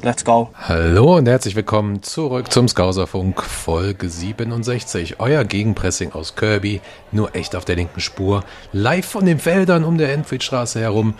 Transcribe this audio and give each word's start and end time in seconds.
Let's 0.00 0.24
go. 0.24 0.50
Hallo 0.54 1.16
und 1.16 1.26
herzlich 1.26 1.56
willkommen 1.56 2.04
zurück 2.04 2.52
zum 2.52 2.68
Skauserfunk 2.68 3.42
Folge 3.42 4.08
67. 4.08 5.18
Euer 5.18 5.42
Gegenpressing 5.42 6.12
aus 6.12 6.36
Kirby, 6.36 6.80
nur 7.10 7.34
echt 7.34 7.56
auf 7.56 7.64
der 7.64 7.74
linken 7.74 8.00
Spur, 8.00 8.44
live 8.72 9.04
von 9.04 9.26
den 9.26 9.44
Wäldern 9.44 9.82
um 9.82 9.98
der 9.98 10.12
Enfield-Straße 10.12 10.78
herum. 10.78 11.14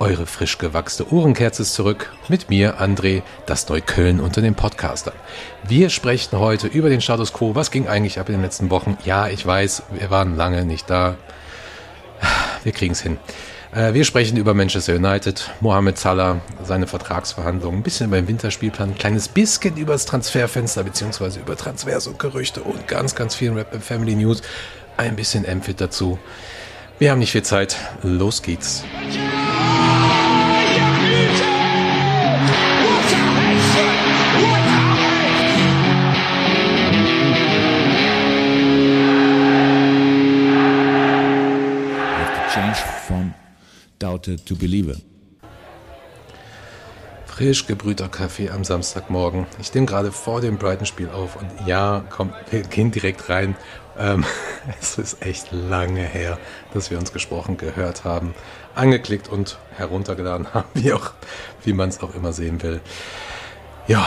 Eure 0.00 0.26
frisch 0.26 0.58
gewachste 0.58 1.12
Uhrenkerze 1.12 1.62
ist 1.62 1.74
zurück 1.74 2.12
mit 2.28 2.50
mir, 2.50 2.80
André, 2.80 3.22
das 3.46 3.68
Neukölln 3.68 4.18
unter 4.18 4.40
den 4.40 4.56
Podcastern. 4.56 5.14
Wir 5.68 5.88
sprechen 5.88 6.36
heute 6.40 6.66
über 6.66 6.88
den 6.88 7.00
Status 7.00 7.32
Quo. 7.32 7.54
Was 7.54 7.70
ging 7.70 7.86
eigentlich 7.86 8.18
ab 8.18 8.28
in 8.28 8.34
den 8.34 8.42
letzten 8.42 8.68
Wochen? 8.68 8.98
Ja, 9.04 9.28
ich 9.28 9.46
weiß, 9.46 9.84
wir 9.92 10.10
waren 10.10 10.36
lange 10.36 10.64
nicht 10.64 10.90
da. 10.90 11.14
Wir 12.64 12.72
kriegen 12.72 12.94
es 12.94 13.00
hin. 13.00 13.18
Äh, 13.74 13.92
wir 13.92 14.04
sprechen 14.04 14.36
über 14.36 14.54
Manchester 14.54 14.94
United, 14.94 15.50
Mohamed 15.60 15.98
Salah, 15.98 16.40
seine 16.62 16.86
Vertragsverhandlungen, 16.86 17.80
ein 17.80 17.82
bisschen 17.82 18.06
über 18.06 18.16
den 18.16 18.28
Winterspielplan, 18.28 18.90
ein 18.90 18.94
kleines 18.94 19.28
bisschen 19.28 19.76
über 19.76 19.94
das 19.94 20.06
Transferfenster 20.06 20.84
beziehungsweise 20.84 21.40
über 21.40 21.56
Transfers 21.56 22.06
und 22.06 22.18
Gerüchte 22.18 22.62
und 22.62 22.86
ganz, 22.86 23.14
ganz 23.14 23.34
viel 23.34 23.52
Rap 23.52 23.74
Family 23.82 24.14
News. 24.14 24.42
Ein 24.96 25.16
bisschen 25.16 25.44
Amphit 25.48 25.80
dazu. 25.80 26.18
Wir 27.00 27.10
haben 27.10 27.18
nicht 27.18 27.32
viel 27.32 27.42
Zeit. 27.42 27.76
Los 28.04 28.42
geht's. 28.42 28.84
Doubted 44.04 44.44
to 44.44 44.54
believe. 44.54 45.00
Frisch 47.26 47.66
gebrühter 47.66 48.08
Kaffee 48.08 48.50
am 48.50 48.62
Samstagmorgen. 48.62 49.46
Ich 49.60 49.72
nehme 49.74 49.86
gerade 49.86 50.12
vor 50.12 50.40
dem 50.40 50.58
Brighton-Spiel 50.58 51.08
auf 51.08 51.36
und 51.36 51.48
ja, 51.66 52.04
komm, 52.10 52.32
wir 52.50 52.62
gehen 52.62 52.92
direkt 52.92 53.28
rein. 53.28 53.56
Ähm, 53.98 54.24
es 54.80 54.98
ist 54.98 55.22
echt 55.22 55.50
lange 55.50 56.02
her, 56.02 56.38
dass 56.74 56.90
wir 56.90 56.98
uns 56.98 57.12
gesprochen 57.12 57.56
gehört 57.56 58.04
haben, 58.04 58.34
angeklickt 58.74 59.28
und 59.28 59.58
heruntergeladen 59.76 60.46
haben, 60.54 60.68
wie 60.74 60.94
wie 61.64 61.72
man 61.72 61.88
es 61.88 62.00
auch 62.00 62.14
immer 62.14 62.32
sehen 62.32 62.62
will. 62.62 62.80
Ja, 63.88 64.06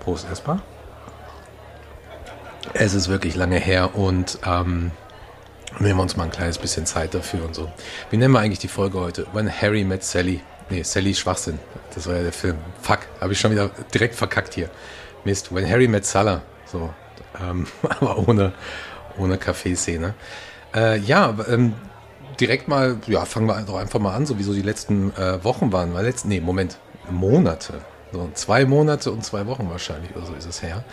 Prost 0.00 0.26
erstmal. 0.28 0.60
Es 2.72 2.94
ist 2.94 3.08
wirklich 3.08 3.36
lange 3.36 3.58
her 3.58 3.94
und 3.94 4.40
ähm, 4.44 4.90
Nehmen 5.80 5.98
wir 5.98 6.02
uns 6.02 6.16
mal 6.16 6.24
ein 6.24 6.30
kleines 6.30 6.58
bisschen 6.58 6.86
Zeit 6.86 7.14
dafür 7.14 7.44
und 7.44 7.54
so. 7.54 7.70
Wie 8.10 8.16
nennen 8.16 8.32
wir 8.32 8.40
eigentlich 8.40 8.60
die 8.60 8.68
Folge 8.68 9.00
heute? 9.00 9.26
When 9.32 9.50
Harry 9.50 9.84
met 9.84 10.04
Sally. 10.04 10.40
Nee, 10.70 10.82
Sally 10.82 11.14
Schwachsinn. 11.14 11.58
Das 11.94 12.06
war 12.06 12.16
ja 12.16 12.22
der 12.22 12.32
Film. 12.32 12.56
Fuck, 12.80 13.00
habe 13.20 13.32
ich 13.32 13.40
schon 13.40 13.50
wieder 13.50 13.70
direkt 13.92 14.14
verkackt 14.14 14.54
hier. 14.54 14.70
Mist. 15.24 15.52
When 15.52 15.68
Harry 15.68 15.88
met 15.88 16.06
Salah. 16.06 16.42
So. 16.66 16.90
Ähm, 17.42 17.66
aber 17.88 18.28
ohne, 18.28 18.52
ohne 19.18 19.36
Kaffeeszene. 19.36 20.14
Äh, 20.74 21.00
ja, 21.00 21.36
ähm, 21.48 21.74
direkt 22.38 22.68
mal, 22.68 22.98
ja, 23.08 23.24
fangen 23.24 23.46
wir 23.46 23.60
doch 23.62 23.76
einfach 23.76 23.98
mal 23.98 24.14
an, 24.14 24.26
so 24.26 24.38
wie 24.38 24.44
so 24.44 24.54
die 24.54 24.62
letzten 24.62 25.12
äh, 25.16 25.42
Wochen 25.42 25.72
waren. 25.72 25.92
Weil 25.92 26.04
letzten, 26.04 26.28
nee, 26.28 26.40
Moment, 26.40 26.78
Monate. 27.10 27.74
So 28.12 28.30
zwei 28.34 28.64
Monate 28.64 29.10
und 29.10 29.24
zwei 29.24 29.46
Wochen 29.48 29.68
wahrscheinlich 29.68 30.14
oder 30.14 30.26
so 30.26 30.34
ist 30.34 30.46
es 30.46 30.62
her. 30.62 30.84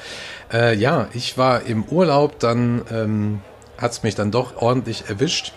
Äh, 0.52 0.76
ja, 0.76 1.08
ich 1.14 1.38
war 1.38 1.62
im 1.62 1.84
Urlaub 1.84 2.40
dann 2.40 2.82
ähm, 2.92 3.42
hat 3.78 3.92
es 3.92 4.04
mich 4.04 4.16
dann 4.16 4.32
doch 4.32 4.58
ordentlich 4.58 5.10
erwischt. 5.10 5.54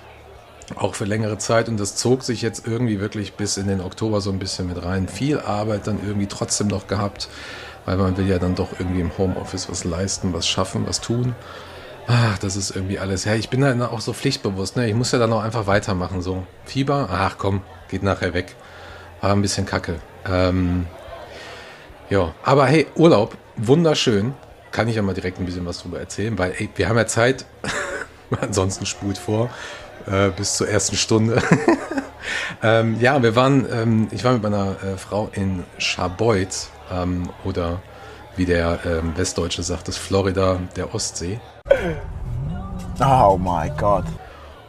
Auch 0.77 0.95
für 0.95 1.05
längere 1.05 1.37
Zeit 1.37 1.69
und 1.69 1.79
das 1.79 1.97
zog 1.97 2.23
sich 2.23 2.41
jetzt 2.41 2.67
irgendwie 2.67 2.99
wirklich 2.99 3.35
bis 3.35 3.59
in 3.59 3.69
den 3.69 3.83
Oktober 3.83 4.23
so 4.23 4.31
ein 4.31 4.39
bisschen 4.39 4.67
mit 4.67 4.83
rein. 4.83 5.09
Viel 5.09 5.39
Arbeit 5.41 5.87
dann 5.87 5.99
irgendwie 6.03 6.27
trotzdem 6.27 6.69
noch 6.69 6.87
gehabt, 6.87 7.29
weil 7.85 7.99
man 7.99 8.17
will 8.17 8.27
ja 8.27 8.39
dann 8.39 8.55
doch 8.55 8.69
irgendwie 8.79 9.01
im 9.01 9.17
Homeoffice 9.19 9.69
was 9.69 9.85
leisten, 9.85 10.33
was 10.33 10.49
schaffen, 10.49 10.87
was 10.87 11.03
tun. 11.03 11.35
Ach, 12.07 12.39
das 12.39 12.57
ist 12.57 12.71
irgendwie 12.75 12.99
alles. 12.99 13.25
Ja, 13.25 13.35
ich 13.35 13.51
bin 13.51 13.61
da 13.61 13.89
auch 13.89 14.01
so 14.01 14.13
pflichtbewusst. 14.13 14.77
Ne? 14.77 14.89
Ich 14.89 14.95
muss 14.95 15.13
ja 15.13 15.19
dann 15.19 15.33
auch 15.33 15.43
einfach 15.43 15.67
weitermachen. 15.67 16.23
So 16.23 16.47
Fieber, 16.65 17.09
ach 17.11 17.37
komm, 17.39 17.63
geht 17.89 18.03
nachher 18.03 18.35
weg. 18.35 18.57
War 19.21 19.33
ein 19.33 19.43
bisschen 19.43 19.67
kacke. 19.67 20.01
Ähm, 20.27 20.87
ja, 22.11 22.35
aber 22.43 22.67
hey, 22.67 22.87
Urlaub, 22.95 23.37
wunderschön. 23.57 24.35
Kann 24.71 24.89
ich 24.89 24.97
ja 24.97 25.03
mal 25.03 25.15
direkt 25.15 25.39
ein 25.39 25.47
bisschen 25.47 25.65
was 25.67 25.79
drüber 25.79 26.01
erzählen, 26.01 26.37
weil 26.39 26.53
ey, 26.59 26.69
wir 26.75 26.89
haben 26.89 26.97
ja 26.97 27.07
Zeit. 27.07 27.47
Ansonsten 28.41 28.87
spult 28.87 29.19
vor 29.19 29.51
äh, 30.07 30.31
bis 30.31 30.57
zur 30.57 30.69
ersten 30.69 30.97
Stunde. 30.97 31.43
ähm, 32.63 32.99
ja, 33.01 33.23
wir 33.23 33.37
waren, 33.37 33.67
ähm, 33.71 34.09
ich 34.11 34.25
war 34.25 34.33
mit 34.33 34.43
meiner 34.43 34.77
äh, 34.83 34.97
Frau 34.97 35.29
in 35.33 35.65
Scharbeutz 35.79 36.71
ähm, 36.93 37.29
oder 37.45 37.83
wie 38.37 38.47
der 38.47 38.81
ähm, 38.85 39.17
Westdeutsche 39.17 39.63
sagt, 39.63 39.89
das 39.89 39.97
Florida 39.97 40.59
der 40.77 40.95
Ostsee. 40.95 41.41
Oh 43.01 43.39
mein 43.41 43.77
Gott. 43.77 44.05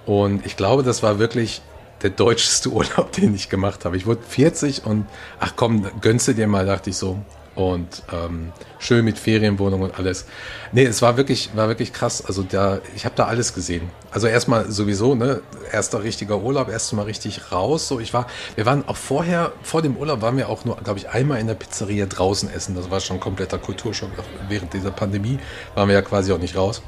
Und 0.06 0.46
ich 0.46 0.56
glaube, 0.56 0.84
das 0.84 1.02
war 1.02 1.20
wirklich 1.20 1.62
der 2.04 2.12
deutscheste 2.12 2.70
Urlaub, 2.72 3.12
den 3.12 3.34
ich 3.34 3.50
gemacht 3.50 3.86
habe. 3.86 3.98
Ich 3.98 4.06
wurde 4.06 4.22
40 4.22 4.86
und 4.86 5.08
ach 5.40 5.54
komm, 5.56 5.90
gönnst 6.02 6.28
dir 6.28 6.48
mal, 6.48 6.66
dachte 6.66 6.92
ich 6.92 6.98
so 6.98 7.18
und 7.56 8.04
ähm, 8.12 8.52
schön 8.80 9.06
mit 9.06 9.18
Ferienwohnung 9.18 9.82
und 9.82 9.98
alles. 9.98 10.26
Nee, 10.74 10.84
es 10.84 11.02
war 11.02 11.18
wirklich, 11.18 11.52
war 11.56 11.68
wirklich 11.68 11.94
krass. 11.94 12.24
Also 12.26 12.44
da, 12.44 12.80
ich 12.96 13.06
habe 13.06 13.16
da 13.16 13.26
alles 13.26 13.54
gesehen. 13.54 13.90
Also 14.12 14.28
erstmal 14.28 14.70
sowieso, 14.70 15.16
ne, 15.16 15.42
erster 15.72 16.04
richtiger 16.04 16.40
Urlaub, 16.40 16.70
erstmal 16.70 17.06
richtig 17.06 17.52
raus. 17.52 17.88
So, 17.88 18.00
ich 18.00 18.14
war, 18.14 18.28
wir 18.56 18.66
waren 18.66 18.88
auch 18.88 18.98
vorher, 18.98 19.54
vor 19.64 19.82
dem 19.82 19.96
Urlaub 19.96 20.22
waren 20.22 20.38
wir 20.38 20.50
auch 20.50 20.66
nur, 20.66 20.76
glaube 20.78 21.00
ich, 21.00 21.10
einmal 21.10 21.40
in 21.40 21.48
der 21.48 21.56
Pizzeria 21.56 22.06
draußen 22.06 22.50
essen. 22.54 22.76
Das 22.76 22.92
war 22.92 23.00
schon 23.00 23.20
kompletter 23.20 23.58
Kulturschock. 23.58 24.10
Während 24.50 24.74
dieser 24.74 24.92
Pandemie 24.92 25.40
waren 25.76 25.88
wir 25.88 25.96
ja 25.96 26.02
quasi 26.02 26.34
auch 26.34 26.40
nicht 26.40 26.58
raus. 26.58 26.82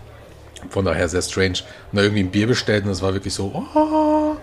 Von 0.69 0.85
daher 0.85 1.07
sehr 1.07 1.21
strange. 1.21 1.59
Und 1.91 1.97
da 1.97 2.01
irgendwie 2.01 2.23
ein 2.23 2.31
Bier 2.31 2.47
bestellt 2.47 2.83
und 2.83 2.91
es 2.91 3.01
war 3.01 3.13
wirklich 3.13 3.33
so, 3.33 3.65
oh, 3.73 4.35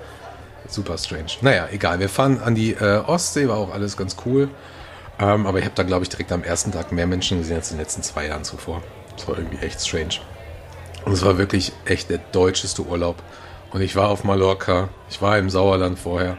super 0.68 0.96
strange. 0.96 1.32
Naja, 1.42 1.68
egal. 1.70 2.00
Wir 2.00 2.08
fahren 2.08 2.41
an 2.42 2.54
die 2.54 2.72
äh, 2.72 3.02
Ostsee, 3.06 3.48
war 3.48 3.58
auch 3.58 3.72
alles 3.74 3.96
ganz 3.96 4.16
cool. 4.24 4.48
Ähm, 5.19 5.47
aber 5.47 5.58
ich 5.58 5.64
habe 5.64 5.75
da, 5.75 5.82
glaube 5.82 6.02
ich, 6.02 6.08
direkt 6.08 6.32
am 6.32 6.42
ersten 6.42 6.72
Tag 6.72 6.92
mehr 6.92 7.06
Menschen 7.06 7.38
gesehen 7.38 7.56
als 7.56 7.70
in 7.70 7.76
den 7.76 7.82
letzten 7.82 8.02
zwei 8.02 8.26
Jahren 8.26 8.44
zuvor. 8.44 8.82
Das 9.16 9.28
war 9.28 9.38
irgendwie 9.38 9.64
echt 9.64 9.80
strange. 9.80 10.20
Und 11.04 11.12
es 11.12 11.25
war 11.25 11.38
wirklich 11.38 11.72
echt 11.84 12.10
der 12.10 12.19
deutscheste 12.32 12.82
Urlaub. 12.82 13.16
Und 13.72 13.80
ich 13.80 13.97
war 13.97 14.08
auf 14.08 14.24
Mallorca, 14.24 14.88
ich 15.10 15.20
war 15.20 15.38
im 15.38 15.50
Sauerland 15.50 15.98
vorher. 15.98 16.38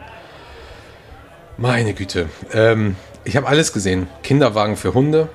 Meine 1.56 1.94
Güte. 1.94 2.28
Ähm, 2.52 2.96
ich 3.24 3.36
habe 3.36 3.46
alles 3.46 3.72
gesehen. 3.72 4.08
Kinderwagen 4.22 4.76
für 4.76 4.94
Hunde, 4.94 5.28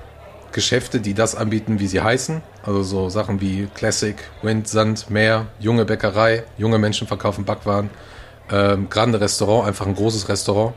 Geschäfte, 0.52 1.00
die 1.00 1.14
das 1.14 1.34
anbieten, 1.34 1.80
wie 1.80 1.86
sie 1.86 2.00
heißen. 2.00 2.42
Also 2.62 2.82
so 2.82 3.08
Sachen 3.08 3.40
wie 3.40 3.68
Classic, 3.74 4.16
Wind, 4.42 4.68
Sand, 4.68 5.10
Meer, 5.10 5.46
junge 5.58 5.84
Bäckerei, 5.84 6.44
junge 6.58 6.78
Menschen 6.78 7.08
verkaufen 7.08 7.44
Backwaren. 7.44 7.90
Ähm, 8.50 8.88
Grande 8.88 9.20
Restaurant, 9.20 9.66
einfach 9.66 9.86
ein 9.86 9.94
großes 9.94 10.28
Restaurant. 10.28 10.74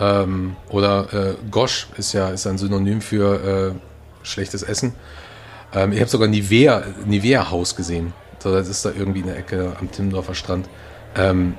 Ähm, 0.00 0.56
oder 0.70 1.12
äh, 1.12 1.34
Gosch 1.50 1.88
ist 1.96 2.12
ja 2.12 2.30
ist 2.30 2.46
ein 2.46 2.58
Synonym 2.58 3.00
für 3.00 3.74
äh, 3.74 4.26
schlechtes 4.26 4.62
Essen. 4.62 4.94
Ähm, 5.74 5.92
ich 5.92 6.00
habe 6.00 6.10
sogar 6.10 6.28
Nivea, 6.28 6.82
Nivea 7.04 7.50
Haus 7.50 7.76
gesehen. 7.76 8.12
So, 8.38 8.52
das 8.52 8.68
ist 8.68 8.84
da 8.84 8.90
irgendwie 8.96 9.20
in 9.20 9.26
der 9.26 9.36
Ecke 9.36 9.76
am 9.78 9.90
Timmendorfer 9.90 10.34
Strand. 10.34 10.68
Ähm, 11.14 11.54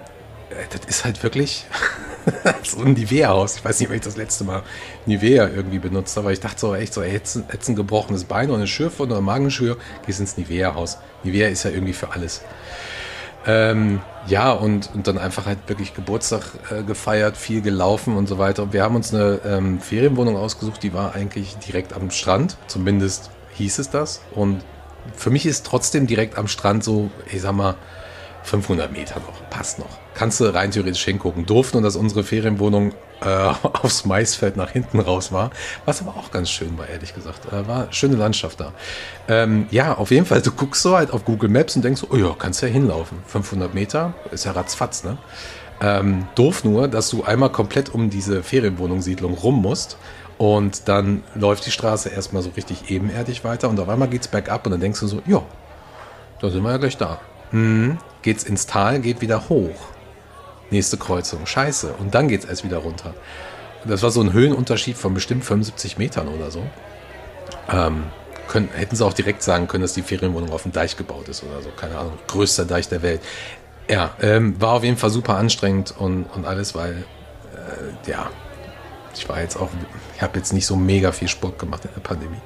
äh, 0.49 0.65
das 0.71 0.85
ist 0.87 1.05
halt 1.05 1.21
wirklich 1.23 1.65
so 2.63 2.81
ein 2.81 2.93
Nivea-Haus. 2.93 3.57
Ich 3.57 3.65
weiß 3.65 3.79
nicht, 3.79 3.89
ob 3.89 3.95
ich 3.95 4.01
das 4.01 4.17
letzte 4.17 4.43
Mal 4.43 4.63
Nivea 5.05 5.47
irgendwie 5.47 5.79
benutzt 5.79 6.15
habe, 6.17 6.25
aber 6.25 6.33
ich 6.33 6.39
dachte 6.39 6.59
so 6.59 6.75
echt 6.75 6.93
so, 6.93 7.03
jetzt, 7.03 7.39
jetzt 7.51 7.69
ein 7.69 7.75
gebrochenes 7.75 8.23
Bein 8.25 8.49
oder 8.49 8.57
eine 8.57 8.67
Schürfwunde 8.67 9.15
oder 9.15 9.21
Magenschür, 9.21 9.77
gehst 10.05 10.19
ins 10.19 10.37
Nivea-Haus. 10.37 10.97
Nivea 11.23 11.47
ist 11.49 11.63
ja 11.63 11.71
irgendwie 11.71 11.93
für 11.93 12.11
alles. 12.11 12.41
Ähm, 13.45 14.01
ja, 14.27 14.51
und, 14.51 14.91
und 14.93 15.07
dann 15.07 15.17
einfach 15.17 15.45
halt 15.45 15.57
wirklich 15.67 15.93
Geburtstag 15.93 16.43
äh, 16.69 16.83
gefeiert, 16.83 17.37
viel 17.37 17.61
gelaufen 17.61 18.15
und 18.15 18.27
so 18.27 18.37
weiter. 18.37 18.63
Und 18.63 18.73
wir 18.73 18.83
haben 18.83 18.95
uns 18.95 19.13
eine 19.13 19.39
ähm, 19.45 19.79
Ferienwohnung 19.79 20.37
ausgesucht, 20.37 20.83
die 20.83 20.93
war 20.93 21.15
eigentlich 21.15 21.57
direkt 21.57 21.93
am 21.93 22.11
Strand, 22.11 22.57
zumindest 22.67 23.31
hieß 23.55 23.79
es 23.79 23.89
das. 23.89 24.21
Und 24.35 24.63
für 25.15 25.31
mich 25.31 25.45
ist 25.45 25.65
trotzdem 25.65 26.05
direkt 26.05 26.37
am 26.37 26.47
Strand 26.47 26.83
so, 26.83 27.09
ich 27.31 27.41
sag 27.41 27.53
mal, 27.53 27.75
500 28.43 28.91
Meter 28.91 29.19
noch, 29.19 29.49
passt 29.49 29.79
noch. 29.79 29.99
Kannst 30.13 30.39
du 30.39 30.45
rein 30.45 30.71
theoretisch 30.71 31.03
hingucken. 31.03 31.45
Durften 31.45 31.77
und 31.77 31.83
dass 31.83 31.95
unsere 31.95 32.23
Ferienwohnung 32.23 32.93
äh, 33.21 33.27
aufs 33.63 34.05
Maisfeld 34.05 34.57
nach 34.57 34.71
hinten 34.71 34.99
raus 34.99 35.31
war, 35.31 35.51
was 35.85 36.01
aber 36.01 36.11
auch 36.11 36.31
ganz 36.31 36.49
schön 36.49 36.77
war, 36.77 36.87
ehrlich 36.87 37.13
gesagt. 37.13 37.51
Äh, 37.51 37.67
war 37.67 37.91
schöne 37.91 38.15
Landschaft 38.15 38.59
da. 38.59 38.73
Ähm, 39.27 39.67
ja, 39.71 39.95
auf 39.95 40.11
jeden 40.11 40.25
Fall, 40.25 40.41
du 40.41 40.51
guckst 40.51 40.81
so 40.81 40.95
halt 40.95 41.11
auf 41.11 41.25
Google 41.25 41.49
Maps 41.49 41.75
und 41.75 41.83
denkst, 41.83 42.03
oh 42.09 42.15
ja, 42.15 42.35
kannst 42.37 42.61
ja 42.61 42.67
hinlaufen. 42.67 43.19
500 43.27 43.73
Meter, 43.73 44.13
ist 44.31 44.45
ja 44.45 44.51
ratzfatz, 44.51 45.03
ne? 45.03 45.17
Ähm, 45.83 46.27
doof 46.35 46.63
nur, 46.63 46.87
dass 46.87 47.09
du 47.09 47.23
einmal 47.23 47.51
komplett 47.51 47.89
um 47.89 48.11
diese 48.11 48.43
Ferienwohnungssiedlung 48.43 49.33
rum 49.33 49.63
musst 49.63 49.97
und 50.37 50.87
dann 50.87 51.23
läuft 51.33 51.65
die 51.65 51.71
Straße 51.71 52.09
erstmal 52.09 52.43
so 52.43 52.51
richtig 52.51 52.91
ebenerdig 52.91 53.43
weiter 53.43 53.67
und 53.67 53.79
auf 53.79 53.89
einmal 53.89 54.07
geht's 54.07 54.27
bergab 54.27 54.65
und 54.65 54.71
dann 54.73 54.81
denkst 54.81 54.99
du 54.99 55.07
so, 55.07 55.21
ja, 55.25 55.41
da 56.39 56.49
sind 56.49 56.63
wir 56.63 56.71
ja 56.71 56.77
gleich 56.77 56.97
da. 56.97 57.19
Hm, 57.49 57.97
geht's 58.21 58.43
ins 58.43 58.65
Tal, 58.65 58.99
geht 59.01 59.21
wieder 59.21 59.49
hoch. 59.49 59.75
Nächste 60.71 60.97
Kreuzung, 60.97 61.45
scheiße. 61.45 61.93
Und 61.99 62.15
dann 62.15 62.27
geht's 62.27 62.45
erst 62.45 62.63
wieder 62.63 62.77
runter. 62.77 63.13
das 63.85 64.03
war 64.03 64.11
so 64.11 64.21
ein 64.21 64.33
Höhenunterschied 64.33 64.97
von 64.97 65.13
bestimmt 65.13 65.45
75 65.45 65.97
Metern 65.97 66.27
oder 66.27 66.49
so. 66.49 66.63
Ähm, 67.69 68.05
können, 68.47 68.69
hätten 68.73 68.95
sie 68.95 69.05
auch 69.05 69.13
direkt 69.13 69.43
sagen 69.43 69.67
können, 69.67 69.81
dass 69.81 69.93
die 69.93 70.01
Ferienwohnung 70.01 70.51
auf 70.51 70.63
dem 70.63 70.71
Deich 70.71 70.97
gebaut 70.97 71.29
ist 71.29 71.43
oder 71.43 71.61
so. 71.61 71.69
Keine 71.69 71.97
Ahnung, 71.97 72.13
größter 72.27 72.65
Deich 72.65 72.89
der 72.89 73.01
Welt. 73.01 73.21
Ja, 73.89 74.11
ähm, 74.21 74.59
war 74.61 74.73
auf 74.73 74.83
jeden 74.83 74.97
Fall 74.97 75.09
super 75.09 75.37
anstrengend 75.37 75.93
und, 75.97 76.23
und 76.35 76.45
alles, 76.45 76.75
weil, 76.75 77.03
äh, 77.53 78.09
ja, 78.09 78.29
ich 79.13 79.27
war 79.27 79.41
jetzt 79.41 79.57
auch, 79.57 79.69
ich 80.15 80.21
habe 80.21 80.37
jetzt 80.37 80.53
nicht 80.53 80.65
so 80.65 80.75
mega 80.75 81.11
viel 81.11 81.27
Sport 81.27 81.59
gemacht 81.59 81.85
in 81.85 81.91
der 81.93 82.01
Pandemie. 82.01 82.41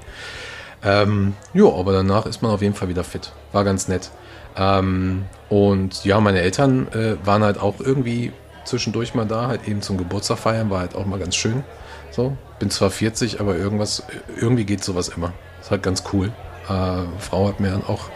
Ähm, 0.83 1.36
ja, 1.54 1.66
aber 1.66 1.94
danach 1.94 2.25
ist 2.25 2.42
man 2.42 2.51
auf 2.51 2.62
jeden 2.62 2.75
Fall 2.75 2.88
wieder 2.89 3.04
fit. 3.04 3.31
War 3.51 3.63
ganz 3.63 3.88
nett. 3.88 4.12
Ähm, 4.57 5.25
und 5.50 6.06
ja, 6.06 6.19
meine 6.19 6.42
Eltern 6.42 6.88
äh, 6.94 7.16
waren 7.25 7.44
halt 7.44 7.60
auch 7.60 7.80
irgendwie 7.80 8.31
zwischendurch 8.63 9.13
mal 9.13 9.25
da, 9.25 9.48
halt 9.48 9.68
eben 9.68 9.81
zum 9.81 9.98
Geburtstag 9.98 10.40
feiern, 10.40 10.69
war 10.69 10.80
halt 10.80 10.96
auch 10.96 11.06
mal 11.06 11.19
ganz 11.19 11.36
schön. 11.36 11.63
So, 12.12 12.38
bin 12.60 12.69
zwar 12.69 12.90
40, 12.90 13.40
aber 13.42 13.57
irgendwas, 13.57 14.04
irgendwie 14.40 14.66
geht 14.66 14.84
sowas 14.84 15.10
immer. 15.10 15.34
Ist 15.62 15.72
halt 15.72 15.84
ganz 15.84 16.04
cool. 16.13 16.31
Äh, 16.69 17.04
Frau 17.19 17.48
hat 17.48 17.60
mir 17.60 17.72
dann 17.72 17.84
auch 17.84 18.10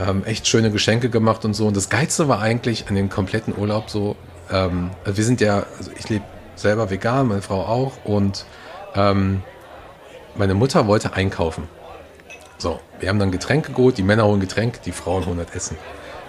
ähm, 0.00 0.24
echt 0.24 0.46
schöne 0.46 0.70
Geschenke 0.70 1.10
gemacht 1.10 1.44
und 1.44 1.54
so. 1.54 1.66
Und 1.66 1.76
das 1.76 1.88
Geilste 1.88 2.28
war 2.28 2.40
eigentlich 2.40 2.88
an 2.88 2.94
dem 2.94 3.10
kompletten 3.10 3.56
Urlaub 3.56 3.90
so, 3.90 4.16
ähm, 4.50 4.90
also 5.04 5.16
wir 5.16 5.24
sind 5.24 5.40
ja, 5.40 5.64
also 5.76 5.90
ich 5.98 6.08
lebe 6.08 6.24
selber 6.54 6.90
vegan, 6.90 7.28
meine 7.28 7.42
Frau 7.42 7.62
auch 7.62 8.04
und 8.04 8.44
ähm, 8.94 9.42
meine 10.36 10.54
Mutter 10.54 10.86
wollte 10.86 11.14
einkaufen. 11.14 11.68
So, 12.60 12.78
wir 12.98 13.08
haben 13.08 13.18
dann 13.18 13.32
Getränke 13.32 13.72
geholt, 13.72 13.96
die 13.96 14.02
Männer 14.02 14.26
holen 14.26 14.38
Getränk, 14.38 14.82
die 14.82 14.92
Frauen 14.92 15.24
holen 15.24 15.38
das 15.38 15.56
Essen. 15.56 15.78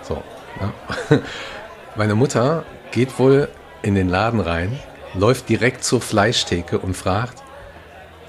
So, 0.01 0.23
ja. 0.61 1.19
meine 1.97 2.15
Mutter 2.15 2.63
geht 2.91 3.19
wohl 3.19 3.49
in 3.81 3.95
den 3.95 4.07
Laden 4.07 4.39
rein, 4.39 4.79
läuft 5.13 5.49
direkt 5.49 5.83
zur 5.83 5.99
Fleischtheke 5.99 6.79
und 6.79 6.95
fragt, 6.95 7.43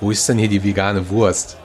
wo 0.01 0.11
ist 0.11 0.29
denn 0.29 0.37
hier 0.37 0.49
die 0.49 0.65
vegane 0.65 1.11
Wurst? 1.11 1.59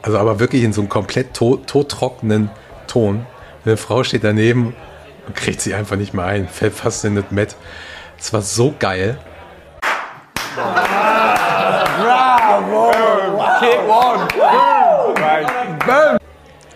Also 0.00 0.16
aber 0.18 0.40
wirklich 0.40 0.62
in 0.62 0.72
so 0.72 0.80
einem 0.80 0.88
komplett 0.88 1.34
tottrockenen 1.34 2.48
Ton. 2.86 3.26
Eine 3.66 3.76
Frau 3.76 4.02
steht 4.02 4.24
daneben 4.24 4.74
und 5.26 5.36
kriegt 5.36 5.60
sie 5.60 5.74
einfach 5.74 5.96
nicht 5.96 6.14
mehr 6.14 6.24
ein, 6.24 6.48
fällt 6.48 6.72
fast 6.72 7.04
in 7.04 7.16
das 7.16 7.26
Met. 7.30 7.54
Es 8.18 8.32
war 8.32 8.40
so 8.40 8.74
geil. 8.78 9.18
Bravo! 11.98 12.92
Kick 13.60 13.78
one! 13.86 14.65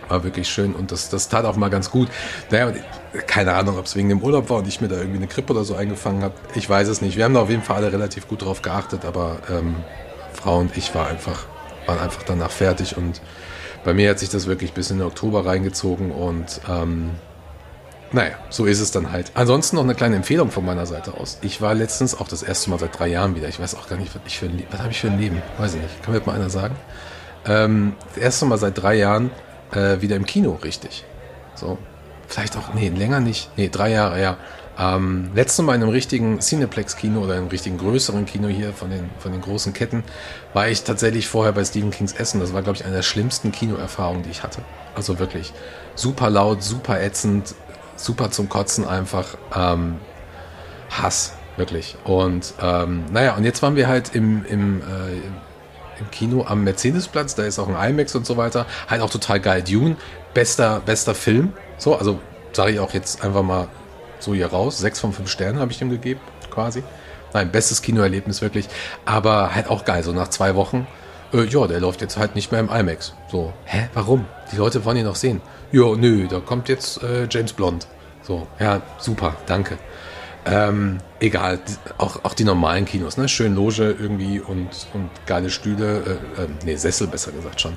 War 0.08 0.24
wirklich 0.24 0.48
schön 0.48 0.74
und 0.74 0.90
das, 0.90 1.08
das 1.08 1.28
tat 1.28 1.44
auch 1.44 1.56
mal 1.56 1.70
ganz 1.70 1.90
gut. 1.90 2.08
Naja, 2.50 2.72
keine 3.26 3.54
Ahnung, 3.54 3.78
ob 3.78 3.86
es 3.86 3.94
wegen 3.94 4.08
dem 4.08 4.22
Urlaub 4.22 4.50
war 4.50 4.58
und 4.58 4.68
ich 4.68 4.80
mir 4.80 4.88
da 4.88 4.96
irgendwie 4.96 5.18
eine 5.18 5.28
Krippe 5.28 5.52
oder 5.52 5.64
so 5.64 5.74
eingefangen 5.74 6.22
habe. 6.22 6.34
Ich 6.54 6.68
weiß 6.68 6.88
es 6.88 7.00
nicht. 7.00 7.16
Wir 7.16 7.24
haben 7.24 7.34
da 7.34 7.42
auf 7.42 7.50
jeden 7.50 7.62
Fall 7.62 7.76
alle 7.76 7.92
relativ 7.92 8.28
gut 8.28 8.42
drauf 8.42 8.62
geachtet, 8.62 9.04
aber 9.04 9.38
ähm, 9.50 9.76
Frau 10.32 10.58
und 10.58 10.76
ich 10.76 10.94
war 10.94 11.06
einfach, 11.08 11.46
waren 11.86 12.00
einfach 12.00 12.22
danach 12.24 12.50
fertig 12.50 12.96
und 12.96 13.20
bei 13.84 13.94
mir 13.94 14.10
hat 14.10 14.18
sich 14.18 14.28
das 14.28 14.46
wirklich 14.46 14.72
bis 14.72 14.90
in 14.90 14.98
den 14.98 15.06
Oktober 15.06 15.46
reingezogen 15.46 16.10
und 16.10 16.60
ähm, 16.68 17.10
naja, 18.12 18.32
so 18.48 18.66
ist 18.66 18.80
es 18.80 18.90
dann 18.90 19.12
halt. 19.12 19.30
Ansonsten 19.34 19.76
noch 19.76 19.84
eine 19.84 19.94
kleine 19.94 20.16
Empfehlung 20.16 20.50
von 20.50 20.64
meiner 20.64 20.84
Seite 20.84 21.14
aus. 21.14 21.38
Ich 21.42 21.60
war 21.60 21.74
letztens 21.74 22.18
auch 22.18 22.26
das 22.26 22.42
erste 22.42 22.70
Mal 22.70 22.78
seit 22.78 22.98
drei 22.98 23.06
Jahren 23.06 23.36
wieder. 23.36 23.48
Ich 23.48 23.60
weiß 23.60 23.76
auch 23.76 23.88
gar 23.88 23.96
nicht, 23.96 24.14
was, 24.14 24.22
ich 24.26 24.38
für 24.38 24.46
ein, 24.46 24.62
was 24.70 24.80
habe 24.80 24.90
ich 24.90 25.00
für 25.00 25.06
ein 25.06 25.18
Leben? 25.18 25.40
Weiß 25.58 25.74
ich 25.74 25.80
nicht. 25.80 26.02
Kann 26.02 26.14
mir 26.14 26.20
mal 26.26 26.34
einer 26.34 26.50
sagen? 26.50 26.74
Ähm, 27.46 27.94
das 28.08 28.18
erste 28.18 28.46
Mal 28.46 28.58
seit 28.58 28.80
drei 28.80 28.94
Jahren 28.94 29.30
äh, 29.72 30.00
wieder 30.00 30.16
im 30.16 30.26
Kino, 30.26 30.58
richtig. 30.62 31.04
So. 31.54 31.78
Vielleicht 32.26 32.56
auch, 32.56 32.74
nee, 32.74 32.88
länger 32.90 33.18
nicht. 33.18 33.50
Nee, 33.56 33.68
drei 33.70 33.90
Jahre, 33.90 34.20
ja. 34.20 34.36
Ähm, 34.78 35.30
letztes 35.34 35.64
Mal 35.64 35.74
in 35.74 35.82
einem 35.82 35.90
richtigen 35.90 36.40
Cineplex-Kino 36.40 37.20
oder 37.20 37.34
einem 37.34 37.48
richtigen 37.48 37.76
größeren 37.76 38.24
Kino 38.24 38.48
hier 38.48 38.72
von 38.72 38.88
den, 38.88 39.10
von 39.18 39.32
den 39.32 39.40
großen 39.40 39.72
Ketten 39.72 40.04
war 40.54 40.68
ich 40.68 40.84
tatsächlich 40.84 41.28
vorher 41.28 41.52
bei 41.52 41.64
Stephen 41.64 41.90
Kings 41.90 42.12
Essen. 42.12 42.40
Das 42.40 42.54
war, 42.54 42.62
glaube 42.62 42.78
ich, 42.78 42.84
eine 42.84 42.94
der 42.94 43.02
schlimmsten 43.02 43.52
Kinoerfahrungen, 43.52 44.22
die 44.22 44.30
ich 44.30 44.42
hatte. 44.42 44.62
Also 44.94 45.18
wirklich 45.18 45.52
super 45.96 46.30
laut, 46.30 46.62
super 46.62 47.00
ätzend, 47.00 47.54
super 47.96 48.30
zum 48.30 48.48
Kotzen 48.48 48.86
einfach. 48.86 49.36
Ähm, 49.54 49.96
Hass, 50.90 51.34
wirklich. 51.56 51.96
Und 52.04 52.54
ähm, 52.62 53.04
naja, 53.12 53.36
und 53.36 53.44
jetzt 53.44 53.62
waren 53.62 53.76
wir 53.76 53.86
halt 53.86 54.14
im, 54.14 54.44
im, 54.46 54.80
äh, 54.80 54.84
im 56.00 56.10
Kino 56.10 56.44
am 56.46 56.64
Mercedesplatz, 56.64 57.34
da 57.34 57.44
ist 57.44 57.58
auch 57.58 57.68
ein 57.68 57.90
IMAX 57.90 58.14
und 58.14 58.26
so 58.26 58.36
weiter. 58.36 58.66
Halt 58.88 59.02
auch 59.02 59.10
total 59.10 59.40
geil. 59.40 59.62
Dune, 59.62 59.96
bester, 60.34 60.80
bester 60.84 61.14
Film. 61.14 61.52
So, 61.78 61.96
also 61.96 62.20
sage 62.52 62.72
ich 62.72 62.80
auch 62.80 62.92
jetzt 62.92 63.22
einfach 63.24 63.42
mal 63.42 63.68
so 64.18 64.34
hier 64.34 64.48
raus. 64.48 64.78
Sechs 64.78 65.00
von 65.00 65.12
fünf 65.12 65.30
Sternen 65.30 65.58
habe 65.60 65.72
ich 65.72 65.80
ihm 65.80 65.90
gegeben, 65.90 66.20
quasi. 66.50 66.82
Nein, 67.32 67.52
bestes 67.52 67.82
Kinoerlebnis 67.82 68.42
wirklich. 68.42 68.68
Aber 69.04 69.54
halt 69.54 69.68
auch 69.68 69.84
geil, 69.84 70.02
so 70.02 70.12
nach 70.12 70.28
zwei 70.28 70.54
Wochen. 70.54 70.86
Äh, 71.32 71.44
ja, 71.44 71.66
der 71.66 71.80
läuft 71.80 72.00
jetzt 72.00 72.16
halt 72.16 72.34
nicht 72.34 72.50
mehr 72.50 72.60
im 72.60 72.68
IMAX. 72.68 73.14
So, 73.30 73.52
hä, 73.64 73.88
warum? 73.94 74.26
Die 74.52 74.56
Leute 74.56 74.84
wollen 74.84 74.96
ihn 74.96 75.06
noch 75.06 75.16
sehen. 75.16 75.40
Ja, 75.72 75.94
nö, 75.94 76.26
da 76.26 76.40
kommt 76.40 76.68
jetzt 76.68 77.02
äh, 77.02 77.28
James 77.30 77.52
Blond. 77.52 77.86
So, 78.22 78.46
ja, 78.58 78.82
super, 78.98 79.36
danke. 79.46 79.78
Ähm, 80.46 80.98
egal, 81.20 81.58
auch, 81.98 82.24
auch 82.24 82.34
die 82.34 82.44
normalen 82.44 82.86
Kinos, 82.86 83.16
ne? 83.16 83.28
Schön 83.28 83.54
Loge 83.54 83.94
irgendwie 83.98 84.40
und, 84.40 84.68
und 84.94 85.10
geile 85.26 85.50
Stühle, 85.50 86.18
äh, 86.38 86.42
äh, 86.42 86.48
nee, 86.64 86.76
Sessel 86.76 87.06
besser 87.06 87.32
gesagt 87.32 87.60
schon, 87.60 87.76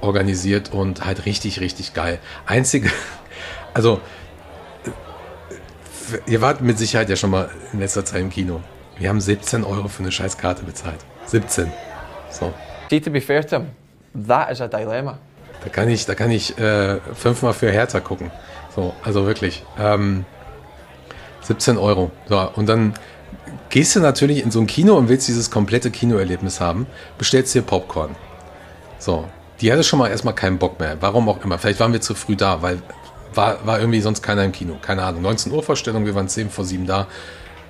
organisiert 0.00 0.72
und 0.72 1.04
halt 1.04 1.26
richtig, 1.26 1.60
richtig 1.60 1.92
geil. 1.92 2.18
Einzige, 2.46 2.90
also 3.74 4.00
ihr 6.26 6.40
wart 6.40 6.62
mit 6.62 6.78
Sicherheit 6.78 7.10
ja 7.10 7.16
schon 7.16 7.30
mal 7.30 7.50
in 7.72 7.80
letzter 7.80 8.04
Zeit 8.04 8.22
im 8.22 8.30
Kino. 8.30 8.62
Wir 8.96 9.10
haben 9.10 9.20
17 9.20 9.64
Euro 9.64 9.88
für 9.88 10.02
eine 10.02 10.10
Scheißkarte 10.10 10.64
bezahlt. 10.64 10.98
17. 11.26 11.70
So. 12.30 12.52
See, 12.90 13.00
to 13.00 13.10
be 13.10 13.20
fair 13.20 13.46
to 13.46 13.58
him, 13.58 13.66
that 14.26 14.50
is 14.50 14.60
a 14.60 14.66
dilemma. 14.66 15.18
Da 15.62 15.68
kann 15.68 15.88
ich, 15.88 16.06
da 16.06 16.14
kann 16.14 16.30
ich 16.30 16.58
äh, 16.58 16.98
fünfmal 17.14 17.52
für 17.52 17.70
Hertha 17.70 18.00
gucken. 18.00 18.30
So, 18.74 18.94
also 19.02 19.26
wirklich. 19.26 19.64
Ähm, 19.78 20.24
17 21.48 21.78
Euro. 21.78 22.10
So, 22.28 22.50
und 22.54 22.68
dann 22.68 22.94
gehst 23.70 23.96
du 23.96 24.00
natürlich 24.00 24.42
in 24.42 24.50
so 24.50 24.60
ein 24.60 24.66
Kino 24.66 24.94
und 24.96 25.08
willst 25.08 25.28
dieses 25.28 25.50
komplette 25.50 25.90
Kinoerlebnis 25.90 26.60
haben, 26.60 26.86
bestellst 27.16 27.54
dir 27.54 27.62
Popcorn. 27.62 28.14
So, 28.98 29.28
die 29.60 29.72
hatte 29.72 29.82
schon 29.82 29.98
mal 29.98 30.08
erstmal 30.08 30.34
keinen 30.34 30.58
Bock 30.58 30.78
mehr. 30.78 30.96
Warum 31.00 31.28
auch 31.28 31.42
immer. 31.44 31.58
Vielleicht 31.58 31.80
waren 31.80 31.92
wir 31.92 32.00
zu 32.00 32.14
früh 32.14 32.36
da, 32.36 32.62
weil 32.62 32.82
war, 33.34 33.64
war 33.66 33.80
irgendwie 33.80 34.00
sonst 34.00 34.22
keiner 34.22 34.44
im 34.44 34.52
Kino. 34.52 34.76
Keine 34.80 35.02
Ahnung. 35.02 35.22
19 35.22 35.52
Uhr 35.52 35.62
Vorstellung, 35.62 36.04
wir 36.04 36.14
waren 36.14 36.28
10 36.28 36.50
vor 36.50 36.64
7 36.64 36.86
da. 36.86 37.06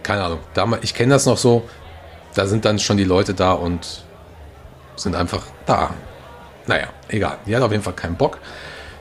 Keine 0.02 0.22
Ahnung. 0.24 0.38
Damals, 0.54 0.84
ich 0.84 0.94
kenne 0.94 1.14
das 1.14 1.26
noch 1.26 1.36
so. 1.36 1.68
Da 2.34 2.46
sind 2.46 2.64
dann 2.64 2.78
schon 2.78 2.96
die 2.96 3.04
Leute 3.04 3.34
da 3.34 3.52
und 3.52 4.04
sind 4.96 5.14
einfach 5.14 5.42
da. 5.66 5.90
Naja, 6.66 6.88
egal. 7.08 7.38
Die 7.46 7.54
hat 7.54 7.62
auf 7.62 7.72
jeden 7.72 7.82
Fall 7.82 7.94
keinen 7.94 8.16
Bock. 8.16 8.38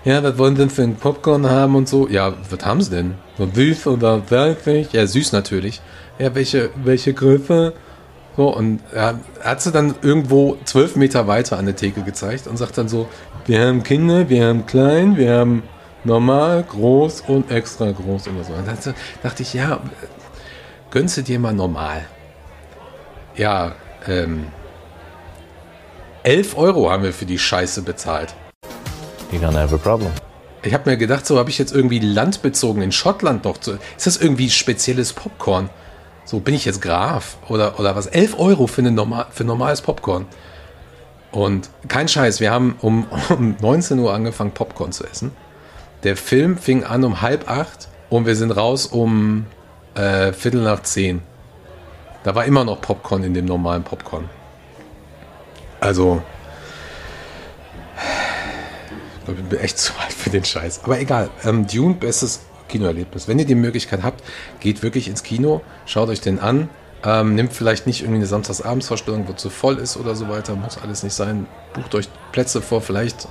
Ja, 0.07 0.23
was 0.23 0.37
wollen 0.37 0.55
denn 0.55 0.69
für 0.69 0.83
ein 0.83 0.95
Popcorn 0.95 1.49
haben 1.49 1.75
und 1.75 1.89
so? 1.89 2.07
Ja, 2.07 2.33
was 2.49 2.65
haben 2.65 2.81
sie 2.81 2.91
denn? 2.91 3.15
So 3.37 3.45
süß 3.53 3.87
oder 3.87 4.21
salzig? 4.25 4.93
Ja, 4.93 5.05
süß 5.05 5.33
natürlich. 5.33 5.81
Ja, 6.17 6.33
welche, 6.33 6.69
welche 6.81 7.13
Größe? 7.13 7.73
So, 8.37 8.55
und 8.55 8.79
ja, 8.95 9.19
hat 9.43 9.61
sie 9.61 9.73
dann 9.73 9.95
irgendwo 10.01 10.55
zwölf 10.63 10.95
Meter 10.95 11.27
weiter 11.27 11.57
an 11.57 11.65
der 11.65 11.75
Theke 11.75 12.03
gezeigt 12.03 12.47
und 12.47 12.55
sagt 12.55 12.77
dann 12.77 12.87
so, 12.87 13.09
wir 13.47 13.59
haben 13.59 13.83
Kinder, 13.83 14.29
wir 14.29 14.45
haben 14.47 14.65
klein, 14.65 15.17
wir 15.17 15.39
haben 15.39 15.63
normal, 16.05 16.63
groß 16.63 17.25
und 17.27 17.51
extra 17.51 17.91
groß 17.91 18.29
oder 18.29 18.45
so. 18.45 18.53
Und 18.53 18.65
dann 18.65 18.77
dachte 19.23 19.43
ich, 19.43 19.53
ja, 19.55 19.81
gönnst 20.89 21.17
du 21.17 21.21
dir 21.21 21.37
mal 21.37 21.53
normal. 21.53 22.05
Ja, 23.35 23.73
ähm, 24.07 24.47
11 26.23 26.57
Euro 26.57 26.89
haben 26.89 27.03
wir 27.03 27.11
für 27.11 27.25
die 27.25 27.37
Scheiße 27.37 27.81
bezahlt. 27.81 28.33
You're 29.31 29.41
gonna 29.41 29.59
have 29.59 29.75
a 29.75 29.77
problem. 29.77 30.11
Ich 30.63 30.73
habe 30.73 30.89
mir 30.89 30.97
gedacht, 30.97 31.25
so 31.25 31.37
habe 31.37 31.49
ich 31.49 31.57
jetzt 31.57 31.73
irgendwie 31.73 31.99
landbezogen 31.99 32.81
in 32.81 32.91
Schottland 32.91 33.45
doch. 33.45 33.57
Zu, 33.57 33.77
ist 33.95 34.07
das 34.07 34.17
irgendwie 34.17 34.49
spezielles 34.49 35.13
Popcorn? 35.13 35.69
So, 36.25 36.39
bin 36.39 36.53
ich 36.53 36.65
jetzt 36.65 36.81
Graf? 36.81 37.37
Oder, 37.47 37.79
oder 37.79 37.95
was? 37.95 38.07
11 38.07 38.39
Euro 38.39 38.67
für, 38.67 38.81
eine 38.81 38.91
normal, 38.91 39.27
für 39.29 39.43
normales 39.43 39.81
Popcorn. 39.81 40.25
Und 41.31 41.69
kein 41.87 42.07
Scheiß, 42.07 42.39
wir 42.39 42.51
haben 42.51 42.75
um, 42.81 43.05
um 43.29 43.55
19 43.61 43.99
Uhr 43.99 44.13
angefangen, 44.13 44.51
Popcorn 44.51 44.91
zu 44.91 45.05
essen. 45.05 45.31
Der 46.03 46.15
Film 46.15 46.57
fing 46.57 46.83
an 46.83 47.03
um 47.03 47.21
halb 47.21 47.49
acht 47.49 47.89
und 48.09 48.25
wir 48.25 48.35
sind 48.35 48.51
raus 48.51 48.85
um 48.87 49.45
äh, 49.95 50.31
Viertel 50.31 50.61
nach 50.61 50.83
zehn. 50.83 51.21
Da 52.23 52.35
war 52.35 52.45
immer 52.45 52.63
noch 52.63 52.81
Popcorn 52.81 53.23
in 53.23 53.33
dem 53.33 53.45
normalen 53.45 53.83
Popcorn. 53.83 54.29
Also, 55.79 56.21
ich 59.33 59.43
bin 59.43 59.59
echt 59.59 59.77
zu 59.77 59.93
alt 59.99 60.13
für 60.13 60.29
den 60.29 60.45
Scheiß. 60.45 60.81
Aber 60.83 60.99
egal. 60.99 61.29
Ähm, 61.43 61.67
Dune, 61.67 61.95
bestes 61.95 62.41
Kinoerlebnis. 62.67 63.27
Wenn 63.27 63.39
ihr 63.39 63.45
die 63.45 63.55
Möglichkeit 63.55 64.03
habt, 64.03 64.23
geht 64.59 64.83
wirklich 64.83 65.07
ins 65.07 65.23
Kino, 65.23 65.61
schaut 65.85 66.09
euch 66.09 66.21
den 66.21 66.39
an. 66.39 66.69
Ähm, 67.03 67.35
nimmt 67.35 67.53
vielleicht 67.53 67.85
nicht 67.85 68.01
irgendwie 68.01 68.17
eine 68.17 68.25
Samstagsabendsvorstellung, 68.25 69.27
wo 69.27 69.33
zu 69.33 69.49
voll 69.49 69.77
ist 69.77 69.97
oder 69.97 70.15
so 70.15 70.29
weiter. 70.29 70.55
Muss 70.55 70.77
alles 70.77 71.03
nicht 71.03 71.13
sein. 71.13 71.45
Bucht 71.73 71.93
euch 71.95 72.09
Plätze 72.31 72.61
vor. 72.61 72.81
Vielleicht 72.81 73.27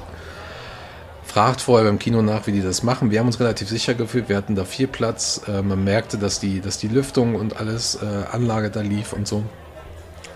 fragt 1.25 1.61
vorher 1.61 1.87
beim 1.87 1.99
Kino 1.99 2.23
nach, 2.23 2.47
wie 2.47 2.53
die 2.53 2.63
das 2.63 2.83
machen. 2.83 3.11
Wir 3.11 3.19
haben 3.19 3.27
uns 3.27 3.41
relativ 3.41 3.69
sicher 3.69 3.95
gefühlt. 3.95 4.29
Wir 4.29 4.37
hatten 4.37 4.55
da 4.55 4.65
viel 4.65 4.87
Platz. 4.87 5.43
Äh, 5.47 5.63
man 5.63 5.83
merkte, 5.83 6.17
dass 6.17 6.41
die, 6.41 6.61
dass 6.61 6.79
die 6.79 6.89
Lüftung 6.89 7.35
und 7.35 7.59
alles 7.59 7.97
äh, 7.97 8.07
Anlage 8.33 8.71
da 8.71 8.81
lief 8.81 9.13
und 9.13 9.27
so. 9.27 9.43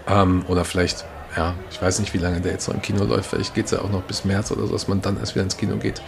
Ähm, 0.08 0.44
oder 0.48 0.64
vielleicht, 0.64 1.04
ja, 1.36 1.54
ich 1.70 1.80
weiß 1.80 2.00
nicht, 2.00 2.12
wie 2.14 2.18
lange 2.18 2.40
der 2.40 2.52
jetzt 2.52 2.68
noch 2.68 2.74
im 2.74 2.82
Kino 2.82 3.04
läuft. 3.04 3.30
Vielleicht 3.30 3.54
geht 3.54 3.66
es 3.66 3.70
ja 3.70 3.80
auch 3.80 3.90
noch 3.90 4.02
bis 4.02 4.24
März 4.24 4.50
oder 4.50 4.66
so, 4.66 4.72
dass 4.72 4.88
man 4.88 5.00
dann 5.00 5.18
erst 5.18 5.34
wieder 5.34 5.44
ins 5.44 5.56
Kino 5.56 5.76
geht. 5.76 6.02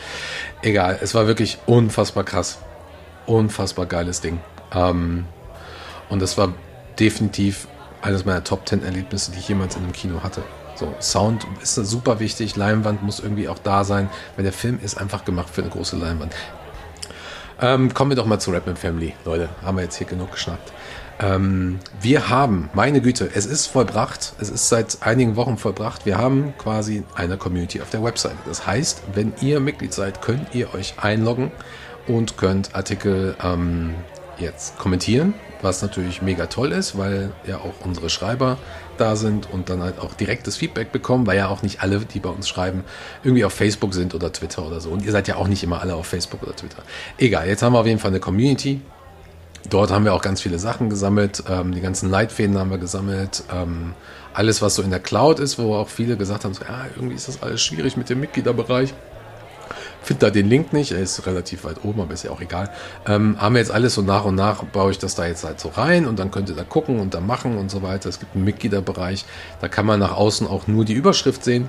Egal, 0.62 0.98
es 1.00 1.14
war 1.14 1.26
wirklich 1.26 1.58
unfassbar 1.66 2.24
krass. 2.24 2.58
Unfassbar 3.26 3.86
geiles 3.86 4.20
Ding. 4.20 4.40
Ähm, 4.74 5.26
und 6.08 6.20
das 6.20 6.36
war 6.38 6.52
definitiv 6.98 7.68
eines 8.00 8.24
meiner 8.24 8.42
Top 8.42 8.68
10 8.68 8.82
Erlebnisse, 8.82 9.30
die 9.30 9.38
ich 9.38 9.48
jemals 9.48 9.76
in 9.76 9.84
einem 9.84 9.92
Kino 9.92 10.22
hatte. 10.22 10.42
So, 10.74 10.92
Sound 11.00 11.46
ist 11.62 11.74
super 11.74 12.18
wichtig, 12.18 12.56
Leinwand 12.56 13.02
muss 13.02 13.20
irgendwie 13.20 13.48
auch 13.48 13.58
da 13.58 13.84
sein, 13.84 14.10
weil 14.36 14.42
der 14.42 14.52
Film 14.52 14.80
ist 14.82 14.98
einfach 14.98 15.24
gemacht 15.24 15.50
für 15.50 15.62
eine 15.62 15.70
große 15.70 15.96
Leinwand. 15.96 16.34
Ähm, 17.62 17.94
kommen 17.94 18.10
wir 18.10 18.16
doch 18.16 18.26
mal 18.26 18.40
zu 18.40 18.50
Rapman 18.50 18.76
Family, 18.76 19.14
Leute. 19.24 19.48
Haben 19.62 19.76
wir 19.76 19.84
jetzt 19.84 19.96
hier 19.96 20.06
genug 20.06 20.32
geschnappt. 20.32 20.72
Ähm, 21.20 21.78
wir 22.00 22.28
haben, 22.28 22.68
meine 22.74 23.00
Güte, 23.00 23.30
es 23.32 23.46
ist 23.46 23.68
vollbracht. 23.68 24.34
Es 24.40 24.50
ist 24.50 24.68
seit 24.68 24.98
einigen 25.02 25.36
Wochen 25.36 25.56
vollbracht. 25.56 26.04
Wir 26.04 26.18
haben 26.18 26.54
quasi 26.58 27.04
eine 27.14 27.36
Community 27.36 27.80
auf 27.80 27.90
der 27.90 28.02
Website. 28.02 28.36
Das 28.46 28.66
heißt, 28.66 29.02
wenn 29.14 29.32
ihr 29.40 29.60
Mitglied 29.60 29.94
seid, 29.94 30.22
könnt 30.22 30.52
ihr 30.54 30.74
euch 30.74 30.94
einloggen 31.00 31.52
und 32.08 32.36
könnt 32.36 32.74
Artikel 32.74 33.36
ähm, 33.44 33.94
jetzt 34.38 34.76
kommentieren, 34.78 35.34
was 35.60 35.82
natürlich 35.82 36.20
mega 36.20 36.46
toll 36.46 36.72
ist, 36.72 36.98
weil 36.98 37.30
ja 37.46 37.58
auch 37.58 37.86
unsere 37.86 38.10
Schreiber 38.10 38.58
da 38.98 39.16
sind 39.16 39.50
und 39.50 39.68
dann 39.68 39.82
halt 39.82 39.98
auch 39.98 40.14
direktes 40.14 40.56
Feedback 40.56 40.92
bekommen, 40.92 41.26
weil 41.26 41.36
ja 41.36 41.48
auch 41.48 41.62
nicht 41.62 41.82
alle, 41.82 42.00
die 42.00 42.20
bei 42.20 42.30
uns 42.30 42.48
schreiben, 42.48 42.84
irgendwie 43.22 43.44
auf 43.44 43.52
Facebook 43.52 43.94
sind 43.94 44.14
oder 44.14 44.32
Twitter 44.32 44.66
oder 44.66 44.80
so. 44.80 44.90
Und 44.90 45.04
ihr 45.04 45.12
seid 45.12 45.28
ja 45.28 45.36
auch 45.36 45.48
nicht 45.48 45.62
immer 45.62 45.80
alle 45.80 45.94
auf 45.94 46.06
Facebook 46.06 46.42
oder 46.42 46.54
Twitter. 46.54 46.82
Egal, 47.18 47.48
jetzt 47.48 47.62
haben 47.62 47.72
wir 47.72 47.80
auf 47.80 47.86
jeden 47.86 47.98
Fall 47.98 48.10
eine 48.10 48.20
Community. 48.20 48.80
Dort 49.70 49.90
haben 49.90 50.04
wir 50.04 50.14
auch 50.14 50.22
ganz 50.22 50.40
viele 50.40 50.58
Sachen 50.58 50.90
gesammelt. 50.90 51.44
Ähm, 51.48 51.72
die 51.72 51.80
ganzen 51.80 52.10
Leitfäden 52.10 52.58
haben 52.58 52.70
wir 52.70 52.78
gesammelt. 52.78 53.44
Ähm, 53.52 53.94
alles, 54.34 54.62
was 54.62 54.74
so 54.74 54.82
in 54.82 54.90
der 54.90 55.00
Cloud 55.00 55.38
ist, 55.38 55.58
wo 55.58 55.74
auch 55.74 55.88
viele 55.88 56.16
gesagt 56.16 56.44
haben, 56.44 56.54
so, 56.54 56.64
ja, 56.64 56.86
irgendwie 56.96 57.14
ist 57.14 57.28
das 57.28 57.42
alles 57.42 57.62
schwierig 57.62 57.96
mit 57.96 58.08
dem 58.08 58.20
Mitgliederbereich. 58.20 58.94
Finde 60.02 60.26
da 60.26 60.30
den 60.30 60.48
Link 60.48 60.72
nicht, 60.72 60.92
er 60.92 61.00
ist 61.00 61.26
relativ 61.26 61.64
weit 61.64 61.84
oben, 61.84 62.00
aber 62.00 62.12
ist 62.12 62.24
ja 62.24 62.30
auch 62.30 62.40
egal. 62.40 62.70
Ähm, 63.06 63.40
haben 63.40 63.54
wir 63.54 63.60
jetzt 63.60 63.70
alles 63.70 63.94
so 63.94 64.02
nach 64.02 64.24
und 64.24 64.34
nach, 64.34 64.64
baue 64.64 64.90
ich 64.90 64.98
das 64.98 65.14
da 65.14 65.26
jetzt 65.26 65.44
halt 65.44 65.60
so 65.60 65.68
rein 65.68 66.06
und 66.06 66.18
dann 66.18 66.30
könnt 66.30 66.48
ihr 66.48 66.56
da 66.56 66.64
gucken 66.64 66.98
und 66.98 67.14
da 67.14 67.20
machen 67.20 67.56
und 67.56 67.70
so 67.70 67.82
weiter. 67.82 68.08
Es 68.08 68.18
gibt 68.18 68.34
einen 68.34 68.44
Mitgliederbereich, 68.44 69.24
da 69.60 69.68
kann 69.68 69.86
man 69.86 70.00
nach 70.00 70.16
außen 70.16 70.46
auch 70.46 70.66
nur 70.66 70.84
die 70.84 70.94
Überschrift 70.94 71.44
sehen. 71.44 71.68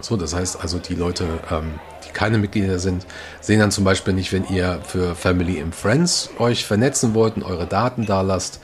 So, 0.00 0.16
das 0.16 0.34
heißt 0.34 0.60
also, 0.62 0.78
die 0.78 0.94
Leute, 0.94 1.26
ähm, 1.50 1.78
die 2.06 2.12
keine 2.12 2.38
Mitglieder 2.38 2.78
sind, 2.78 3.06
sehen 3.40 3.60
dann 3.60 3.70
zum 3.70 3.84
Beispiel 3.84 4.14
nicht, 4.14 4.32
wenn 4.32 4.46
ihr 4.48 4.80
für 4.86 5.14
Family 5.14 5.60
and 5.60 5.74
Friends 5.74 6.30
euch 6.38 6.64
vernetzen 6.64 7.14
wollt 7.14 7.36
und 7.36 7.42
eure 7.42 7.66
Daten 7.66 8.06
da 8.06 8.22
lasst. 8.22 8.60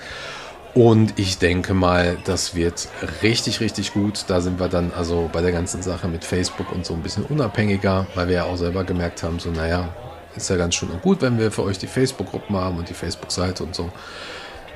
Und 0.76 1.18
ich 1.18 1.38
denke 1.38 1.72
mal, 1.72 2.18
das 2.24 2.54
wird 2.54 2.88
richtig, 3.22 3.60
richtig 3.60 3.94
gut. 3.94 4.26
Da 4.28 4.42
sind 4.42 4.60
wir 4.60 4.68
dann 4.68 4.92
also 4.92 5.30
bei 5.32 5.40
der 5.40 5.50
ganzen 5.50 5.80
Sache 5.80 6.06
mit 6.06 6.22
Facebook 6.22 6.70
und 6.70 6.84
so 6.84 6.92
ein 6.92 7.02
bisschen 7.02 7.24
unabhängiger, 7.24 8.06
weil 8.14 8.28
wir 8.28 8.34
ja 8.34 8.44
auch 8.44 8.58
selber 8.58 8.84
gemerkt 8.84 9.22
haben, 9.22 9.38
so 9.38 9.48
naja, 9.50 9.88
ist 10.36 10.50
ja 10.50 10.56
ganz 10.56 10.74
schön 10.74 10.90
und 10.90 11.00
gut, 11.00 11.22
wenn 11.22 11.38
wir 11.38 11.50
für 11.50 11.62
euch 11.62 11.78
die 11.78 11.86
Facebook-Gruppen 11.86 12.54
haben 12.56 12.76
und 12.76 12.90
die 12.90 12.94
Facebook-Seite 12.94 13.64
und 13.64 13.74
so. 13.74 13.90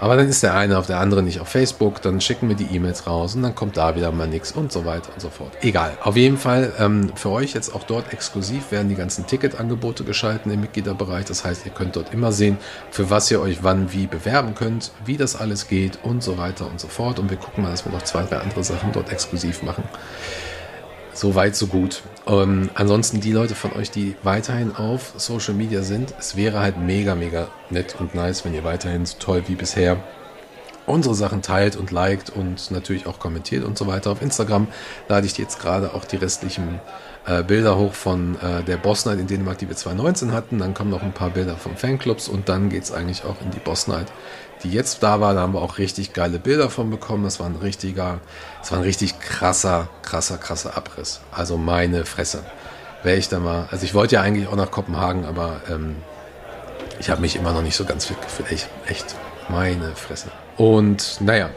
Aber 0.01 0.17
dann 0.17 0.29
ist 0.29 0.43
der 0.43 0.55
eine 0.55 0.79
auf 0.79 0.87
der 0.87 0.99
andere 0.99 1.23
nicht 1.23 1.41
auf 1.41 1.49
Facebook, 1.49 2.01
dann 2.01 2.21
schicken 2.23 2.49
wir 2.49 2.57
die 2.57 2.75
E-Mails 2.75 3.07
raus 3.07 3.35
und 3.35 3.43
dann 3.43 3.55
kommt 3.55 3.77
da 3.77 3.95
wieder 3.95 4.11
mal 4.13 4.27
nichts 4.27 4.51
und 4.51 4.73
so 4.73 4.87
weiter 4.87 5.13
und 5.13 5.21
so 5.21 5.29
fort. 5.29 5.53
Egal. 5.61 5.93
Auf 6.03 6.17
jeden 6.17 6.39
Fall 6.39 6.73
ähm, 6.79 7.13
für 7.15 7.29
euch 7.29 7.53
jetzt 7.53 7.75
auch 7.75 7.85
dort 7.85 8.13
exklusiv 8.13 8.73
werden 8.73 8.89
die 8.89 8.95
ganzen 8.95 9.27
Ticketangebote 9.27 10.05
geschalten 10.05 10.51
im 10.51 10.63
Mitgliederbereich. 10.63 11.27
Das 11.27 11.45
heißt, 11.45 11.67
ihr 11.67 11.73
könnt 11.73 11.97
dort 11.97 12.15
immer 12.15 12.33
sehen, 12.33 12.57
für 12.91 13.11
was 13.11 13.31
ihr 13.31 13.41
euch 13.43 13.63
wann 13.63 13.93
wie 13.93 14.07
bewerben 14.07 14.55
könnt, 14.55 14.91
wie 15.05 15.19
das 15.19 15.37
alles 15.37 15.69
geht 15.69 15.99
und 16.03 16.23
so 16.23 16.39
weiter 16.39 16.67
und 16.67 16.81
so 16.81 16.89
fort. 16.89 17.19
Und 17.19 17.29
wir 17.29 17.37
gucken 17.37 17.63
mal, 17.63 17.71
dass 17.71 17.85
wir 17.85 17.93
noch 17.93 18.03
zwei, 18.03 18.23
drei 18.23 18.39
andere 18.39 18.65
Sachen 18.65 18.93
dort 18.93 19.13
exklusiv 19.13 19.63
machen. 19.63 19.85
So 21.13 21.35
weit, 21.35 21.57
so 21.57 21.67
gut. 21.67 22.03
Ähm, 22.27 22.71
ansonsten 22.75 23.21
die 23.21 23.33
Leute 23.33 23.55
von 23.55 23.73
euch, 23.73 23.91
die 23.91 24.15
weiterhin 24.23 24.75
auf 24.75 25.13
Social 25.17 25.55
Media 25.55 25.83
sind, 25.83 26.15
es 26.19 26.37
wäre 26.37 26.61
halt 26.61 26.79
mega, 26.79 27.15
mega 27.15 27.49
nett 27.69 27.97
und 27.99 28.15
nice, 28.15 28.45
wenn 28.45 28.55
ihr 28.55 28.65
weiterhin 28.65 29.05
so 29.05 29.17
toll 29.19 29.43
wie 29.49 29.55
bisher 29.55 29.97
unsere 30.87 31.15
Sachen 31.15 31.43
teilt 31.43 31.77
und 31.77 31.91
liked 31.91 32.31
und 32.31 32.71
natürlich 32.71 33.07
auch 33.07 33.19
kommentiert 33.19 33.65
und 33.65 33.77
so 33.77 33.87
weiter. 33.87 34.11
Auf 34.11 34.23
Instagram 34.23 34.69
lade 35.09 35.27
ich 35.27 35.37
jetzt 35.39 35.61
gerade 35.61 35.95
auch 35.95 36.05
die 36.05 36.17
restlichen 36.17 36.81
äh, 37.27 37.43
Bilder 37.43 37.77
hoch 37.77 37.93
von 37.93 38.37
äh, 38.41 38.63
der 38.63 38.77
Boss 38.77 39.05
Night 39.05 39.19
in 39.19 39.27
Dänemark, 39.27 39.59
die 39.59 39.69
wir 39.69 39.77
2019 39.77 40.33
hatten. 40.33 40.59
Dann 40.59 40.75
kommen 40.75 40.91
noch 40.91 41.03
ein 41.03 41.13
paar 41.13 41.31
Bilder 41.31 41.57
von 41.57 41.77
Fanclubs 41.77 42.29
und 42.29 42.49
dann 42.49 42.71
geht 42.71 42.85
es 42.85 42.93
eigentlich 42.93 43.25
auch 43.25 43.41
in 43.43 43.51
die 43.51 43.59
Boss 43.59 43.89
Night, 43.89 44.07
die 44.63 44.71
jetzt 44.71 45.03
da 45.03 45.21
war. 45.21 45.35
Da 45.35 45.41
haben 45.41 45.55
wir 45.55 45.63
auch 45.63 45.79
richtig 45.79 46.13
geile 46.13 46.39
Bilder 46.39 46.71
von 46.71 46.91
bekommen. 46.91 47.25
Das 47.25 47.41
war 47.41 47.47
ein 47.47 47.57
richtiger, 47.57 48.21
das 48.61 48.73
war 48.73 48.79
ein 48.79 48.85
richtig 48.85 49.21
krasser, 49.21 49.89
krasser, 50.03 50.39
krasser 50.39 50.77
Abriss. 50.77 51.21
Also 51.31 51.57
meine 51.57 52.05
Fresse. 52.05 52.45
Wäre 53.03 53.17
ich 53.17 53.31
da 53.31 53.39
mal, 53.39 53.67
also 53.71 53.85
ich 53.85 53.95
wollte 53.95 54.17
ja 54.17 54.21
eigentlich 54.21 54.47
auch 54.47 54.57
nach 54.57 54.71
Kopenhagen, 54.71 55.25
aber 55.25 55.63
ähm, 55.71 55.97
ich 56.99 57.09
habe 57.09 57.23
mich 57.23 57.35
immer 57.35 57.53
noch 57.53 57.63
nicht 57.63 57.77
so 57.77 57.87
ganz 57.87 58.05
fit 58.05 58.21
gefühlt. 58.21 58.53
Echt, 58.53 58.69
echt, 58.87 59.15
meine 59.49 59.97
Fresse. 59.97 60.31
Und 60.59 61.19
naja, 61.21 61.49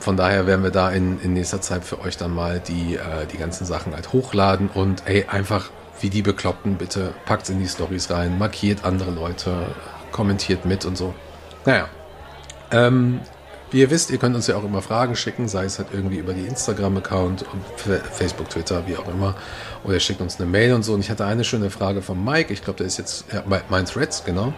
von 0.00 0.16
daher 0.16 0.46
werden 0.46 0.62
wir 0.62 0.70
da 0.70 0.90
in, 0.90 1.20
in 1.20 1.32
nächster 1.32 1.60
Zeit 1.60 1.84
für 1.84 2.00
euch 2.00 2.16
dann 2.16 2.32
mal 2.32 2.60
die, 2.60 2.96
äh, 2.96 3.26
die 3.32 3.38
ganzen 3.38 3.66
Sachen 3.66 3.94
halt 3.94 4.12
hochladen 4.12 4.68
und 4.72 5.02
ey, 5.06 5.26
einfach 5.28 5.70
wie 6.00 6.10
die 6.10 6.22
Bekloppten, 6.22 6.76
bitte 6.76 7.12
packt 7.26 7.48
in 7.48 7.58
die 7.58 7.68
Stories 7.68 8.10
rein, 8.10 8.38
markiert 8.38 8.84
andere 8.84 9.10
Leute, 9.10 9.66
kommentiert 10.12 10.64
mit 10.64 10.84
und 10.84 10.96
so. 10.96 11.14
Naja, 11.64 11.88
ähm, 12.70 13.20
wie 13.70 13.80
ihr 13.80 13.90
wisst, 13.90 14.10
ihr 14.10 14.18
könnt 14.18 14.34
uns 14.34 14.46
ja 14.46 14.56
auch 14.56 14.64
immer 14.64 14.80
Fragen 14.80 15.14
schicken, 15.14 15.46
sei 15.46 15.64
es 15.64 15.78
halt 15.78 15.88
irgendwie 15.92 16.16
über 16.16 16.32
die 16.32 16.46
Instagram-Account, 16.46 17.44
Facebook, 18.12 18.48
Twitter, 18.48 18.86
wie 18.86 18.96
auch 18.96 19.08
immer. 19.08 19.34
Oder 19.84 19.94
ihr 19.94 20.00
schickt 20.00 20.22
uns 20.22 20.40
eine 20.40 20.48
Mail 20.48 20.72
und 20.72 20.84
so. 20.84 20.94
Und 20.94 21.00
ich 21.00 21.10
hatte 21.10 21.26
eine 21.26 21.44
schöne 21.44 21.68
Frage 21.68 22.00
von 22.00 22.22
Mike, 22.24 22.52
ich 22.52 22.64
glaube, 22.64 22.78
der 22.78 22.86
ist 22.86 22.96
jetzt, 22.96 23.26
ja, 23.32 23.42
mein 23.68 23.84
Threads, 23.84 24.24
genau. 24.24 24.54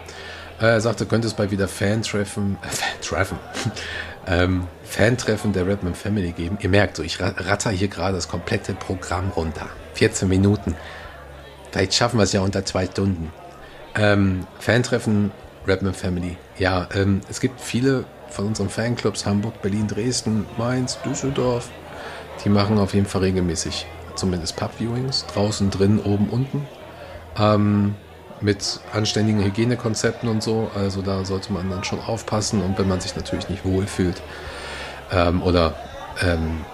Er 0.59 0.79
sagte, 0.79 1.05
könnte 1.05 1.27
es 1.27 1.33
bei 1.33 1.51
wieder 1.51 1.67
Fan-Treffen, 1.67 2.57
äh, 2.61 2.67
Fan-Treffen, 2.69 3.37
ähm, 4.27 4.67
Fan-Treffen 4.91 5.53
der 5.53 5.65
Redman 5.65 5.95
Family 5.95 6.33
geben. 6.33 6.57
Ihr 6.59 6.67
merkt 6.67 6.97
so, 6.97 7.03
ich 7.03 7.21
ratter 7.21 7.71
hier 7.71 7.87
gerade 7.87 8.15
das 8.15 8.27
komplette 8.27 8.73
Programm 8.73 9.29
runter. 9.29 9.67
14 9.93 10.27
Minuten. 10.27 10.75
Vielleicht 11.71 11.93
schaffen 11.93 12.17
wir 12.19 12.23
es 12.23 12.33
ja 12.33 12.41
unter 12.41 12.65
zwei 12.65 12.85
Stunden. 12.85 13.31
Ähm, 13.95 14.45
Fan-Treffen 14.59 15.31
Redman 15.65 15.93
Family. 15.93 16.35
Ja, 16.57 16.89
ähm, 16.93 17.21
es 17.29 17.39
gibt 17.39 17.61
viele 17.61 18.03
von 18.27 18.47
unseren 18.47 18.69
Fanclubs, 18.69 19.25
Hamburg, 19.25 19.61
Berlin, 19.61 19.87
Dresden, 19.87 20.45
Mainz, 20.57 20.99
Düsseldorf. 21.05 21.69
Die 22.43 22.49
machen 22.49 22.77
auf 22.77 22.93
jeden 22.93 23.05
Fall 23.05 23.21
regelmäßig 23.21 23.85
zumindest 24.15 24.57
Pub-Viewings. 24.57 25.25
Draußen, 25.33 25.69
drin, 25.69 26.01
oben, 26.01 26.27
unten. 26.29 26.67
Ähm, 27.39 27.95
mit 28.41 28.81
anständigen 28.91 29.41
Hygienekonzepten 29.41 30.27
und 30.27 30.43
so. 30.43 30.69
Also 30.75 31.01
da 31.01 31.23
sollte 31.23 31.53
man 31.53 31.69
dann 31.69 31.85
schon 31.85 32.01
aufpassen. 32.01 32.61
Und 32.61 32.77
wenn 32.77 32.89
man 32.89 32.99
sich 32.99 33.15
natürlich 33.15 33.47
nicht 33.47 33.63
wohlfühlt 33.63 34.21
ähm, 35.11 35.41
oder 35.41 35.75
ähm, 36.21 36.65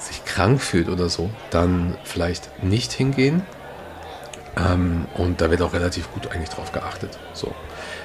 sich 0.00 0.24
krank 0.24 0.60
fühlt 0.60 0.88
oder 0.88 1.08
so, 1.08 1.30
dann 1.50 1.96
vielleicht 2.04 2.62
nicht 2.62 2.92
hingehen. 2.92 3.42
Ähm, 4.56 5.06
und 5.14 5.40
da 5.40 5.50
wird 5.50 5.62
auch 5.62 5.72
relativ 5.72 6.10
gut 6.12 6.30
eigentlich 6.30 6.48
drauf 6.48 6.72
geachtet. 6.72 7.18
So. 7.32 7.54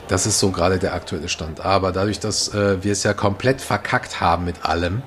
Das 0.07 0.25
ist 0.25 0.39
so 0.39 0.51
gerade 0.51 0.79
der 0.79 0.93
aktuelle 0.93 1.29
Stand. 1.29 1.61
Aber 1.61 1.91
dadurch, 1.91 2.19
dass 2.19 2.53
äh, 2.53 2.83
wir 2.83 2.91
es 2.91 3.03
ja 3.03 3.13
komplett 3.13 3.61
verkackt 3.61 4.19
haben 4.19 4.45
mit 4.45 4.65
allem, 4.65 5.03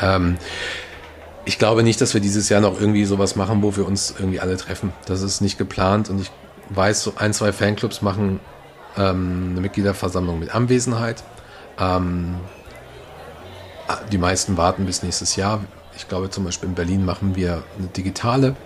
ähm, 0.00 0.36
ich 1.44 1.58
glaube 1.58 1.82
nicht, 1.82 2.00
dass 2.00 2.14
wir 2.14 2.20
dieses 2.20 2.48
Jahr 2.48 2.60
noch 2.60 2.80
irgendwie 2.80 3.04
sowas 3.04 3.34
machen, 3.34 3.62
wo 3.62 3.76
wir 3.76 3.86
uns 3.86 4.14
irgendwie 4.16 4.38
alle 4.38 4.56
treffen. 4.56 4.92
Das 5.06 5.22
ist 5.22 5.40
nicht 5.40 5.58
geplant 5.58 6.08
und 6.08 6.20
ich 6.20 6.30
weiß, 6.68 7.02
so 7.02 7.14
ein, 7.16 7.32
zwei 7.32 7.52
Fanclubs 7.52 8.02
machen 8.02 8.38
ähm, 8.96 9.48
eine 9.52 9.60
Mitgliederversammlung 9.60 10.38
mit 10.38 10.54
Anwesenheit. 10.54 11.22
Ähm, 11.78 12.36
die 14.10 14.18
meisten 14.18 14.56
warten 14.56 14.86
bis 14.86 15.02
nächstes 15.02 15.36
Jahr. 15.36 15.60
Ich 15.96 16.08
glaube 16.08 16.30
zum 16.30 16.44
Beispiel 16.44 16.68
in 16.68 16.74
Berlin 16.74 17.04
machen 17.04 17.36
wir 17.36 17.62
eine 17.78 17.88
digitale 17.88 18.56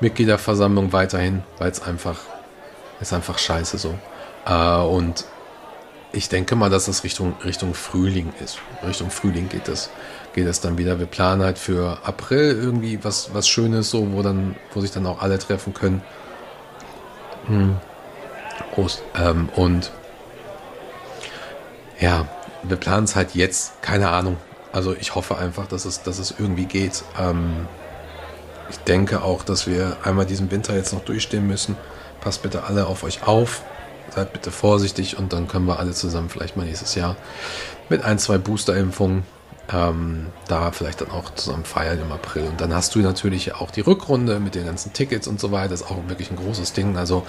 Mitgliederversammlung 0.00 0.92
weiterhin, 0.92 1.42
weil 1.58 1.70
es 1.70 1.82
einfach 1.82 2.18
ist 3.00 3.12
einfach 3.12 3.38
scheiße 3.38 3.78
so. 3.78 3.94
Äh, 4.46 4.78
und 4.82 5.24
ich 6.12 6.28
denke 6.28 6.56
mal, 6.56 6.70
dass 6.70 6.86
das 6.86 7.04
Richtung, 7.04 7.34
Richtung 7.44 7.74
Frühling 7.74 8.32
ist. 8.42 8.58
Richtung 8.86 9.10
Frühling 9.10 9.48
geht 9.48 9.68
das 9.68 9.90
geht 10.36 10.64
dann 10.64 10.78
wieder. 10.78 10.98
Wir 10.98 11.06
planen 11.06 11.42
halt 11.42 11.58
für 11.58 11.98
April 12.04 12.56
irgendwie 12.60 13.02
was, 13.02 13.32
was 13.32 13.48
Schönes, 13.48 13.90
so, 13.90 14.12
wo 14.12 14.22
dann, 14.22 14.54
wo 14.74 14.80
sich 14.80 14.90
dann 14.90 15.06
auch 15.06 15.22
alle 15.22 15.38
treffen 15.38 15.72
können. 15.72 16.02
Hm. 17.46 17.76
Prost. 18.64 19.02
Ähm, 19.14 19.48
und 19.56 19.90
ja, 21.98 22.26
wir 22.62 22.76
planen 22.76 23.04
es 23.04 23.16
halt 23.16 23.34
jetzt, 23.34 23.82
keine 23.82 24.10
Ahnung. 24.10 24.36
Also 24.72 24.94
ich 24.94 25.14
hoffe 25.14 25.38
einfach, 25.38 25.66
dass 25.66 25.84
es, 25.84 26.02
dass 26.02 26.18
es 26.18 26.34
irgendwie 26.38 26.66
geht. 26.66 27.04
Ähm, 27.18 27.66
ich 28.68 28.78
denke 28.78 29.22
auch, 29.22 29.42
dass 29.42 29.66
wir 29.66 29.96
einmal 30.04 30.26
diesen 30.26 30.50
Winter 30.50 30.74
jetzt 30.74 30.92
noch 30.92 31.04
durchstehen 31.04 31.46
müssen. 31.46 31.76
Passt 32.20 32.42
bitte 32.42 32.64
alle 32.64 32.86
auf 32.86 33.04
euch 33.04 33.26
auf. 33.26 33.62
seid 34.14 34.32
bitte 34.32 34.50
vorsichtig 34.50 35.18
und 35.18 35.32
dann 35.32 35.48
können 35.48 35.66
wir 35.66 35.78
alle 35.78 35.92
zusammen 35.92 36.28
vielleicht 36.28 36.56
mal 36.56 36.64
nächstes 36.66 36.94
Jahr 36.94 37.16
mit 37.88 38.04
ein, 38.04 38.18
zwei 38.18 38.38
Booster-Impfungen 38.38 39.24
ähm, 39.72 40.26
da 40.48 40.70
vielleicht 40.70 41.00
dann 41.00 41.10
auch 41.10 41.34
zusammen 41.34 41.64
feiern 41.64 42.00
im 42.00 42.12
April. 42.12 42.44
Und 42.44 42.60
dann 42.60 42.74
hast 42.74 42.94
du 42.94 43.00
natürlich 43.00 43.54
auch 43.54 43.70
die 43.70 43.80
Rückrunde 43.80 44.40
mit 44.40 44.54
den 44.54 44.66
ganzen 44.66 44.92
Tickets 44.92 45.26
und 45.26 45.40
so 45.40 45.52
weiter. 45.52 45.70
Das 45.70 45.82
ist 45.82 45.90
auch 45.90 45.98
wirklich 46.08 46.30
ein 46.30 46.36
großes 46.36 46.72
Ding. 46.72 46.96
Also 46.96 47.26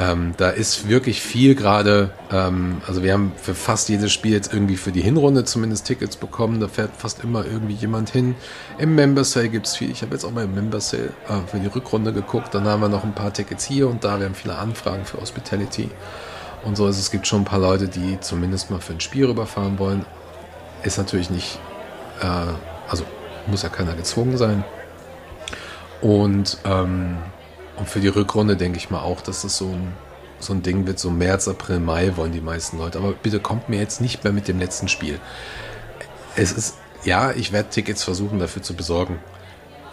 ähm, 0.00 0.34
da 0.36 0.50
ist 0.50 0.88
wirklich 0.88 1.20
viel 1.20 1.56
gerade, 1.56 2.10
ähm, 2.30 2.80
also 2.86 3.02
wir 3.02 3.12
haben 3.12 3.32
für 3.36 3.54
fast 3.54 3.88
jedes 3.88 4.12
Spiel 4.12 4.32
jetzt 4.32 4.52
irgendwie 4.52 4.76
für 4.76 4.92
die 4.92 5.00
Hinrunde 5.00 5.44
zumindest 5.44 5.86
Tickets 5.86 6.16
bekommen. 6.16 6.60
Da 6.60 6.68
fährt 6.68 6.92
fast 6.96 7.24
immer 7.24 7.44
irgendwie 7.44 7.74
jemand 7.74 8.10
hin. 8.10 8.36
Im 8.78 8.94
Member 8.94 9.24
Sale 9.24 9.48
gibt 9.48 9.66
es 9.66 9.76
viel. 9.76 9.90
Ich 9.90 10.02
habe 10.02 10.12
jetzt 10.12 10.24
auch 10.24 10.30
mal 10.30 10.44
im 10.44 10.54
Member 10.54 10.80
Sale 10.80 11.10
äh, 11.28 11.50
für 11.50 11.58
die 11.58 11.66
Rückrunde 11.66 12.12
geguckt. 12.12 12.54
Dann 12.54 12.64
haben 12.64 12.80
wir 12.80 12.88
noch 12.88 13.02
ein 13.02 13.14
paar 13.14 13.32
Tickets 13.32 13.64
hier 13.64 13.88
und 13.88 14.04
da. 14.04 14.20
Wir 14.20 14.26
haben 14.26 14.36
viele 14.36 14.56
Anfragen 14.56 15.04
für 15.04 15.20
Hospitality 15.20 15.90
und 16.64 16.76
so. 16.76 16.86
Also 16.86 17.00
es 17.00 17.10
gibt 17.10 17.26
schon 17.26 17.42
ein 17.42 17.46
paar 17.46 17.60
Leute, 17.60 17.88
die 17.88 18.20
zumindest 18.20 18.70
mal 18.70 18.80
für 18.80 18.92
ein 18.92 19.00
Spiel 19.00 19.26
rüberfahren 19.26 19.80
wollen. 19.80 20.06
Ist 20.84 20.98
natürlich 20.98 21.28
nicht, 21.28 21.58
äh, 22.20 22.26
also 22.88 23.02
muss 23.48 23.62
ja 23.62 23.68
keiner 23.68 23.94
gezwungen 23.94 24.36
sein. 24.36 24.62
Und 26.00 26.58
ähm, 26.64 27.18
und 27.78 27.88
für 27.88 28.00
die 28.00 28.08
Rückrunde 28.08 28.56
denke 28.56 28.78
ich 28.78 28.90
mal 28.90 29.00
auch, 29.00 29.20
dass 29.20 29.42
das 29.42 29.56
so 29.56 29.66
ein, 29.66 29.92
so 30.40 30.52
ein 30.52 30.62
Ding 30.62 30.86
wird. 30.86 30.98
So 30.98 31.10
März, 31.10 31.48
April, 31.48 31.80
Mai 31.80 32.16
wollen 32.16 32.32
die 32.32 32.40
meisten 32.40 32.78
Leute. 32.78 32.98
Aber 32.98 33.12
bitte 33.12 33.40
kommt 33.40 33.68
mir 33.68 33.78
jetzt 33.78 34.00
nicht 34.00 34.24
mehr 34.24 34.32
mit 34.32 34.48
dem 34.48 34.58
letzten 34.58 34.88
Spiel. 34.88 35.20
Es 36.36 36.52
ist, 36.52 36.76
ja, 37.04 37.32
ich 37.32 37.52
werde 37.52 37.70
Tickets 37.70 38.02
versuchen 38.02 38.38
dafür 38.38 38.62
zu 38.62 38.74
besorgen. 38.74 39.18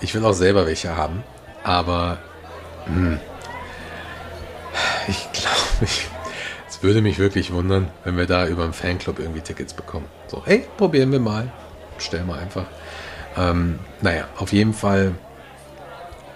Ich 0.01 0.13
will 0.15 0.25
auch 0.25 0.33
selber 0.33 0.65
welche 0.65 0.95
haben. 0.97 1.23
Aber 1.63 2.17
hm, 2.85 3.19
ich 5.07 5.31
glaube, 5.31 5.91
es 6.67 6.83
würde 6.83 7.01
mich 7.01 7.19
wirklich 7.19 7.51
wundern, 7.53 7.89
wenn 8.03 8.17
wir 8.17 8.25
da 8.25 8.47
über 8.47 8.63
einen 8.63 8.73
Fanclub 8.73 9.19
irgendwie 9.19 9.41
Tickets 9.41 9.73
bekommen. 9.73 10.07
So, 10.27 10.43
hey, 10.45 10.65
probieren 10.77 11.11
wir 11.11 11.19
mal. 11.19 11.51
Stellen 11.97 12.27
wir 12.27 12.35
einfach. 12.35 12.65
Ähm, 13.37 13.79
naja, 14.01 14.27
auf 14.37 14.53
jeden 14.53 14.73
Fall 14.73 15.13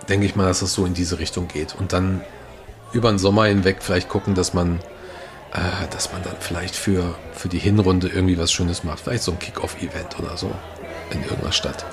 denke 0.09 0.25
ich 0.25 0.35
mal, 0.35 0.45
dass 0.45 0.61
es 0.61 0.73
so 0.73 0.85
in 0.85 0.93
diese 0.93 1.19
Richtung 1.19 1.47
geht. 1.47 1.75
Und 1.75 1.93
dann 1.93 2.21
über 2.91 3.09
den 3.09 3.19
Sommer 3.19 3.45
hinweg 3.45 3.77
vielleicht 3.81 4.09
gucken, 4.09 4.35
dass 4.35 4.53
man, 4.53 4.79
äh, 5.53 5.87
dass 5.91 6.11
man 6.11 6.23
dann 6.23 6.35
vielleicht 6.39 6.75
für, 6.75 7.15
für 7.33 7.47
die 7.47 7.59
Hinrunde 7.59 8.07
irgendwie 8.07 8.37
was 8.37 8.51
Schönes 8.51 8.83
macht. 8.83 9.01
Vielleicht 9.01 9.23
so 9.23 9.31
ein 9.31 9.39
Kick-Off-Event 9.39 10.19
oder 10.19 10.35
so 10.37 10.51
in 11.11 11.21
irgendeiner 11.21 11.51
Stadt. 11.51 11.85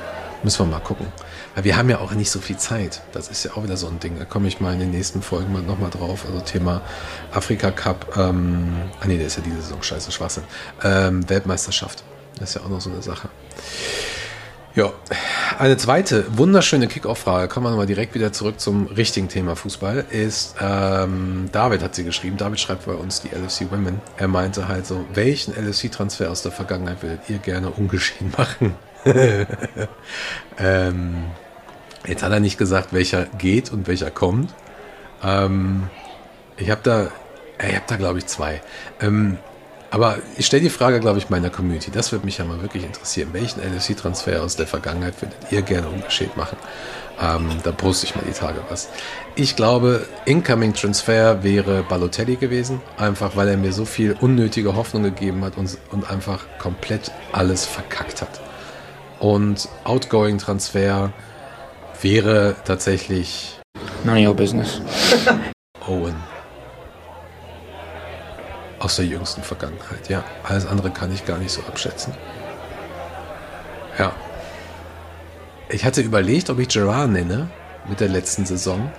Müssen 0.42 0.66
wir 0.66 0.72
mal 0.72 0.80
gucken. 0.80 1.06
Weil 1.54 1.64
wir 1.64 1.76
haben 1.76 1.88
ja 1.88 1.98
auch 1.98 2.12
nicht 2.12 2.30
so 2.30 2.40
viel 2.40 2.56
Zeit. 2.56 3.02
Das 3.12 3.28
ist 3.28 3.44
ja 3.44 3.52
auch 3.52 3.64
wieder 3.64 3.76
so 3.76 3.86
ein 3.88 3.98
Ding. 4.00 4.18
Da 4.18 4.24
komme 4.24 4.48
ich 4.48 4.60
mal 4.60 4.74
in 4.74 4.80
den 4.80 4.90
nächsten 4.90 5.22
Folgen 5.22 5.52
mal 5.52 5.62
nochmal 5.62 5.90
drauf. 5.90 6.24
Also 6.26 6.40
Thema 6.40 6.82
Afrika 7.32 7.70
Cup. 7.70 8.16
Ähm, 8.16 8.72
ah 9.00 9.06
nee, 9.06 9.16
der 9.16 9.26
ist 9.26 9.36
ja 9.36 9.42
diese 9.42 9.62
Saison 9.62 9.82
scheiße 9.82 10.12
Schwachsinn. 10.12 10.44
Ähm, 10.84 11.28
Weltmeisterschaft. 11.28 12.04
Das 12.38 12.50
ist 12.50 12.54
ja 12.56 12.62
auch 12.62 12.68
noch 12.68 12.80
so 12.80 12.90
eine 12.90 13.02
Sache. 13.02 13.30
Ja, 14.76 14.92
eine 15.58 15.78
zweite 15.78 16.36
wunderschöne 16.36 16.86
Kickoff-Frage, 16.86 17.48
kommen 17.48 17.64
wir 17.64 17.70
nochmal 17.70 17.86
direkt 17.86 18.14
wieder 18.14 18.34
zurück 18.34 18.60
zum 18.60 18.88
richtigen 18.88 19.26
Thema 19.30 19.56
Fußball, 19.56 20.04
ist, 20.10 20.54
ähm, 20.60 21.48
David 21.50 21.82
hat 21.82 21.94
sie 21.94 22.04
geschrieben, 22.04 22.36
David 22.36 22.60
schreibt 22.60 22.84
bei 22.84 22.92
uns 22.92 23.22
die 23.22 23.28
LFC 23.28 23.70
Women. 23.70 24.02
Er 24.18 24.28
meinte 24.28 24.68
halt 24.68 24.86
so, 24.86 25.02
welchen 25.14 25.54
LFC-Transfer 25.54 26.30
aus 26.30 26.42
der 26.42 26.52
Vergangenheit 26.52 27.02
würdet 27.02 27.20
ihr 27.28 27.38
gerne 27.38 27.70
ungeschehen 27.70 28.30
machen? 28.36 28.74
ähm, 30.58 31.24
jetzt 32.06 32.22
hat 32.22 32.32
er 32.32 32.40
nicht 32.40 32.58
gesagt, 32.58 32.92
welcher 32.92 33.24
geht 33.38 33.72
und 33.72 33.88
welcher 33.88 34.10
kommt. 34.10 34.52
Ähm, 35.24 35.84
ich 36.58 36.68
habe 36.68 36.82
da, 36.82 37.08
ich 37.66 37.74
habe 37.74 37.84
da 37.86 37.96
glaube 37.96 38.18
ich 38.18 38.26
zwei. 38.26 38.60
Ähm, 39.00 39.38
aber 39.90 40.18
ich 40.36 40.46
stelle 40.46 40.62
die 40.62 40.70
Frage, 40.70 41.00
glaube 41.00 41.18
ich, 41.18 41.30
meiner 41.30 41.50
Community. 41.50 41.90
Das 41.90 42.12
würde 42.12 42.24
mich 42.24 42.38
ja 42.38 42.44
mal 42.44 42.60
wirklich 42.60 42.84
interessieren. 42.84 43.30
Welchen 43.32 43.60
LFC-Transfer 43.60 44.42
aus 44.42 44.56
der 44.56 44.66
Vergangenheit 44.66 45.20
würdet 45.22 45.36
ihr 45.50 45.62
gerne 45.62 45.88
ungeschehen 45.88 46.30
machen? 46.36 46.58
Ähm, 47.20 47.48
da 47.62 47.72
poste 47.72 48.06
ich 48.06 48.14
mal 48.14 48.24
die 48.28 48.32
Tage 48.32 48.60
was. 48.68 48.88
Ich 49.36 49.56
glaube, 49.56 50.06
Incoming 50.24 50.74
Transfer 50.74 51.42
wäre 51.42 51.82
Balotelli 51.82 52.36
gewesen. 52.36 52.82
Einfach, 52.98 53.36
weil 53.36 53.48
er 53.48 53.56
mir 53.56 53.72
so 53.72 53.84
viel 53.84 54.16
unnötige 54.20 54.76
Hoffnung 54.76 55.04
gegeben 55.04 55.44
hat 55.44 55.56
und, 55.56 55.78
und 55.92 56.10
einfach 56.10 56.44
komplett 56.58 57.10
alles 57.32 57.64
verkackt 57.64 58.22
hat. 58.22 58.40
Und 59.18 59.68
Outgoing 59.84 60.38
Transfer 60.38 61.12
wäre 62.02 62.56
tatsächlich. 62.64 63.60
None 64.04 64.20
of 64.20 64.28
your 64.28 64.34
business. 64.34 64.80
Owen 65.86 66.35
aus 68.78 68.96
der 68.96 69.06
jüngsten 69.06 69.42
Vergangenheit. 69.42 70.08
Ja, 70.08 70.24
alles 70.44 70.66
andere 70.66 70.90
kann 70.90 71.12
ich 71.12 71.24
gar 71.24 71.38
nicht 71.38 71.50
so 71.50 71.62
abschätzen. 71.62 72.14
Ja. 73.98 74.12
Ich 75.68 75.84
hatte 75.84 76.00
überlegt, 76.00 76.50
ob 76.50 76.58
ich 76.58 76.68
Gerard 76.68 77.10
nenne 77.10 77.48
mit 77.88 78.00
der 78.00 78.08
letzten 78.08 78.46
Saison. 78.46 78.90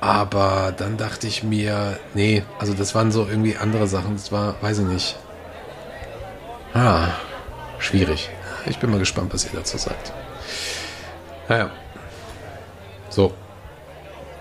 Aber 0.00 0.72
dann 0.76 0.96
dachte 0.96 1.26
ich 1.26 1.42
mir, 1.42 1.98
nee, 2.14 2.42
also 2.58 2.72
das 2.72 2.94
waren 2.94 3.12
so 3.12 3.26
irgendwie 3.26 3.56
andere 3.56 3.86
Sachen. 3.86 4.16
Das 4.16 4.32
war, 4.32 4.54
weiß 4.62 4.78
ich 4.78 4.86
nicht. 4.86 5.16
Ah, 6.72 7.08
schwierig. 7.78 8.30
Ich 8.66 8.78
bin 8.78 8.90
mal 8.90 8.98
gespannt, 8.98 9.32
was 9.32 9.44
ihr 9.44 9.50
dazu 9.52 9.76
sagt. 9.78 10.12
Naja. 11.48 11.70
So, 13.08 13.34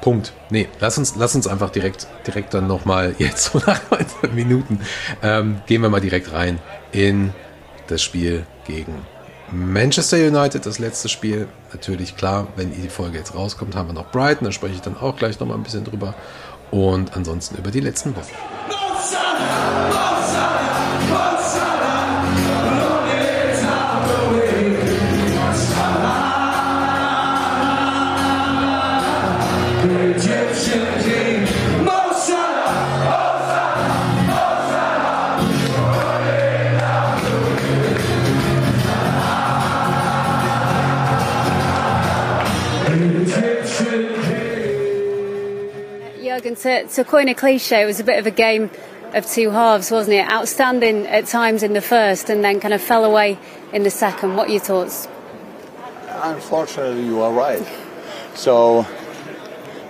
Punkt. 0.01 0.33
Nee, 0.49 0.69
lass 0.79 0.97
uns, 0.97 1.15
lass 1.17 1.35
uns 1.35 1.47
einfach 1.47 1.69
direkt, 1.69 2.07
direkt 2.25 2.53
dann 2.53 2.67
nochmal, 2.67 3.15
jetzt 3.19 3.51
so 3.51 3.59
nach 3.59 3.81
19 3.91 4.33
Minuten, 4.33 4.81
ähm, 5.21 5.62
gehen 5.65 5.81
wir 5.81 5.89
mal 5.89 6.01
direkt 6.01 6.31
rein 6.31 6.59
in 6.91 7.33
das 7.88 8.01
Spiel 8.01 8.45
gegen 8.65 9.05
Manchester 9.51 10.17
United, 10.17 10.65
das 10.65 10.79
letzte 10.79 11.09
Spiel. 11.09 11.47
Natürlich 11.73 12.15
klar, 12.15 12.47
wenn 12.55 12.71
die 12.71 12.89
Folge 12.89 13.17
jetzt 13.17 13.33
rauskommt, 13.33 13.75
haben 13.75 13.89
wir 13.89 13.93
noch 13.93 14.12
Brighton, 14.12 14.45
da 14.45 14.51
spreche 14.51 14.75
ich 14.75 14.81
dann 14.81 14.97
auch 14.97 15.15
gleich 15.15 15.39
nochmal 15.39 15.57
ein 15.57 15.63
bisschen 15.63 15.83
drüber. 15.83 16.13
Und 16.71 17.15
ansonsten 17.15 17.57
über 17.57 17.71
die 17.71 17.79
letzten 17.79 18.15
Wochen. 18.15 18.79
Jurgen, 46.49 46.88
to, 46.88 46.93
to 46.95 47.03
coin 47.03 47.27
a 47.29 47.33
cliche, 47.33 47.83
it 47.83 47.85
was 47.85 47.99
a 47.99 48.03
bit 48.03 48.19
of 48.19 48.25
a 48.25 48.31
game 48.31 48.69
of 49.13 49.25
two 49.25 49.49
halves, 49.51 49.91
wasn't 49.91 50.15
it? 50.15 50.31
Outstanding 50.31 51.07
at 51.07 51.25
times 51.25 51.63
in 51.63 51.73
the 51.73 51.81
first 51.81 52.29
and 52.29 52.43
then 52.43 52.59
kind 52.59 52.73
of 52.73 52.81
fell 52.81 53.05
away 53.05 53.38
in 53.73 53.83
the 53.83 53.89
second. 53.89 54.35
What 54.35 54.49
are 54.49 54.51
your 54.51 54.62
thoughts? 54.62 55.07
Unfortunately, 56.07 57.05
you 57.05 57.21
are 57.21 57.31
right. 57.31 57.65
So, 58.35 58.85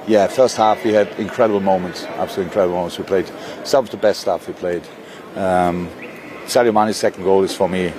yeah, 0.08 0.28
first 0.28 0.58
half 0.58 0.84
we 0.84 0.94
had 0.94 1.08
incredible 1.20 1.60
moments, 1.60 2.04
absolutely 2.04 2.46
incredible 2.46 2.76
moments. 2.76 2.98
We 2.98 3.04
played 3.04 3.32
some 3.64 3.86
of 3.86 3.92
the 3.92 3.98
best 3.98 4.22
stuff 4.22 4.48
we 4.48 4.54
played. 4.54 4.84
Um, 5.36 5.90
Sadio 6.46 6.74
Mane's 6.74 6.98
second 6.98 7.24
goal 7.24 7.44
is 7.44 7.56
for 7.56 7.70
me 7.70 7.90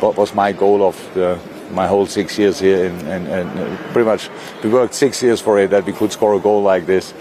what 0.00 0.16
was 0.16 0.34
my 0.34 0.52
goal 0.52 0.82
of 0.82 1.14
the, 1.14 1.38
my 1.72 1.86
whole 1.86 2.06
six 2.06 2.38
years 2.38 2.58
here, 2.58 2.86
and, 2.86 3.02
and, 3.02 3.28
and 3.28 3.78
pretty 3.92 4.08
much 4.08 4.30
we 4.64 4.70
worked 4.70 4.94
six 4.94 5.22
years 5.22 5.40
for 5.40 5.58
it 5.58 5.70
that 5.70 5.84
we 5.84 5.92
could 5.92 6.10
score 6.10 6.34
a 6.34 6.40
goal 6.40 6.62
like 6.62 6.86
this. 6.86 7.12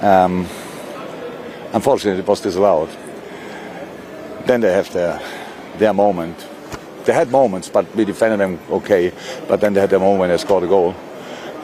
Um, 0.00 0.46
unfortunately, 1.72 2.20
it 2.20 2.26
was 2.26 2.40
disallowed. 2.40 2.90
Then 4.46 4.60
they 4.60 4.72
have 4.72 4.92
their 4.92 5.20
their 5.78 5.92
moment. 5.92 6.46
They 7.04 7.12
had 7.12 7.30
moments, 7.30 7.68
but 7.68 7.94
we 7.94 8.04
defended 8.04 8.40
them 8.40 8.58
okay. 8.70 9.12
But 9.48 9.60
then 9.60 9.74
they 9.74 9.80
had 9.80 9.90
their 9.90 10.00
moment 10.00 10.20
when 10.20 10.30
they 10.30 10.36
scored 10.38 10.64
a 10.64 10.66
goal. 10.66 10.94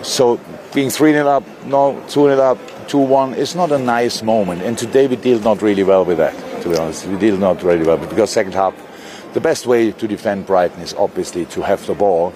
So 0.02 0.40
being 0.74 0.90
3 0.90 1.12
0 1.12 1.26
up, 1.28 1.44
no, 1.64 2.00
2 2.08 2.08
0 2.08 2.40
up, 2.40 2.58
2 2.88 2.98
1 2.98 3.34
is 3.34 3.54
not 3.54 3.72
a 3.72 3.78
nice 3.78 4.22
moment. 4.22 4.62
And 4.62 4.76
today 4.76 5.06
we 5.06 5.16
deal 5.16 5.38
not 5.40 5.62
really 5.62 5.84
well 5.84 6.04
with 6.04 6.18
that, 6.18 6.34
to 6.62 6.68
be 6.68 6.76
honest. 6.76 7.06
We 7.06 7.16
deal 7.18 7.36
not 7.36 7.62
really 7.62 7.84
well 7.84 7.98
because 7.98 8.30
second 8.30 8.54
half, 8.54 8.74
the 9.32 9.40
best 9.40 9.66
way 9.66 9.92
to 9.92 10.08
defend 10.08 10.46
Brighton 10.46 10.80
is 10.80 10.94
obviously 10.94 11.46
to 11.46 11.62
have 11.62 11.84
the 11.86 11.94
ball 11.94 12.32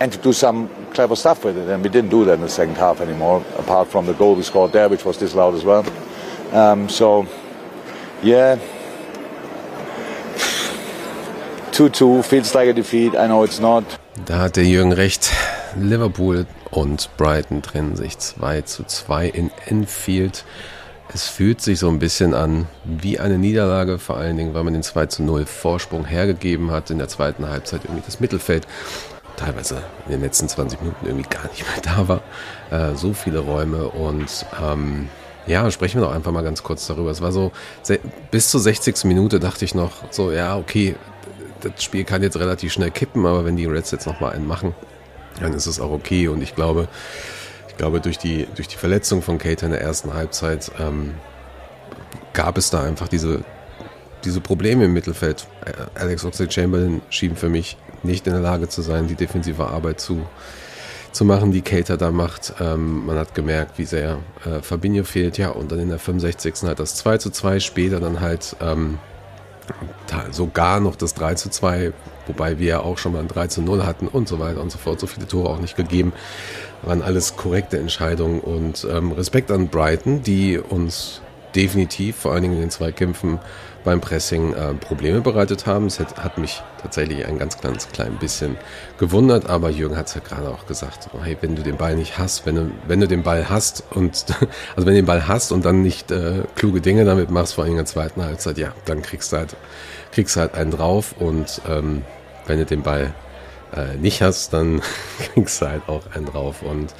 and 0.00 0.12
to 0.12 0.18
do 0.18 0.32
some 0.32 0.68
clever 0.96 1.16
stuff 1.16 1.44
with 1.44 1.56
it. 1.58 1.68
And 1.68 1.84
we 1.84 1.90
didn't 1.90 2.10
do 2.10 2.24
that 2.24 2.34
in 2.34 2.40
the 2.40 2.48
second 2.48 2.76
half 2.76 3.00
anymore, 3.00 3.44
apart 3.58 3.88
from 3.88 4.06
the 4.06 4.14
goal 4.14 4.34
we 4.34 4.42
scored 4.42 4.72
there, 4.72 4.88
which 4.88 5.04
was 5.04 5.18
disallowed 5.18 5.54
as 5.54 5.64
well. 5.64 5.84
Um, 6.52 6.88
so, 6.88 7.26
yeah. 8.22 8.58
2-2 11.72 12.24
feels 12.24 12.54
like 12.54 12.68
a 12.68 12.72
defeat. 12.72 13.14
I 13.14 13.26
know 13.26 13.44
it's 13.44 13.60
not. 13.60 13.84
Da 14.24 14.38
hat 14.38 14.56
der 14.56 14.64
Jürgen 14.64 14.92
recht. 14.92 15.30
Liverpool 15.78 16.46
und 16.70 17.10
Brighton 17.18 17.60
trennen 17.60 17.96
sich 17.96 18.16
2 18.18 18.62
zu 18.62 18.84
2 18.84 19.26
in 19.28 19.50
Enfield. 19.66 20.44
es 21.12 21.28
fühlt 21.28 21.60
sich 21.60 21.78
so 21.78 21.88
ein 21.88 21.98
bisschen 21.98 22.34
an 22.34 22.66
wie 22.84 23.18
eine 23.18 23.38
Niederlage, 23.38 23.98
vor 23.98 24.16
allen 24.16 24.36
Dingen, 24.36 24.54
weil 24.54 24.64
man 24.64 24.72
den 24.72 24.82
2 24.82 25.06
zu 25.06 25.22
0 25.22 25.46
Vorsprung 25.46 26.04
hergegeben 26.04 26.70
hat 26.70 26.90
in 26.90 26.98
der 26.98 27.08
zweiten 27.08 27.48
Halbzeit 27.48 27.82
irgendwie 27.84 28.02
das 28.04 28.20
Mittelfeld 28.20 28.66
teilweise 29.36 29.82
in 30.06 30.12
den 30.12 30.20
letzten 30.20 30.48
20 30.48 30.80
Minuten 30.80 31.06
irgendwie 31.06 31.28
gar 31.28 31.48
nicht 31.48 31.62
mehr 31.62 31.82
da 31.82 32.08
war. 32.08 32.20
Äh, 32.70 32.94
so 32.96 33.12
viele 33.12 33.40
Räume 33.40 33.88
und 33.88 34.46
ähm, 34.62 35.08
ja, 35.46 35.70
sprechen 35.70 36.00
wir 36.00 36.06
doch 36.06 36.14
einfach 36.14 36.32
mal 36.32 36.42
ganz 36.42 36.62
kurz 36.62 36.86
darüber. 36.86 37.10
Es 37.10 37.20
war 37.20 37.30
so, 37.30 37.52
bis 38.30 38.50
zur 38.50 38.60
60. 38.60 39.04
Minute 39.04 39.38
dachte 39.38 39.64
ich 39.64 39.74
noch 39.74 39.92
so, 40.10 40.32
ja, 40.32 40.56
okay, 40.56 40.96
das 41.60 41.82
Spiel 41.82 42.04
kann 42.04 42.22
jetzt 42.22 42.38
relativ 42.38 42.72
schnell 42.72 42.90
kippen, 42.90 43.24
aber 43.26 43.44
wenn 43.44 43.56
die 43.56 43.66
Reds 43.66 43.90
jetzt 43.90 44.06
nochmal 44.06 44.32
einen 44.32 44.46
machen, 44.46 44.74
dann 45.40 45.52
ist 45.52 45.66
es 45.66 45.80
auch 45.80 45.90
okay. 45.90 46.28
Und 46.28 46.42
ich 46.42 46.54
glaube, 46.54 46.88
ich 47.68 47.76
glaube, 47.76 48.00
durch 48.00 48.18
die, 48.18 48.48
durch 48.54 48.68
die 48.68 48.76
Verletzung 48.76 49.22
von 49.22 49.38
Kate 49.38 49.66
in 49.66 49.72
der 49.72 49.80
ersten 49.80 50.14
Halbzeit 50.14 50.70
ähm, 50.80 51.14
gab 52.32 52.58
es 52.58 52.70
da 52.70 52.82
einfach 52.82 53.08
diese, 53.08 53.40
diese 54.26 54.40
Probleme 54.40 54.84
im 54.84 54.92
Mittelfeld. 54.92 55.46
Äh, 55.64 55.98
Alex 55.98 56.24
Oxlade-Chamberlain 56.24 57.00
schien 57.08 57.36
für 57.36 57.48
mich 57.48 57.78
nicht 58.02 58.26
in 58.26 58.32
der 58.32 58.42
Lage 58.42 58.68
zu 58.68 58.82
sein, 58.82 59.06
die 59.06 59.14
defensive 59.14 59.66
Arbeit 59.66 60.00
zu, 60.00 60.26
zu 61.12 61.24
machen, 61.24 61.52
die 61.52 61.62
Cater 61.62 61.96
da 61.96 62.10
macht. 62.10 62.54
Ähm, 62.60 63.06
man 63.06 63.16
hat 63.16 63.34
gemerkt, 63.34 63.78
wie 63.78 63.84
sehr 63.84 64.18
äh, 64.44 64.60
Fabinho 64.60 65.04
fehlt. 65.04 65.38
Ja, 65.38 65.50
und 65.50 65.72
dann 65.72 65.78
in 65.78 65.88
der 65.88 65.98
65. 65.98 66.54
halt 66.64 66.80
das 66.80 66.96
2 66.96 67.18
zu 67.18 67.30
2, 67.30 67.60
später 67.60 68.00
dann 68.00 68.20
halt 68.20 68.56
ähm, 68.60 68.98
sogar 70.30 70.80
noch 70.80 70.96
das 70.96 71.14
3 71.14 71.34
zu 71.34 71.48
2, 71.50 71.92
wobei 72.26 72.58
wir 72.58 72.66
ja 72.66 72.80
auch 72.80 72.98
schon 72.98 73.12
mal 73.12 73.20
ein 73.20 73.28
3 73.28 73.46
zu 73.46 73.62
0 73.62 73.84
hatten 73.84 74.08
und 74.08 74.28
so 74.28 74.38
weiter 74.38 74.60
und 74.60 74.70
so 74.70 74.78
fort. 74.78 75.00
So 75.00 75.06
viele 75.06 75.26
Tore 75.26 75.48
auch 75.50 75.60
nicht 75.60 75.76
gegeben. 75.76 76.12
Waren 76.82 77.02
alles 77.02 77.36
korrekte 77.36 77.78
Entscheidungen 77.78 78.40
und 78.40 78.86
ähm, 78.90 79.12
Respekt 79.12 79.50
an 79.50 79.68
Brighton, 79.68 80.22
die 80.22 80.58
uns 80.58 81.20
definitiv, 81.54 82.16
vor 82.16 82.32
allen 82.32 82.42
Dingen 82.42 82.54
in 82.54 82.60
den 82.60 82.70
Zweikämpfen, 82.70 83.38
beim 83.86 84.00
Pressing 84.00 84.52
äh, 84.52 84.74
Probleme 84.74 85.20
bereitet 85.22 85.64
haben. 85.64 85.86
Es 85.86 86.00
hat, 86.00 86.22
hat, 86.22 86.38
mich 86.38 86.60
tatsächlich 86.82 87.24
ein 87.24 87.38
ganz, 87.38 87.60
ganz 87.60 87.88
klein 87.88 88.18
bisschen 88.18 88.56
gewundert, 88.98 89.48
aber 89.48 89.70
Jürgen 89.70 89.96
hat 89.96 90.08
es 90.08 90.14
ja 90.14 90.20
gerade 90.20 90.50
auch 90.50 90.66
gesagt, 90.66 91.04
so, 91.04 91.22
hey, 91.22 91.38
wenn 91.40 91.54
du 91.54 91.62
den 91.62 91.76
Ball 91.76 91.94
nicht 91.94 92.18
hast, 92.18 92.44
wenn 92.44 92.56
du, 92.56 92.70
wenn 92.88 93.00
du 93.00 93.06
den 93.06 93.22
Ball 93.22 93.48
hast 93.48 93.84
und 93.92 94.26
also 94.76 94.86
wenn 94.86 94.94
du 94.94 95.00
den 95.00 95.06
Ball 95.06 95.28
hast 95.28 95.52
und 95.52 95.64
dann 95.64 95.82
nicht 95.82 96.10
äh, 96.10 96.42
kluge 96.56 96.80
Dinge 96.80 97.04
damit 97.04 97.30
machst, 97.30 97.54
vor 97.54 97.64
allem 97.64 97.74
in 97.74 97.76
der 97.78 97.86
zweiten 97.86 98.22
Halbzeit, 98.22 98.58
ja, 98.58 98.72
dann 98.84 99.02
kriegst 99.02 99.32
du 99.32 99.36
halt, 99.36 99.56
kriegst 100.10 100.36
halt 100.36 100.54
einen 100.54 100.72
drauf 100.72 101.14
und 101.18 101.62
ähm, 101.68 102.02
wenn 102.46 102.58
du 102.58 102.66
den 102.66 102.82
Ball 102.82 103.14
äh, 103.72 103.96
nicht 103.96 104.20
hast, 104.20 104.52
dann 104.52 104.82
kriegst 105.34 105.62
du 105.62 105.68
halt 105.68 105.82
auch 105.86 106.02
einen 106.12 106.26
drauf 106.26 106.62
und 106.62 106.92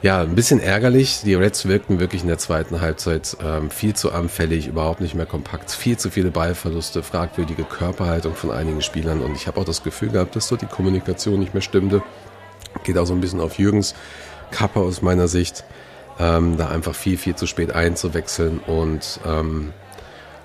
ja, 0.00 0.20
ein 0.20 0.34
bisschen 0.34 0.60
ärgerlich. 0.60 1.22
Die 1.24 1.34
Reds 1.34 1.66
wirkten 1.66 1.98
wirklich 1.98 2.22
in 2.22 2.28
der 2.28 2.38
zweiten 2.38 2.80
Halbzeit 2.80 3.36
ähm, 3.44 3.70
viel 3.70 3.94
zu 3.94 4.12
anfällig, 4.12 4.68
überhaupt 4.68 5.00
nicht 5.00 5.14
mehr 5.14 5.26
kompakt, 5.26 5.70
viel 5.72 5.96
zu 5.96 6.10
viele 6.10 6.30
Ballverluste, 6.30 7.02
fragwürdige 7.02 7.64
Körperhaltung 7.64 8.34
von 8.34 8.50
einigen 8.52 8.80
Spielern 8.80 9.20
und 9.20 9.34
ich 9.34 9.46
habe 9.46 9.60
auch 9.60 9.64
das 9.64 9.82
Gefühl 9.82 10.10
gehabt, 10.10 10.36
dass 10.36 10.48
dort 10.48 10.62
die 10.62 10.66
Kommunikation 10.66 11.40
nicht 11.40 11.52
mehr 11.52 11.62
stimmte. 11.62 12.02
Geht 12.84 12.96
auch 12.96 13.06
so 13.06 13.14
ein 13.14 13.20
bisschen 13.20 13.40
auf 13.40 13.58
Jürgens 13.58 13.94
Kappe 14.50 14.80
aus 14.80 15.02
meiner 15.02 15.26
Sicht, 15.26 15.64
ähm, 16.20 16.56
da 16.56 16.68
einfach 16.68 16.94
viel, 16.94 17.18
viel 17.18 17.34
zu 17.34 17.46
spät 17.46 17.72
einzuwechseln 17.74 18.60
und 18.66 19.20
ähm, 19.26 19.72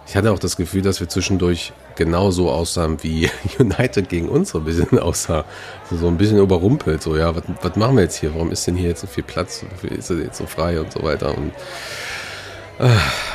ich 0.07 0.15
hatte 0.15 0.31
auch 0.31 0.39
das 0.39 0.57
Gefühl, 0.57 0.81
dass 0.81 0.99
wir 0.99 1.07
zwischendurch 1.07 1.73
genauso 1.95 2.49
aussahen, 2.49 3.01
wie 3.01 3.29
United 3.59 4.09
gegen 4.09 4.29
uns 4.29 4.49
so 4.49 4.59
ein 4.59 4.65
bisschen 4.65 4.99
aussah. 4.99 5.45
So 5.91 6.07
ein 6.07 6.17
bisschen 6.17 6.37
überrumpelt, 6.37 7.01
so, 7.01 7.15
ja, 7.15 7.33
was, 7.35 7.75
machen 7.75 7.95
wir 7.95 8.03
jetzt 8.03 8.17
hier? 8.17 8.33
Warum 8.33 8.51
ist 8.51 8.65
denn 8.67 8.75
hier 8.75 8.89
jetzt 8.89 9.01
so 9.01 9.07
viel 9.07 9.23
Platz? 9.23 9.65
Wofür 9.69 9.91
ist 9.97 10.09
er 10.09 10.17
jetzt 10.17 10.37
so 10.37 10.45
frei 10.45 10.79
und 10.79 10.91
so 10.91 11.03
weiter? 11.03 11.37
Und 11.37 11.51
äh, 12.79 12.89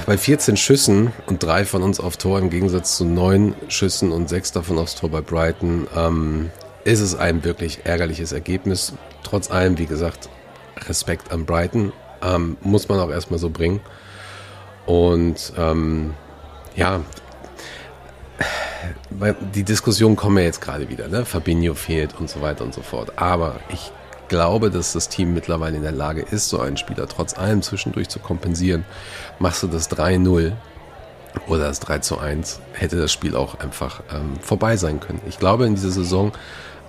bei 0.07 0.19
14 0.19 0.57
Schüssen 0.57 1.13
und 1.27 1.43
drei 1.43 1.65
von 1.65 1.83
uns 1.83 2.01
auf 2.01 2.17
Tor 2.17 2.39
im 2.39 2.51
Gegensatz 2.51 2.97
zu 2.97 3.05
neun 3.05 3.55
Schüssen 3.69 4.13
und 4.13 4.29
sechs 4.29 4.53
davon 4.53 4.79
aufs 4.79 4.97
Tor 4.97 5.11
bei 5.11 5.21
Brighton, 5.21 5.87
ähm, 5.97 6.51
ist 6.85 7.01
es 7.01 7.15
ein 7.15 7.45
wirklich 7.45 7.81
ärgerliches 7.85 8.33
Ergebnis. 8.33 8.95
Trotz 9.23 9.51
allem, 9.51 9.79
wie 9.79 9.87
gesagt, 9.87 10.29
Respekt 10.89 11.33
an 11.33 11.45
Brighton, 11.45 11.93
ähm, 12.23 12.57
muss 12.63 12.89
man 12.89 12.99
auch 12.99 13.11
erstmal 13.11 13.39
so 13.39 13.51
bringen. 13.51 13.81
Und 14.87 15.53
ähm, 15.59 16.15
ja, 16.75 17.01
die 19.55 19.63
Diskussion 19.63 20.17
kommen 20.17 20.39
ja 20.39 20.45
jetzt 20.45 20.61
gerade 20.61 20.89
wieder, 20.89 21.09
ne? 21.09 21.25
Fabinho 21.25 21.75
fehlt 21.75 22.15
und 22.19 22.29
so 22.29 22.41
weiter 22.41 22.65
und 22.65 22.75
so 22.75 22.83
fort. 22.83 23.13
Aber 23.17 23.57
ich 23.69 23.93
glaube, 24.29 24.71
dass 24.71 24.93
das 24.93 25.09
Team 25.09 25.35
mittlerweile 25.35 25.77
in 25.77 25.83
der 25.83 25.93
Lage 25.93 26.23
ist, 26.23 26.49
so 26.49 26.61
einen 26.61 26.77
Spieler 26.77 27.09
trotz 27.09 27.37
allem 27.37 27.63
zwischendurch 27.63 28.09
zu 28.09 28.19
kompensieren. 28.19 28.85
Machst 29.39 29.63
du 29.63 29.67
das 29.67 29.91
3-0 29.91 30.53
oder 31.47 31.65
das 31.69 31.81
3 31.81 32.01
1, 32.21 32.61
hätte 32.73 32.97
das 32.97 33.13
Spiel 33.13 33.37
auch 33.37 33.61
einfach 33.61 34.03
ähm, 34.13 34.39
vorbei 34.41 34.77
sein 34.77 35.01
können. 35.01 35.21
Ich 35.29 35.39
glaube, 35.39 35.67
in 35.67 35.75
dieser 35.75 35.91
Saison 35.91 36.33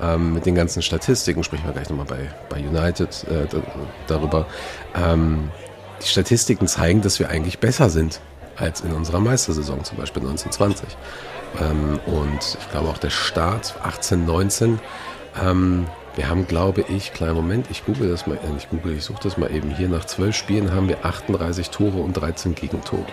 ähm, 0.01 0.33
mit 0.33 0.45
den 0.45 0.55
ganzen 0.55 0.81
Statistiken, 0.81 1.43
sprechen 1.43 1.65
wir 1.65 1.73
gleich 1.73 1.89
nochmal 1.89 2.05
bei, 2.05 2.29
bei 2.49 2.57
United 2.57 3.25
äh, 3.29 3.47
darüber, 4.07 4.47
ähm, 4.95 5.51
die 6.01 6.07
Statistiken 6.07 6.67
zeigen, 6.67 7.01
dass 7.01 7.19
wir 7.19 7.29
eigentlich 7.29 7.59
besser 7.59 7.89
sind 7.89 8.21
als 8.55 8.81
in 8.81 8.91
unserer 8.91 9.19
Meistersaison, 9.19 9.83
zum 9.83 9.97
Beispiel 9.97 10.21
1920. 10.21 10.97
Ähm, 11.59 11.99
und 12.05 12.57
ich 12.59 12.71
glaube 12.71 12.89
auch 12.89 12.97
der 12.97 13.09
Start 13.09 13.75
18, 13.83 14.25
19. 14.25 14.79
Ähm, 15.41 15.88
wir 16.15 16.29
haben, 16.29 16.47
glaube 16.47 16.83
ich, 16.88 17.13
kleinen 17.13 17.35
Moment, 17.35 17.67
ich 17.69 17.85
google 17.85 18.09
das 18.09 18.27
mal, 18.27 18.35
äh, 18.35 18.57
ich 18.57 18.69
google, 18.69 18.93
ich 18.93 19.03
suche 19.03 19.23
das 19.23 19.38
mal 19.38 19.51
eben 19.51 19.69
hier. 19.69 19.89
Nach 19.89 20.05
zwölf 20.05 20.35
Spielen 20.35 20.73
haben 20.73 20.89
wir 20.89 21.05
38 21.05 21.69
Tore 21.69 21.99
und 21.99 22.13
13 22.13 22.55
Gegentore. 22.55 23.05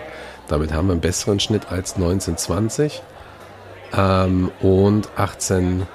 Damit 0.48 0.72
haben 0.72 0.88
wir 0.88 0.92
einen 0.92 1.00
besseren 1.00 1.40
Schnitt 1.40 1.70
als 1.70 1.94
1920 1.96 3.02
ähm, 3.96 4.50
und 4.60 5.08
18, 5.16 5.86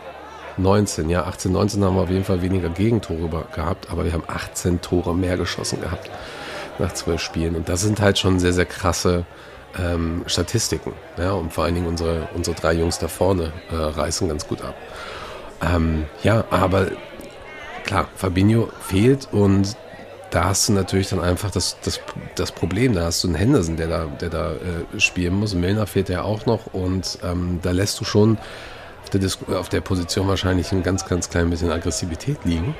19. 0.58 1.10
Ja, 1.10 1.23
18, 1.23 1.51
19 1.51 1.84
haben 1.84 1.95
wir 1.95 2.04
auf 2.04 2.10
jeden 2.10 2.25
Fall 2.25 2.41
weniger 2.41 2.69
Gegentore 2.69 3.45
gehabt, 3.54 3.89
aber 3.89 4.06
wir 4.06 4.13
haben 4.13 4.23
18 4.27 4.82
Tore 4.82 5.15
mehr 5.15 5.38
geschossen 5.38 5.82
gehabt 5.82 6.10
nach 6.80 6.93
zwölf 6.93 7.21
Spielen. 7.21 7.56
Und 7.56 7.69
das 7.69 7.82
sind 7.82 8.01
halt 8.01 8.19
schon 8.19 8.39
sehr, 8.39 8.54
sehr 8.54 8.65
krasse 8.65 9.25
ähm, 9.79 10.23
Statistiken. 10.27 10.93
Ja, 11.17 11.34
und 11.34 11.53
vor 11.53 11.63
allen 11.63 11.75
Dingen 11.75 11.88
unsere, 11.88 12.27
unsere 12.34 12.55
drei 12.55 12.73
Jungs 12.73 12.99
da 12.99 13.07
vorne 13.07 13.51
äh, 13.71 13.75
reißen 13.75 14.27
ganz 14.27 14.47
gut 14.47 14.62
ab. 14.62 14.75
Ähm, 15.62 16.05
ja, 16.23 16.43
aber 16.49 16.88
klar, 17.84 18.07
Fabinho 18.15 18.69
fehlt 18.81 19.27
und 19.31 19.75
da 20.31 20.45
hast 20.45 20.69
du 20.69 20.73
natürlich 20.73 21.10
dann 21.10 21.19
einfach 21.19 21.51
das, 21.51 21.77
das, 21.84 21.99
das 22.36 22.51
Problem. 22.53 22.95
Da 22.95 23.03
hast 23.03 23.23
du 23.23 23.27
einen 23.27 23.36
Henderson, 23.36 23.75
der 23.75 23.88
da, 23.88 24.05
der 24.05 24.29
da 24.29 24.51
äh, 24.53 24.99
spielen 24.99 25.34
muss. 25.34 25.53
Milner 25.53 25.86
fehlt 25.86 26.07
ja 26.10 26.23
auch 26.23 26.45
noch 26.45 26.73
und 26.73 27.19
ähm, 27.23 27.60
da 27.62 27.71
lässt 27.71 27.99
du 27.99 28.05
schon 28.05 28.38
auf 29.03 29.10
der, 29.10 29.60
auf 29.60 29.69
der 29.69 29.81
Position 29.81 30.27
wahrscheinlich 30.27 30.71
ein 30.71 30.84
ganz, 30.84 31.05
ganz 31.05 31.29
klein 31.29 31.49
bisschen 31.49 31.71
Aggressivität 31.71 32.38
liegen. 32.45 32.75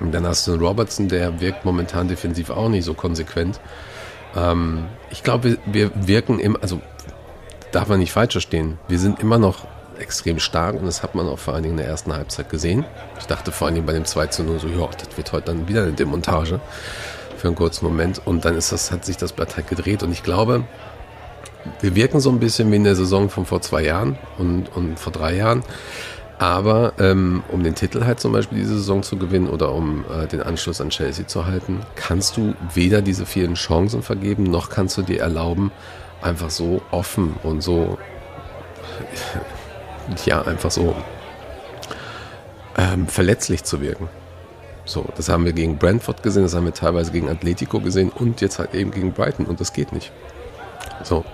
Und 0.00 0.12
dann 0.12 0.26
hast 0.26 0.48
du 0.48 0.52
einen 0.52 0.62
Robertson, 0.62 1.08
der 1.08 1.40
wirkt 1.40 1.64
momentan 1.64 2.08
defensiv 2.08 2.50
auch 2.50 2.68
nicht 2.68 2.84
so 2.84 2.94
konsequent. 2.94 3.60
Ähm, 4.36 4.86
ich 5.10 5.22
glaube, 5.22 5.58
wir, 5.66 5.90
wir 5.94 6.06
wirken 6.06 6.38
immer, 6.38 6.58
also 6.62 6.80
darf 7.72 7.88
man 7.88 7.98
nicht 7.98 8.12
falsch 8.12 8.32
verstehen, 8.32 8.78
wir 8.88 8.98
sind 8.98 9.20
immer 9.20 9.38
noch 9.38 9.66
extrem 9.98 10.38
stark 10.38 10.74
und 10.74 10.86
das 10.86 11.02
hat 11.02 11.14
man 11.14 11.28
auch 11.28 11.38
vor 11.38 11.54
allen 11.54 11.62
Dingen 11.62 11.78
in 11.78 11.84
der 11.84 11.88
ersten 11.88 12.12
Halbzeit 12.12 12.48
gesehen. 12.48 12.84
Ich 13.18 13.26
dachte 13.26 13.52
vor 13.52 13.66
allen 13.66 13.74
Dingen 13.74 13.86
bei 13.86 13.92
dem 13.92 14.04
2 14.04 14.26
zu 14.28 14.42
0 14.42 14.60
so, 14.60 14.68
ja, 14.68 14.86
das 14.86 15.16
wird 15.16 15.32
heute 15.32 15.46
dann 15.46 15.68
wieder 15.68 15.82
eine 15.82 15.92
Demontage 15.92 16.60
für 17.36 17.48
einen 17.48 17.56
kurzen 17.56 17.84
Moment 17.84 18.20
und 18.24 18.44
dann 18.44 18.56
ist 18.56 18.72
das, 18.72 18.90
hat 18.90 19.04
sich 19.04 19.16
das 19.16 19.32
Blatt 19.32 19.56
halt 19.56 19.68
gedreht 19.68 20.02
und 20.02 20.12
ich 20.12 20.22
glaube, 20.22 20.64
wir 21.80 21.94
wirken 21.94 22.20
so 22.20 22.30
ein 22.30 22.40
bisschen 22.40 22.70
wie 22.70 22.76
in 22.76 22.84
der 22.84 22.96
Saison 22.96 23.30
von 23.30 23.46
vor 23.46 23.60
zwei 23.62 23.82
Jahren 23.82 24.18
und, 24.38 24.74
und 24.74 24.98
vor 24.98 25.12
drei 25.12 25.36
Jahren. 25.36 25.62
Aber 26.38 26.94
ähm, 26.98 27.44
um 27.48 27.62
den 27.62 27.74
Titel 27.74 28.04
halt 28.04 28.18
zum 28.18 28.32
Beispiel 28.32 28.58
diese 28.58 28.74
Saison 28.74 29.02
zu 29.02 29.16
gewinnen 29.16 29.48
oder 29.48 29.72
um 29.72 30.04
äh, 30.10 30.26
den 30.26 30.42
Anschluss 30.42 30.80
an 30.80 30.90
Chelsea 30.90 31.26
zu 31.26 31.46
halten, 31.46 31.80
kannst 31.94 32.36
du 32.36 32.54
weder 32.74 33.02
diese 33.02 33.24
vielen 33.24 33.54
Chancen 33.54 34.02
vergeben, 34.02 34.42
noch 34.44 34.68
kannst 34.68 34.96
du 34.96 35.02
dir 35.02 35.20
erlauben, 35.20 35.70
einfach 36.22 36.50
so 36.50 36.82
offen 36.90 37.36
und 37.44 37.62
so, 37.62 37.98
ja, 40.26 40.42
einfach 40.42 40.72
so 40.72 40.96
ähm, 42.76 43.06
verletzlich 43.06 43.62
zu 43.62 43.80
wirken. 43.80 44.08
So, 44.84 45.06
das 45.16 45.28
haben 45.28 45.44
wir 45.44 45.52
gegen 45.52 45.78
Brentford 45.78 46.22
gesehen, 46.22 46.42
das 46.42 46.54
haben 46.54 46.66
wir 46.66 46.74
teilweise 46.74 47.12
gegen 47.12 47.28
Atletico 47.28 47.80
gesehen 47.80 48.10
und 48.10 48.40
jetzt 48.40 48.58
halt 48.58 48.74
eben 48.74 48.90
gegen 48.90 49.12
Brighton 49.12 49.46
und 49.46 49.60
das 49.60 49.72
geht 49.72 49.92
nicht. 49.92 50.12
So. 51.02 51.24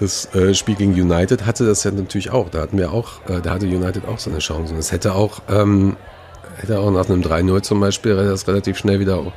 Das 0.00 0.34
äh, 0.34 0.54
Spiel 0.54 0.74
gegen 0.74 0.92
United 0.92 1.46
hatte 1.46 1.66
das 1.66 1.84
ja 1.84 1.90
natürlich 1.90 2.30
auch. 2.30 2.48
Da 2.50 2.60
hatten 2.60 2.78
wir 2.78 2.92
auch, 2.92 3.24
äh, 3.28 3.40
da 3.40 3.50
hatte 3.50 3.66
United 3.66 4.06
auch 4.06 4.18
seine 4.18 4.38
Chance. 4.38 4.72
Und 4.72 4.78
es 4.78 4.92
hätte 4.92 5.14
auch, 5.14 5.40
ähm, 5.48 5.96
hätte 6.56 6.80
auch 6.80 6.90
nach 6.90 7.08
einem 7.08 7.22
3-0 7.22 7.62
zum 7.62 7.80
Beispiel 7.80 8.16
das 8.16 8.48
relativ 8.48 8.78
schnell 8.78 9.00
wieder 9.00 9.32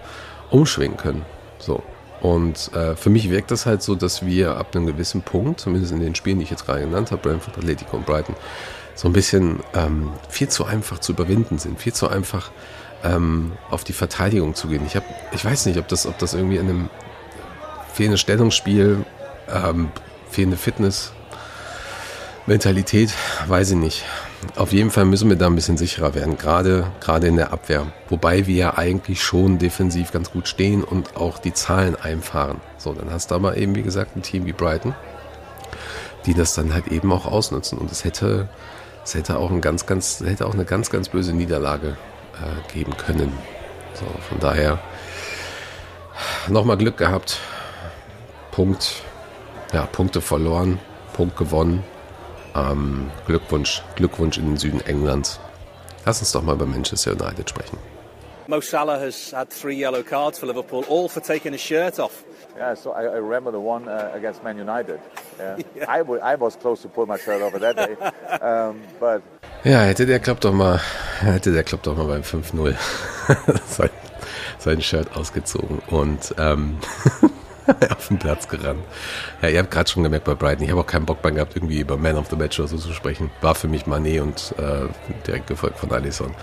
umschwingen 0.50 0.98
können. 0.98 1.24
So. 1.60 1.84
Und 2.22 2.74
äh, 2.74 2.96
für 2.96 3.10
mich 3.10 3.30
wirkt 3.30 3.52
das 3.52 3.66
halt 3.66 3.84
so, 3.84 3.94
dass 3.94 4.26
wir 4.26 4.58
ab 4.58 4.76
einem 4.76 4.88
gewissen 4.88 5.22
Punkt, 5.22 5.60
zumindest 5.60 5.94
in 5.94 6.00
den 6.00 6.16
Spielen, 6.16 6.40
die 6.40 6.44
ich 6.44 6.50
jetzt 6.50 6.66
gerade 6.66 6.82
genannt 6.82 7.12
habe, 7.12 7.22
Brentford, 7.22 7.58
Atletico 7.58 7.98
und 7.98 8.06
Brighton, 8.06 8.36
so 8.96 9.08
ein 9.08 9.14
bisschen 9.14 9.60
ähm, 9.76 10.12
viel 10.30 10.48
zu 10.50 10.66
einfach 10.66 11.00
zu 11.00 11.12
überwinden 11.12 11.60
sind, 11.60 11.80
viel 11.80 11.94
zu 11.94 12.08
einfach 12.08 12.52
ähm, 13.04 13.52
auf 13.70 13.84
die 13.84 13.94
Verteidigung 13.94 14.56
zu 14.56 14.68
gehen. 14.68 14.84
Ich, 14.88 14.96
hab, 14.96 15.04
ich 15.34 15.44
weiß 15.44 15.66
nicht, 15.68 15.78
ob 15.78 15.88
das, 15.88 16.08
ob 16.08 16.18
das 16.18 16.34
irgendwie 16.34 16.58
in 16.58 16.70
einem 16.70 16.90
fehlendes 17.94 18.22
Stellungsspiel, 18.22 19.06
ähm, 19.54 19.92
fehlende 20.30 20.58
Fitness, 20.58 21.14
Mentalität, 22.48 23.12
weiß 23.48 23.72
ich 23.72 23.78
nicht. 23.78 24.06
Auf 24.56 24.72
jeden 24.72 24.92
Fall 24.92 25.06
müssen 25.06 25.30
wir 25.30 25.36
da 25.36 25.48
ein 25.48 25.56
bisschen 25.56 25.78
sicherer 25.78 26.14
werden, 26.14 26.38
gerade, 26.38 26.92
gerade 27.00 27.28
in 27.28 27.38
der 27.38 27.52
Abwehr. 27.52 27.88
Wobei 28.10 28.46
wir 28.46 28.56
ja 28.56 28.78
eigentlich 28.78 29.24
schon 29.24 29.58
defensiv 29.58 30.12
ganz 30.12 30.32
gut 30.32 30.48
stehen 30.48 30.84
und 30.84 31.18
auch 31.18 31.40
die 31.40 31.54
Zahlen 31.54 31.96
einfahren. 31.96 32.62
So, 32.78 32.94
dann 32.94 33.10
hast 33.12 33.32
du 33.32 33.36
aber 33.36 33.58
eben, 33.58 33.74
wie 33.76 33.82
gesagt, 33.82 34.16
ein 34.16 34.22
Team 34.22 34.46
wie 34.46 34.54
Brighton, 34.54 34.94
die 36.28 36.36
das 36.36 36.54
dann 36.54 36.74
halt 36.74 36.90
eben 36.90 37.12
auch 37.12 37.26
ausnutzen. 37.26 37.80
Und 37.80 37.92
es 37.92 38.04
hätte, 38.04 38.48
es 39.04 39.16
hätte 39.16 39.38
auch 39.38 39.50
ein 39.50 39.62
ganz, 39.62 39.88
ganz, 39.88 40.22
hätte 40.24 40.46
auch 40.46 40.54
eine 40.54 40.66
ganz, 40.66 40.92
ganz 40.92 41.10
böse 41.10 41.34
Niederlage 41.34 41.98
äh, 42.36 42.74
geben 42.74 42.96
können. 42.98 43.34
So, 43.96 44.06
von 44.30 44.40
daher 44.40 44.80
nochmal 46.48 46.78
Glück 46.78 46.98
gehabt. 46.98 47.40
Punkt, 48.52 49.04
ja, 49.76 49.86
Punkte 49.92 50.22
verloren, 50.22 50.80
Punkt 51.14 51.36
gewonnen. 51.36 51.84
Ähm, 52.56 53.12
Glückwunsch, 53.28 53.84
Glückwunsch 53.98 54.38
in 54.38 54.46
den 54.46 54.58
Süden 54.58 54.80
Englands. 54.86 55.38
Lass 56.06 56.22
uns 56.22 56.32
doch 56.32 56.42
mal 56.42 56.56
über 56.56 56.66
Manchester 56.66 57.12
United 57.12 57.50
sprechen. 57.50 57.78
Mo 58.48 58.62
Salah 58.62 58.98
has 58.98 59.34
had 59.34 59.50
three 59.50 59.76
yellow 59.76 60.02
cards 60.02 60.40
for 60.40 60.46
Liverpool, 60.46 60.86
all 60.88 61.10
for 61.10 61.22
taking 61.22 61.52
his 61.52 61.62
shirt 61.62 62.00
off. 62.00 62.24
Yeah, 62.56 62.74
so 62.76 62.92
I, 62.92 63.02
I 63.02 63.18
remember 63.18 63.52
the 63.52 63.60
one 63.60 63.90
uh, 63.90 64.12
against 64.14 64.44
Man 64.44 64.58
United. 64.58 65.00
Yeah. 65.38 65.58
yeah. 65.76 65.86
I, 65.90 66.00
I 66.00 66.36
was 66.36 66.56
close 66.56 66.82
to 66.84 66.88
pull 66.88 67.06
my 67.08 67.18
shirt 67.18 67.42
over 67.42 67.60
that 67.60 67.76
day, 67.76 67.98
um, 68.42 68.80
but 69.02 69.22
ja, 69.66 69.82
hätte 69.82 70.06
der 70.06 70.20
Klopp 70.20 70.40
doch 70.40 70.54
mal, 70.54 70.80
hätte 71.20 71.52
der 71.52 71.66
Klopp 71.66 71.84
doch 71.84 71.98
mal 71.98 72.08
beim 72.08 72.22
5-0 72.22 72.74
sein, 73.68 73.90
sein 74.58 74.82
Shirt 74.82 75.14
ausgezogen 75.14 75.82
und 75.90 76.34
ähm, 76.38 76.78
auf 77.90 78.08
den 78.08 78.20
Platz 78.20 78.48
gerannt. 78.48 78.84
Ja, 79.42 79.50
ihr 79.50 79.60
habt 79.60 79.72
gerade 79.72 79.90
schon 79.90 80.04
gemerkt 80.04 80.26
bei 80.26 80.36
Brighton, 80.36 80.64
ich 80.64 80.72
habe 80.72 80.82
auch 80.82 80.88
keinen 80.88 81.06
Bock 81.06 81.24
mehr 81.24 81.34
gehabt, 81.34 81.56
irgendwie 81.56 81.80
über 81.80 81.98
Man 81.98 82.18
of 82.18 82.28
the 82.30 82.36
Match 82.36 82.60
oder 82.60 82.68
so 82.68 82.78
zu 82.78 82.94
sprechen. 82.94 83.32
War 83.42 83.56
für 83.56 83.68
mich 83.68 83.84
Mané 83.84 84.22
und 84.22 84.54
äh, 84.58 84.88
direkt 85.26 85.48
gefolgt 85.48 85.80
von 85.80 85.92
Alisson. 85.92 86.34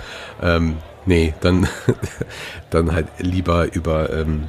Ähm, 0.43 0.79
nee, 1.07 1.35
dann, 1.41 1.69
dann 2.71 2.93
halt 2.93 3.09
lieber 3.19 3.73
über, 3.73 4.13
ähm, 4.13 4.49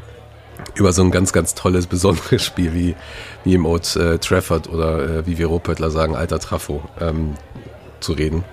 über 0.75 0.93
so 0.93 1.03
ein 1.03 1.11
ganz, 1.11 1.33
ganz 1.33 1.55
tolles, 1.55 1.87
besonderes 1.87 2.43
Spiel 2.43 2.73
wie, 2.73 2.95
wie 3.43 3.53
im 3.53 3.65
Old 3.65 3.95
äh, 3.95 4.17
Trafford 4.17 4.69
oder 4.69 5.19
äh, 5.19 5.27
wie 5.27 5.37
wir 5.37 5.47
Ruhrpöttler 5.47 5.91
sagen, 5.91 6.15
alter 6.15 6.39
Trafo 6.39 6.83
ähm, 6.99 7.35
zu 7.99 8.13
reden. 8.13 8.43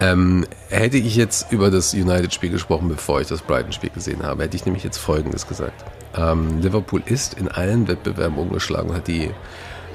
Ähm, 0.00 0.46
hätte 0.68 0.96
ich 0.96 1.14
jetzt 1.14 1.52
über 1.52 1.70
das 1.70 1.94
United-Spiel 1.94 2.50
gesprochen, 2.50 2.88
bevor 2.88 3.20
ich 3.20 3.28
das 3.28 3.40
Brighton-Spiel 3.40 3.90
gesehen 3.90 4.24
habe, 4.24 4.42
hätte 4.42 4.56
ich 4.56 4.64
nämlich 4.64 4.82
jetzt 4.82 4.98
Folgendes 4.98 5.46
gesagt. 5.46 5.84
Ähm, 6.16 6.60
Liverpool 6.60 7.02
ist 7.04 7.34
in 7.34 7.48
allen 7.48 7.88
Wettbewerben 7.88 8.38
umgeschlagen, 8.38 8.94
hat 8.94 9.08
die 9.08 9.30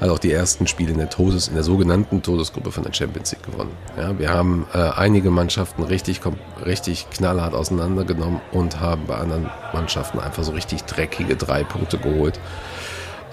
hat 0.00 0.10
auch 0.10 0.18
die 0.18 0.32
ersten 0.32 0.66
Spiele 0.66 0.92
in 0.92 0.98
der 0.98 1.10
Todes, 1.10 1.48
in 1.48 1.54
der 1.54 1.64
sogenannten 1.64 2.22
Todesgruppe 2.22 2.70
von 2.70 2.84
der 2.84 2.92
Champions 2.92 3.32
League 3.32 3.42
gewonnen. 3.42 3.72
Ja, 3.96 4.16
wir 4.18 4.30
haben 4.30 4.66
äh, 4.72 4.78
einige 4.78 5.30
Mannschaften 5.30 5.82
richtig, 5.82 6.20
richtig 6.64 7.10
knallhart 7.10 7.54
auseinandergenommen 7.54 8.40
und 8.52 8.80
haben 8.80 9.06
bei 9.06 9.16
anderen 9.16 9.50
Mannschaften 9.72 10.20
einfach 10.20 10.44
so 10.44 10.52
richtig 10.52 10.84
dreckige 10.84 11.34
drei 11.36 11.64
Punkte 11.64 11.98
geholt. 11.98 12.38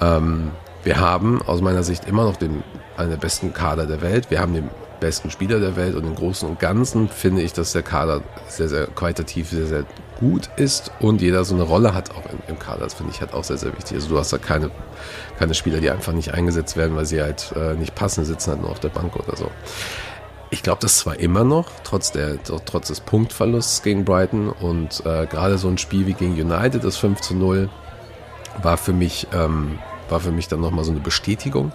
Ähm, 0.02 0.52
wir 0.84 1.00
haben 1.00 1.41
aus 1.43 1.62
meiner 1.62 1.84
Sicht 1.84 2.06
immer 2.08 2.24
noch 2.24 2.36
den, 2.36 2.63
einen 2.98 3.12
der 3.12 3.17
besten 3.17 3.54
Kader 3.54 3.86
der 3.86 4.02
Welt. 4.02 4.32
Wir 4.32 4.39
haben 4.39 4.54
den 4.54 4.69
besten 5.00 5.30
Spieler 5.30 5.60
der 5.60 5.76
Welt 5.76 5.95
und 5.95 6.06
im 6.06 6.15
Großen 6.15 6.48
und 6.48 6.60
Ganzen 6.60 7.10
finde 7.10 7.41
ich, 7.41 7.54
dass 7.54 7.74
der 7.74 7.84
Kader 7.84 8.21
sehr, 8.48 8.69
sehr 8.69 8.88
qualitativ 8.88 9.50
sehr, 9.50 9.67
sehr 9.67 9.86
gut 10.19 10.49
ist 10.56 10.91
und 10.99 11.21
jeder 11.21 11.43
so 11.43 11.56
eine 11.56 11.63
Rolle 11.63 11.93
hat 11.93 12.12
auch 12.12 12.25
im, 12.32 12.39
im 12.47 12.60
Kader. 12.60 12.84
Das 12.84 12.93
finde 12.93 13.12
ich 13.13 13.21
halt 13.21 13.34
auch 13.34 13.43
sehr, 13.43 13.58
sehr 13.58 13.75
wichtig. 13.75 13.95
Also 13.95 14.10
du 14.10 14.17
hast 14.17 14.32
da 14.32 14.38
keine, 14.38 14.71
keine 15.38 15.54
Spieler, 15.54 15.80
die 15.80 15.89
einfach 15.89 16.13
nicht 16.13 16.34
eingesetzt 16.34 16.78
werden, 16.78 16.95
weil 16.95 17.06
sie 17.06 17.21
halt 17.21 17.54
äh, 17.56 17.73
nicht 17.73 17.95
passen, 17.95 18.25
sitzen 18.25 18.51
halt 18.51 18.62
nur 18.62 18.71
auf 18.71 18.80
der 18.80 18.89
Bank 18.89 19.15
oder 19.15 19.36
so. 19.36 19.51
Ich 20.51 20.63
glaube, 20.63 20.80
das 20.82 20.99
zwar 20.99 21.19
immer 21.19 21.43
noch, 21.43 21.69
trotz, 21.84 22.12
der, 22.12 22.41
trotz 22.43 22.88
des 22.88 23.01
Punktverlusts 23.01 23.82
gegen 23.82 24.06
Brighton 24.06 24.49
und 24.49 25.06
äh, 25.06 25.25
gerade 25.25 25.58
so 25.58 25.67
ein 25.67 25.78
Spiel 25.78 26.06
wie 26.06 26.13
gegen 26.13 26.34
United, 26.34 26.84
das 26.84 26.97
5 26.97 27.19
zu 27.19 27.36
0, 27.36 27.69
war 28.62 28.78
für 28.78 28.93
mich, 28.93 29.28
ähm, 29.34 29.80
war 30.08 30.19
für 30.19 30.32
mich 30.32 30.47
dann 30.47 30.62
nochmal 30.62 30.86
so 30.86 30.91
eine 30.91 31.01
Bestätigung. 31.01 31.71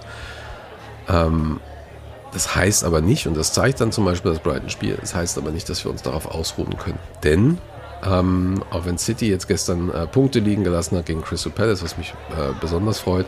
Ähm, 1.08 1.60
das 2.32 2.54
heißt 2.54 2.84
aber 2.84 3.00
nicht, 3.00 3.26
und 3.26 3.36
das 3.36 3.52
zeigt 3.52 3.80
dann 3.80 3.90
zum 3.90 4.04
Beispiel 4.04 4.30
das 4.30 4.40
Brighton-Spiel, 4.40 4.96
das 5.00 5.14
heißt 5.14 5.36
aber 5.36 5.50
nicht, 5.50 5.68
dass 5.68 5.84
wir 5.84 5.90
uns 5.90 6.02
darauf 6.02 6.26
ausruhen 6.26 6.76
können. 6.78 6.98
Denn 7.24 7.58
ähm, 8.04 8.62
auch 8.70 8.86
wenn 8.86 8.98
City 8.98 9.28
jetzt 9.28 9.46
gestern 9.48 9.90
äh, 9.90 10.06
Punkte 10.06 10.38
liegen 10.38 10.64
gelassen 10.64 10.96
hat 10.96 11.06
gegen 11.06 11.22
Crystal 11.22 11.52
Palace, 11.52 11.82
was 11.82 11.98
mich 11.98 12.14
äh, 12.30 12.52
besonders 12.60 13.00
freut, 13.00 13.26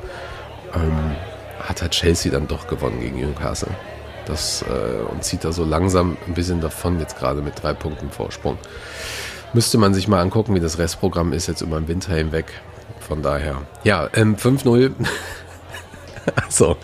ähm, 0.75 1.17
hat 1.61 1.83
halt 1.83 1.93
Chelsea 1.93 2.33
dann 2.33 2.49
doch 2.49 2.67
gewonnen 2.67 3.01
gegen 3.01 3.21
Newcastle. 3.21 3.71
Das, 4.27 4.63
äh, 4.63 5.03
und 5.11 5.25
zieht 5.25 5.45
da 5.45 5.53
so 5.53 5.65
langsam 5.65 6.17
ein 6.27 6.35
bisschen 6.35 6.61
davon, 6.61 7.01
jetzt 7.01 7.19
gerade 7.19 7.43
mit 7.43 7.61
drei 7.63 7.75
Punkten 7.75 8.11
Vorsprung. 8.11 8.57
Müsste 9.53 9.79
man 9.79 9.93
sich 9.93 10.09
mal 10.09 10.21
angucken, 10.21 10.55
wie 10.55 10.61
das 10.61 10.79
Restprogramm 10.79 11.33
ist 11.33 11.49
jetzt 11.49 11.61
über 11.61 11.79
den 11.79 11.89
Winter 11.89 12.15
hinweg. 12.15 12.47
Von 13.01 13.23
daher, 13.23 13.63
ja, 13.85 14.09
ähm, 14.15 14.37
5-0. 14.37 14.93
also, 16.47 16.77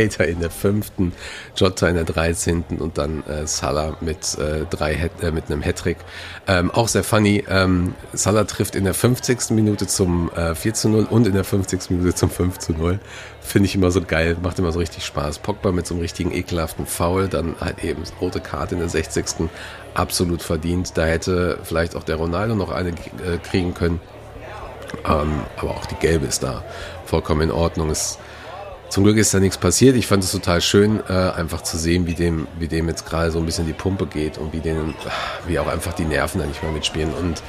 Cater 0.00 0.26
in 0.26 0.40
der 0.40 0.50
fünften, 0.50 1.12
Jota 1.56 1.88
in 1.88 1.94
der 1.94 2.04
dreizehnten 2.04 2.78
und 2.78 2.96
dann 2.96 3.22
äh, 3.26 3.46
Salah 3.46 3.96
mit, 4.00 4.38
äh, 4.38 4.64
drei, 4.70 5.10
äh, 5.20 5.30
mit 5.30 5.50
einem 5.50 5.62
Hattrick. 5.62 5.98
Ähm, 6.46 6.70
auch 6.70 6.88
sehr 6.88 7.04
funny, 7.04 7.44
ähm, 7.48 7.94
Salah 8.12 8.44
trifft 8.44 8.74
in 8.74 8.84
der 8.84 8.94
50. 8.94 9.50
Minute 9.50 9.86
zum 9.86 10.30
äh, 10.34 10.54
4 10.54 10.74
zu 10.74 10.88
0 10.88 11.04
und 11.10 11.26
in 11.26 11.34
der 11.34 11.44
50. 11.44 11.90
Minute 11.90 12.14
zum 12.14 12.30
5 12.30 12.58
zu 12.58 12.72
0. 12.72 12.98
Finde 13.40 13.66
ich 13.66 13.74
immer 13.74 13.90
so 13.90 14.00
geil, 14.00 14.36
macht 14.42 14.58
immer 14.58 14.72
so 14.72 14.78
richtig 14.78 15.04
Spaß. 15.04 15.40
Pogba 15.40 15.72
mit 15.72 15.86
so 15.86 15.94
einem 15.94 16.00
richtigen 16.00 16.32
ekelhaften 16.32 16.86
Foul, 16.86 17.28
dann 17.28 17.56
halt 17.60 17.84
eben 17.84 18.02
rote 18.20 18.40
Karte 18.40 18.74
in 18.74 18.80
der 18.80 18.88
60. 18.88 19.50
Absolut 19.92 20.42
verdient. 20.42 20.96
Da 20.96 21.04
hätte 21.04 21.58
vielleicht 21.62 21.94
auch 21.94 22.04
der 22.04 22.16
Ronaldo 22.16 22.54
noch 22.54 22.70
eine 22.70 22.90
äh, 22.90 23.38
kriegen 23.42 23.74
können. 23.74 24.00
Ähm, 25.04 25.40
aber 25.56 25.70
auch 25.70 25.86
die 25.86 25.94
gelbe 25.96 26.26
ist 26.26 26.42
da 26.42 26.64
vollkommen 27.04 27.42
in 27.42 27.50
Ordnung. 27.50 27.90
Es 27.90 28.18
zum 28.90 29.04
Glück 29.04 29.16
ist 29.16 29.32
da 29.32 29.38
nichts 29.38 29.56
passiert. 29.56 29.96
Ich 29.96 30.08
fand 30.08 30.24
es 30.24 30.32
total 30.32 30.60
schön, 30.60 31.00
äh, 31.08 31.12
einfach 31.12 31.62
zu 31.62 31.78
sehen, 31.78 32.06
wie 32.06 32.14
dem, 32.14 32.48
wie 32.58 32.66
dem 32.66 32.88
jetzt 32.88 33.06
gerade 33.06 33.30
so 33.30 33.38
ein 33.38 33.46
bisschen 33.46 33.66
die 33.66 33.72
Pumpe 33.72 34.06
geht 34.06 34.36
und 34.36 34.52
wie 34.52 34.58
denen, 34.58 34.94
wie 35.46 35.58
auch 35.60 35.68
einfach 35.68 35.92
die 35.92 36.04
Nerven 36.04 36.40
da 36.40 36.46
nicht 36.46 36.62
mehr 36.62 36.72
mitspielen. 36.72 37.14
Und 37.14 37.40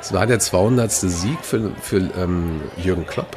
es 0.00 0.12
war 0.14 0.26
der 0.26 0.38
200. 0.38 0.90
Sieg 0.90 1.38
für, 1.42 1.72
für 1.80 1.98
ähm, 2.18 2.62
Jürgen 2.82 3.06
Klopp 3.06 3.36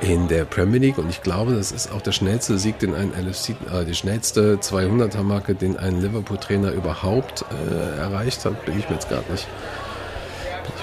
in 0.00 0.26
der 0.26 0.44
Premier 0.44 0.80
League 0.80 0.98
und 0.98 1.08
ich 1.08 1.22
glaube, 1.22 1.54
das 1.54 1.72
ist 1.72 1.92
auch 1.92 2.02
der 2.02 2.12
schnellste 2.12 2.58
Sieg, 2.58 2.78
den 2.80 2.94
ein 2.94 3.12
LFC, 3.12 3.50
äh, 3.72 3.84
die 3.84 3.94
schnellste 3.94 4.56
200er 4.56 5.22
Marke, 5.22 5.54
den 5.54 5.78
ein 5.78 6.00
Liverpool-Trainer 6.00 6.72
überhaupt 6.72 7.44
äh, 7.70 8.00
erreicht 8.00 8.44
hat, 8.44 8.64
bin 8.66 8.78
ich 8.78 8.88
mir 8.88 8.96
jetzt 8.96 9.08
gerade 9.08 9.30
nicht 9.30 9.46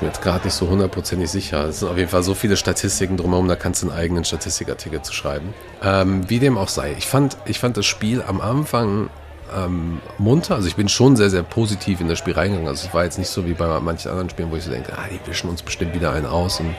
mir 0.01 0.07
jetzt 0.07 0.21
gerade 0.21 0.45
nicht 0.45 0.53
so 0.53 0.67
hundertprozentig 0.67 1.29
sicher. 1.29 1.65
Es 1.65 1.79
sind 1.79 1.89
auf 1.89 1.97
jeden 1.97 2.09
Fall 2.09 2.23
so 2.23 2.33
viele 2.33 2.57
Statistiken 2.57 3.17
drumherum, 3.17 3.47
da 3.47 3.55
kannst 3.55 3.83
du 3.83 3.89
einen 3.89 3.97
eigenen 3.97 4.25
Statistikartikel 4.25 5.01
zu 5.01 5.13
schreiben. 5.13 5.53
Ähm, 5.83 6.29
wie 6.29 6.39
dem 6.39 6.57
auch 6.57 6.69
sei. 6.69 6.95
Ich 6.97 7.07
fand, 7.07 7.37
ich 7.45 7.59
fand 7.59 7.77
das 7.77 7.85
Spiel 7.85 8.21
am 8.21 8.41
Anfang 8.41 9.09
ähm, 9.55 10.01
munter. 10.17 10.55
Also 10.55 10.67
ich 10.67 10.75
bin 10.75 10.89
schon 10.89 11.15
sehr, 11.15 11.29
sehr 11.29 11.43
positiv 11.43 12.01
in 12.01 12.07
das 12.07 12.19
Spiel 12.19 12.33
reingegangen. 12.33 12.67
Also 12.67 12.87
es 12.87 12.93
war 12.93 13.03
jetzt 13.03 13.17
nicht 13.17 13.29
so 13.29 13.45
wie 13.45 13.53
bei 13.53 13.79
manchen 13.79 14.09
anderen 14.09 14.29
Spielen, 14.29 14.51
wo 14.51 14.55
ich 14.55 14.63
so 14.63 14.71
denke, 14.71 14.93
ah, 14.97 15.05
die 15.11 15.19
wischen 15.29 15.49
uns 15.49 15.61
bestimmt 15.61 15.93
wieder 15.93 16.13
einen 16.13 16.25
aus 16.25 16.59
und, 16.59 16.73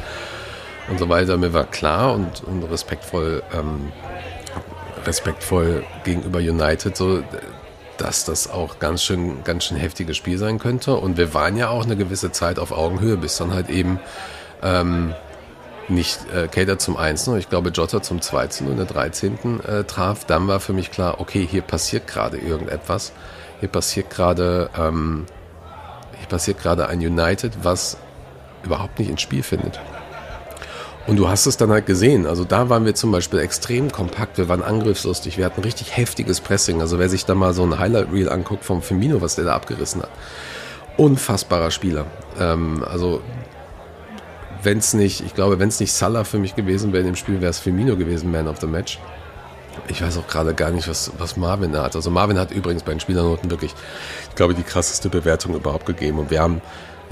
und 0.89 0.99
so 0.99 1.09
weiter. 1.09 1.37
Mir 1.37 1.53
war 1.53 1.65
klar 1.65 2.15
und, 2.15 2.43
und 2.45 2.63
respektvoll, 2.65 3.43
ähm, 3.55 3.93
respektvoll 5.07 5.85
gegenüber 6.05 6.39
United 6.39 6.97
so, 6.97 7.23
dass 8.03 8.25
das 8.25 8.51
auch 8.51 8.79
ganz 8.79 9.03
schön, 9.03 9.45
ganz 9.45 9.65
schön 9.65 9.77
heftiges 9.77 10.17
Spiel 10.17 10.37
sein 10.37 10.59
könnte. 10.59 10.97
Und 10.97 11.17
wir 11.17 11.35
waren 11.35 11.57
ja 11.57 11.69
auch 11.69 11.85
eine 11.85 11.97
gewisse 11.97 12.33
Zeit 12.33 12.59
auf 12.59 12.73
Augenhöhe, 12.73 13.17
bis 13.17 13.37
dann 13.37 13.55
halt 13.55 13.71
eben 13.71 14.01
ähm, 14.63 15.15
nicht 15.89 16.19
äh, 16.35 16.49
Cater 16.49 16.79
zum 16.79 16.97
1. 16.97 17.29
Ich 17.29 17.49
glaube, 17.49 17.71
Jota 17.71 18.03
zum 18.03 18.21
2. 18.21 18.67
und 18.67 18.77
der 18.77 18.87
13. 18.87 19.61
Äh, 19.61 19.85
traf. 19.85 20.25
Dann 20.25 20.49
war 20.49 20.59
für 20.59 20.73
mich 20.73 20.91
klar, 20.91 21.21
okay, 21.21 21.47
hier 21.49 21.63
passiert 21.63 22.07
gerade 22.07 22.39
irgendetwas. 22.39 23.13
Hier 23.61 23.69
passiert 23.69 24.11
gerade, 24.11 24.71
ähm, 24.77 25.27
hier 26.19 26.29
passiert 26.29 26.59
gerade 26.59 26.89
ein 26.89 26.99
United, 26.99 27.53
was 27.63 27.97
überhaupt 28.65 28.99
nicht 28.99 29.11
ins 29.11 29.23
Spiel 29.23 29.45
findet. 29.45 29.81
Und 31.07 31.17
du 31.17 31.29
hast 31.29 31.47
es 31.47 31.57
dann 31.57 31.71
halt 31.71 31.87
gesehen. 31.87 32.27
Also 32.27 32.45
da 32.45 32.69
waren 32.69 32.85
wir 32.85 32.95
zum 32.95 33.11
Beispiel 33.11 33.41
extrem 33.41 33.91
kompakt. 33.91 34.39
Wir 34.39 34.49
waren 34.49 34.63
angriffslustig. 34.63 35.37
Wir 35.37 35.45
hatten 35.45 35.61
richtig 35.63 35.97
heftiges 35.97 36.41
Pressing. 36.41 36.81
Also 36.81 36.99
wer 36.99 37.09
sich 37.09 37.25
da 37.25 37.35
mal 37.35 37.55
so 37.55 37.65
ein 37.65 37.79
Highlight 37.79 38.13
Reel 38.13 38.29
anguckt 38.29 38.65
vom 38.65 38.83
Firmino, 38.83 39.21
was 39.21 39.35
der 39.35 39.47
da 39.47 39.55
abgerissen 39.55 40.03
hat. 40.03 40.11
Unfassbarer 40.97 41.73
Spieler. 41.73 42.07
Ähm, 42.39 42.85
also 42.89 43.21
wenn 44.63 44.79
es 44.79 44.95
nicht, 44.95 45.23
ich 45.25 45.35
glaube, 45.35 45.59
wenn 45.59 45.69
es 45.69 45.81
nicht 45.81 45.93
Salah 45.93 46.23
für 46.23 46.39
mich 46.39 46.55
gewesen 46.55 46.93
wäre 46.93 47.01
in 47.01 47.07
dem 47.07 47.17
Spiel, 47.17 47.41
wäre 47.41 47.51
es 47.51 47.59
Firmino 47.59 47.97
gewesen, 47.97 48.31
Man 48.31 48.47
of 48.47 48.61
the 48.61 48.69
Match. 48.69 49.01
Ich 49.89 50.03
weiß 50.03 50.19
auch 50.19 50.29
gerade 50.29 50.55
gar 50.55 50.71
nicht, 50.71 50.87
was, 50.87 51.11
was 51.19 51.37
Marvin 51.37 51.73
da 51.73 51.83
hat. 51.83 51.97
Also 51.97 52.11
Marvin 52.11 52.39
hat 52.39 52.53
übrigens 52.53 52.85
bei 52.85 52.93
den 52.93 53.01
Spielernoten 53.01 53.51
wirklich, 53.51 53.75
ich 54.29 54.35
glaube, 54.37 54.55
die 54.55 54.63
krasseste 54.63 55.09
Bewertung 55.09 55.55
überhaupt 55.57 55.87
gegeben. 55.87 56.19
Und 56.19 56.31
wir 56.31 56.41
haben 56.41 56.61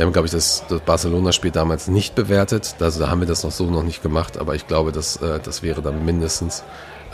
Wir 0.00 0.06
haben, 0.06 0.14
glaube 0.14 0.28
ich, 0.28 0.32
das, 0.32 0.64
das 0.66 0.80
Barcelona-Spiel 0.80 1.50
damals 1.50 1.86
nicht 1.86 2.14
bewertet. 2.14 2.76
Also 2.80 3.00
da 3.00 3.10
haben 3.10 3.20
wir 3.20 3.26
das 3.26 3.44
noch 3.44 3.50
so 3.50 3.66
noch 3.66 3.82
nicht 3.82 4.02
gemacht, 4.02 4.38
aber 4.38 4.54
ich 4.54 4.66
glaube, 4.66 4.92
das, 4.92 5.16
äh, 5.16 5.40
das 5.40 5.62
wäre 5.62 5.82
dann 5.82 6.06
mindestens 6.06 6.64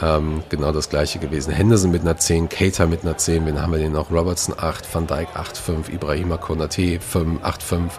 ähm, 0.01 0.45
genau 0.51 0.71
das 0.71 0.89
gleiche 0.89 1.19
gewesen. 1.19 1.53
Henderson 1.53 1.91
mit 1.91 2.03
einer 2.03 2.17
10, 2.17 2.49
Cater 2.49 2.87
mit 2.87 3.03
einer 3.03 3.19
10, 3.19 3.45
wen 3.45 3.61
haben 3.61 3.73
wir 3.73 3.81
den 3.81 3.91
noch? 3.91 4.13
Robertson 4.13 4.55
8, 4.57 4.95
Van 4.95 5.09
Dijk 5.09 5.31
8,5, 5.35 5.93
Ibrahima 5.93 6.37
Konate 6.37 7.01
5, 7.01 7.43
8,5, 7.43 7.91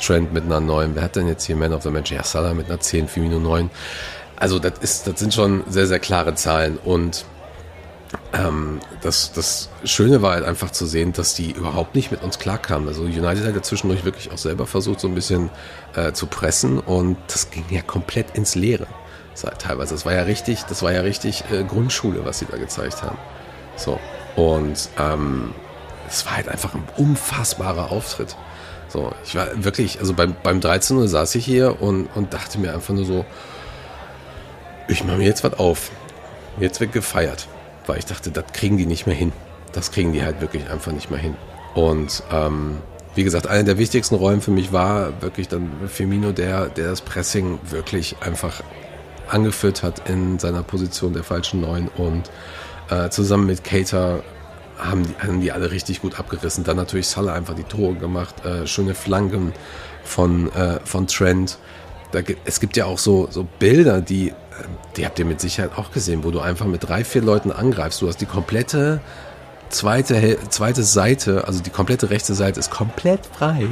Trent 0.00 0.32
mit 0.32 0.44
einer 0.44 0.60
9. 0.60 0.94
Wer 0.94 1.02
hat 1.02 1.16
denn 1.16 1.26
jetzt 1.26 1.44
hier 1.44 1.56
Man 1.56 1.72
of 1.72 1.82
the 1.82 1.90
Match? 1.90 2.12
Ja, 2.12 2.22
Salah 2.22 2.54
mit 2.54 2.68
einer 2.68 2.78
10, 2.78 3.08
Firmino 3.08 3.40
9. 3.40 3.70
Also 4.36 4.60
das, 4.60 4.74
ist, 4.78 5.08
das 5.08 5.18
sind 5.18 5.34
schon 5.34 5.64
sehr, 5.66 5.88
sehr 5.88 5.98
klare 5.98 6.36
Zahlen 6.36 6.78
und 6.78 7.24
ähm, 8.32 8.80
das, 9.02 9.32
das 9.32 9.68
Schöne 9.84 10.22
war 10.22 10.32
halt 10.32 10.44
einfach 10.44 10.70
zu 10.70 10.86
sehen, 10.86 11.12
dass 11.12 11.34
die 11.34 11.50
überhaupt 11.50 11.94
nicht 11.94 12.10
mit 12.10 12.22
uns 12.22 12.38
klarkamen. 12.38 12.88
Also 12.88 13.02
United 13.02 13.44
hat 13.44 13.54
ja 13.54 13.62
zwischendurch 13.62 14.04
wirklich 14.04 14.30
auch 14.30 14.38
selber 14.38 14.66
versucht, 14.66 15.00
so 15.00 15.08
ein 15.08 15.14
bisschen 15.14 15.50
äh, 15.94 16.12
zu 16.12 16.26
pressen 16.26 16.78
und 16.78 17.16
das 17.28 17.50
ging 17.50 17.64
ja 17.70 17.82
komplett 17.82 18.34
ins 18.34 18.54
Leere. 18.54 18.86
Teilweise. 19.58 19.94
Das 19.94 20.04
war 20.04 20.12
ja 20.12 20.22
richtig, 20.22 20.62
das 20.64 20.82
war 20.82 20.92
ja 20.92 21.00
richtig 21.00 21.44
äh, 21.50 21.64
Grundschule, 21.64 22.24
was 22.24 22.38
sie 22.38 22.46
da 22.46 22.58
gezeigt 22.58 23.02
haben. 23.02 23.16
So. 23.76 23.98
Und 24.36 24.88
ähm, 24.98 25.52
es 26.06 26.24
war 26.26 26.36
halt 26.36 26.48
einfach 26.48 26.74
ein 26.74 26.84
unfassbarer 26.96 27.90
Auftritt. 27.90 28.36
So, 28.88 29.12
ich 29.24 29.34
war 29.34 29.48
wirklich, 29.64 30.00
also 30.00 30.12
beim, 30.12 30.36
beim 30.42 30.60
13 30.60 30.96
Uhr 30.98 31.08
saß 31.08 31.34
ich 31.34 31.44
hier 31.44 31.80
und, 31.80 32.08
und 32.14 32.34
dachte 32.34 32.58
mir 32.58 32.74
einfach 32.74 32.92
nur 32.92 33.06
so, 33.06 33.24
ich 34.86 35.02
mache 35.02 35.16
mir 35.16 35.24
jetzt 35.24 35.42
was 35.44 35.54
auf. 35.54 35.90
Jetzt 36.60 36.80
wird 36.80 36.92
gefeiert 36.92 37.48
weil 37.86 37.98
ich 37.98 38.06
dachte, 38.06 38.30
das 38.30 38.44
kriegen 38.52 38.76
die 38.76 38.86
nicht 38.86 39.06
mehr 39.06 39.16
hin. 39.16 39.32
Das 39.72 39.90
kriegen 39.90 40.12
die 40.12 40.22
halt 40.22 40.40
wirklich 40.40 40.68
einfach 40.70 40.92
nicht 40.92 41.10
mehr 41.10 41.20
hin. 41.20 41.36
Und 41.74 42.22
ähm, 42.30 42.78
wie 43.14 43.24
gesagt, 43.24 43.46
eine 43.46 43.64
der 43.64 43.78
wichtigsten 43.78 44.14
Rollen 44.14 44.40
für 44.40 44.50
mich 44.50 44.72
war 44.72 45.22
wirklich 45.22 45.48
dann 45.48 45.70
Firmino, 45.86 46.32
der, 46.32 46.66
der 46.66 46.88
das 46.88 47.00
Pressing 47.00 47.58
wirklich 47.70 48.16
einfach 48.20 48.62
angeführt 49.28 49.82
hat 49.82 50.08
in 50.08 50.38
seiner 50.38 50.62
Position 50.62 51.12
der 51.12 51.24
falschen 51.24 51.60
Neun 51.60 51.88
und 51.96 52.30
äh, 52.90 53.08
zusammen 53.08 53.46
mit 53.46 53.64
Cater 53.64 54.22
haben 54.78 55.04
die, 55.04 55.14
haben 55.22 55.40
die 55.40 55.52
alle 55.52 55.70
richtig 55.70 56.02
gut 56.02 56.18
abgerissen. 56.18 56.64
Dann 56.64 56.76
natürlich 56.76 57.06
Salah 57.06 57.34
einfach 57.34 57.54
die 57.54 57.62
Tore 57.62 57.94
gemacht, 57.94 58.44
äh, 58.44 58.66
schöne 58.66 58.94
Flanken 58.94 59.52
von, 60.04 60.52
äh, 60.52 60.80
von 60.84 61.06
Trent. 61.06 61.58
Da, 62.10 62.20
es 62.44 62.60
gibt 62.60 62.76
ja 62.76 62.86
auch 62.86 62.98
so, 62.98 63.28
so 63.30 63.46
Bilder, 63.58 64.00
die 64.00 64.34
die 64.96 65.06
habt 65.06 65.18
ihr 65.18 65.24
mit 65.24 65.40
Sicherheit 65.40 65.72
auch 65.76 65.92
gesehen, 65.92 66.24
wo 66.24 66.30
du 66.30 66.40
einfach 66.40 66.66
mit 66.66 66.88
drei, 66.88 67.04
vier 67.04 67.22
Leuten 67.22 67.52
angreifst. 67.52 68.02
Du 68.02 68.08
hast 68.08 68.20
die 68.20 68.26
komplette 68.26 69.00
zweite, 69.68 70.38
zweite 70.48 70.82
Seite, 70.82 71.46
also 71.46 71.62
die 71.62 71.70
komplette 71.70 72.10
rechte 72.10 72.34
Seite 72.34 72.60
ist 72.60 72.70
komplett 72.70 73.26
frei. 73.26 73.66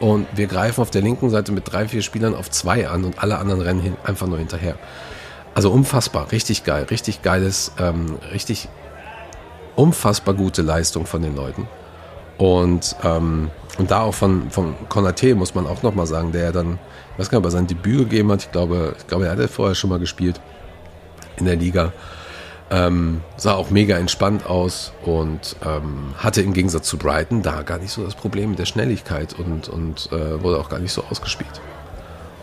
Und 0.00 0.26
wir 0.34 0.46
greifen 0.46 0.80
auf 0.80 0.90
der 0.90 1.02
linken 1.02 1.30
Seite 1.30 1.52
mit 1.52 1.70
drei, 1.72 1.88
vier 1.88 2.02
Spielern 2.02 2.34
auf 2.34 2.50
zwei 2.50 2.88
an 2.88 3.04
und 3.04 3.22
alle 3.22 3.38
anderen 3.38 3.60
rennen 3.60 3.80
hin, 3.80 3.96
einfach 4.04 4.26
nur 4.26 4.38
hinterher. 4.38 4.76
Also 5.54 5.72
unfassbar, 5.72 6.30
richtig 6.30 6.64
geil, 6.64 6.84
richtig 6.84 7.22
geiles, 7.22 7.72
ähm, 7.78 8.18
richtig 8.32 8.68
unfassbar 9.74 10.34
gute 10.34 10.62
Leistung 10.62 11.06
von 11.06 11.22
den 11.22 11.34
Leuten. 11.34 11.66
Und, 12.36 12.94
ähm, 13.02 13.50
und 13.76 13.90
da 13.90 14.02
auch 14.02 14.14
von, 14.14 14.50
von 14.50 14.74
Konate 14.88 15.34
muss 15.34 15.54
man 15.54 15.66
auch 15.66 15.82
nochmal 15.82 16.06
sagen, 16.06 16.30
der 16.30 16.44
ja 16.44 16.52
dann 16.52 16.78
ich 17.18 17.20
weiß 17.22 17.30
gar 17.30 17.38
nicht, 17.38 17.46
ob 17.46 17.48
er 17.48 17.50
sein 17.50 17.66
Debüt 17.66 17.98
gegeben 17.98 18.30
hat. 18.30 18.44
Ich 18.44 18.52
glaube, 18.52 18.94
ich 18.96 19.08
glaube, 19.08 19.26
er 19.26 19.32
hatte 19.32 19.48
vorher 19.48 19.74
schon 19.74 19.90
mal 19.90 19.98
gespielt 19.98 20.40
in 21.36 21.46
der 21.46 21.56
Liga. 21.56 21.92
Ähm, 22.70 23.22
sah 23.36 23.54
auch 23.54 23.70
mega 23.70 23.98
entspannt 23.98 24.46
aus 24.46 24.92
und 25.04 25.56
ähm, 25.66 26.14
hatte 26.16 26.42
im 26.42 26.52
Gegensatz 26.52 26.86
zu 26.86 26.96
Brighton 26.96 27.42
da 27.42 27.62
gar 27.62 27.78
nicht 27.78 27.90
so 27.90 28.04
das 28.04 28.14
Problem 28.14 28.50
mit 28.50 28.60
der 28.60 28.66
Schnelligkeit 28.66 29.32
und, 29.36 29.68
und 29.68 30.12
äh, 30.12 30.40
wurde 30.44 30.60
auch 30.60 30.68
gar 30.68 30.78
nicht 30.78 30.92
so 30.92 31.02
ausgespielt. 31.10 31.60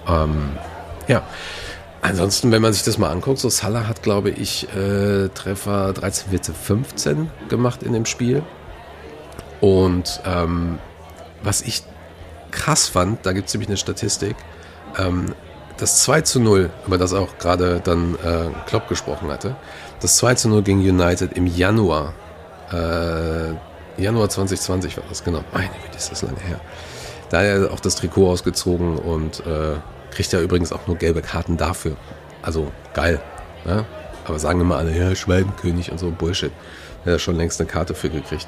Ähm, 0.10 0.50
ja, 1.08 1.24
ansonsten, 2.02 2.52
wenn 2.52 2.62
man 2.62 2.74
sich 2.74 2.84
das 2.84 2.98
mal 2.98 3.12
anguckt, 3.12 3.40
so 3.40 3.48
Salah 3.48 3.88
hat, 3.88 4.04
glaube 4.04 4.30
ich, 4.30 4.68
äh, 4.76 5.30
Treffer 5.30 5.94
13, 5.94 6.32
14, 6.32 6.54
15 6.54 7.32
gemacht 7.48 7.82
in 7.82 7.94
dem 7.94 8.06
Spiel. 8.06 8.44
Und 9.62 10.20
ähm, 10.26 10.80
was 11.44 11.62
ich 11.62 11.84
krass 12.52 12.90
fand, 12.90 13.26
da 13.26 13.32
gibt 13.32 13.48
es 13.48 13.54
nämlich 13.54 13.70
eine 13.70 13.78
Statistik, 13.78 14.36
ähm, 14.98 15.34
das 15.78 16.04
2 16.04 16.22
zu 16.22 16.40
0, 16.40 16.70
über 16.88 16.98
das 16.98 17.14
auch 17.14 17.38
gerade 17.38 17.82
dann 17.84 18.16
äh, 18.16 18.50
Klopp 18.68 18.88
gesprochen 18.88 19.30
hatte, 19.30 19.56
das 20.00 20.18
2 20.18 20.36
zu 20.36 20.50
0 20.50 20.64
gegen 20.64 20.80
United 20.80 21.34
im 21.34 21.48
Januar, 21.48 22.14
äh, 22.72 23.54
Januar 24.02 24.30
2020 24.30 24.98
war 24.98 25.04
das, 25.08 25.24
genau. 25.24 25.44
Meine 25.54 25.70
Güte, 25.70 25.98
ist 25.98 26.12
das 26.12 26.22
lange 26.22 26.40
her. 26.40 26.60
Da 27.30 27.40
hat 27.40 27.46
er 27.46 27.72
auch 27.72 27.80
das 27.80 27.96
Trikot 27.96 28.30
ausgezogen 28.30 28.98
und 28.98 29.40
äh, 29.46 29.76
kriegt 30.12 30.32
ja 30.32 30.40
übrigens 30.42 30.72
auch 30.72 30.88
nur 30.88 30.98
gelbe 30.98 31.22
Karten 31.22 31.58
dafür. 31.58 31.96
Also 32.42 32.72
geil. 32.94 33.22
Ne? 33.66 33.86
Aber 34.26 34.40
sagen 34.40 34.60
immer 34.60 34.78
alle, 34.78 34.98
ja, 34.98 35.16
Schwalbenkönig 35.16 35.92
und 35.92 36.00
so 36.00 36.12
Bullshit. 36.12 36.52
Er 37.06 37.14
hat 37.14 37.22
schon 37.22 37.36
längst 37.36 37.62
eine 37.62 37.70
Karte 37.70 37.94
für 37.94 38.10
gekriegt. 38.10 38.48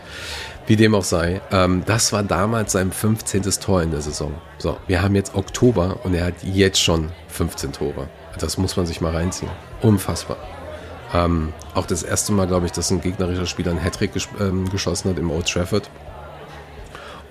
Wie 0.66 0.76
dem 0.76 0.96
auch 0.96 1.04
sei, 1.04 1.42
ähm, 1.52 1.84
das 1.86 2.12
war 2.12 2.24
damals 2.24 2.72
sein 2.74 2.92
15. 2.92 3.44
Tor 3.62 3.84
in 3.84 3.92
der 3.92 4.02
Saison. 4.02 4.34
So, 4.58 4.78
wir 4.88 5.02
haben 5.02 5.16
jetzt 5.16 5.36
Oktober 5.36 6.00
und 6.04 6.14
er 6.14 6.26
hat 6.26 6.44
jetzt 6.44 6.82
schon 6.82 7.12
15 7.30 7.72
Tore. 7.72 8.10
Das 8.40 8.58
muss 8.58 8.76
man 8.76 8.86
sich 8.86 9.00
mal 9.00 9.14
reinziehen. 9.16 9.52
Unfassbar. 9.82 10.38
Ähm, 11.14 11.54
auch 11.74 11.86
das 11.86 12.04
erste 12.04 12.34
Mal, 12.34 12.48
glaube 12.48 12.66
ich, 12.66 12.72
dass 12.72 12.92
ein 12.92 13.02
gegnerischer 13.02 13.46
Spieler 13.46 13.72
einen 13.72 13.84
Hattrick 13.84 14.14
ges 14.14 14.28
ähm, 14.40 14.70
geschossen 14.70 15.10
hat 15.10 15.20
im 15.20 15.32
Old 15.32 15.48
Trafford. 15.48 15.90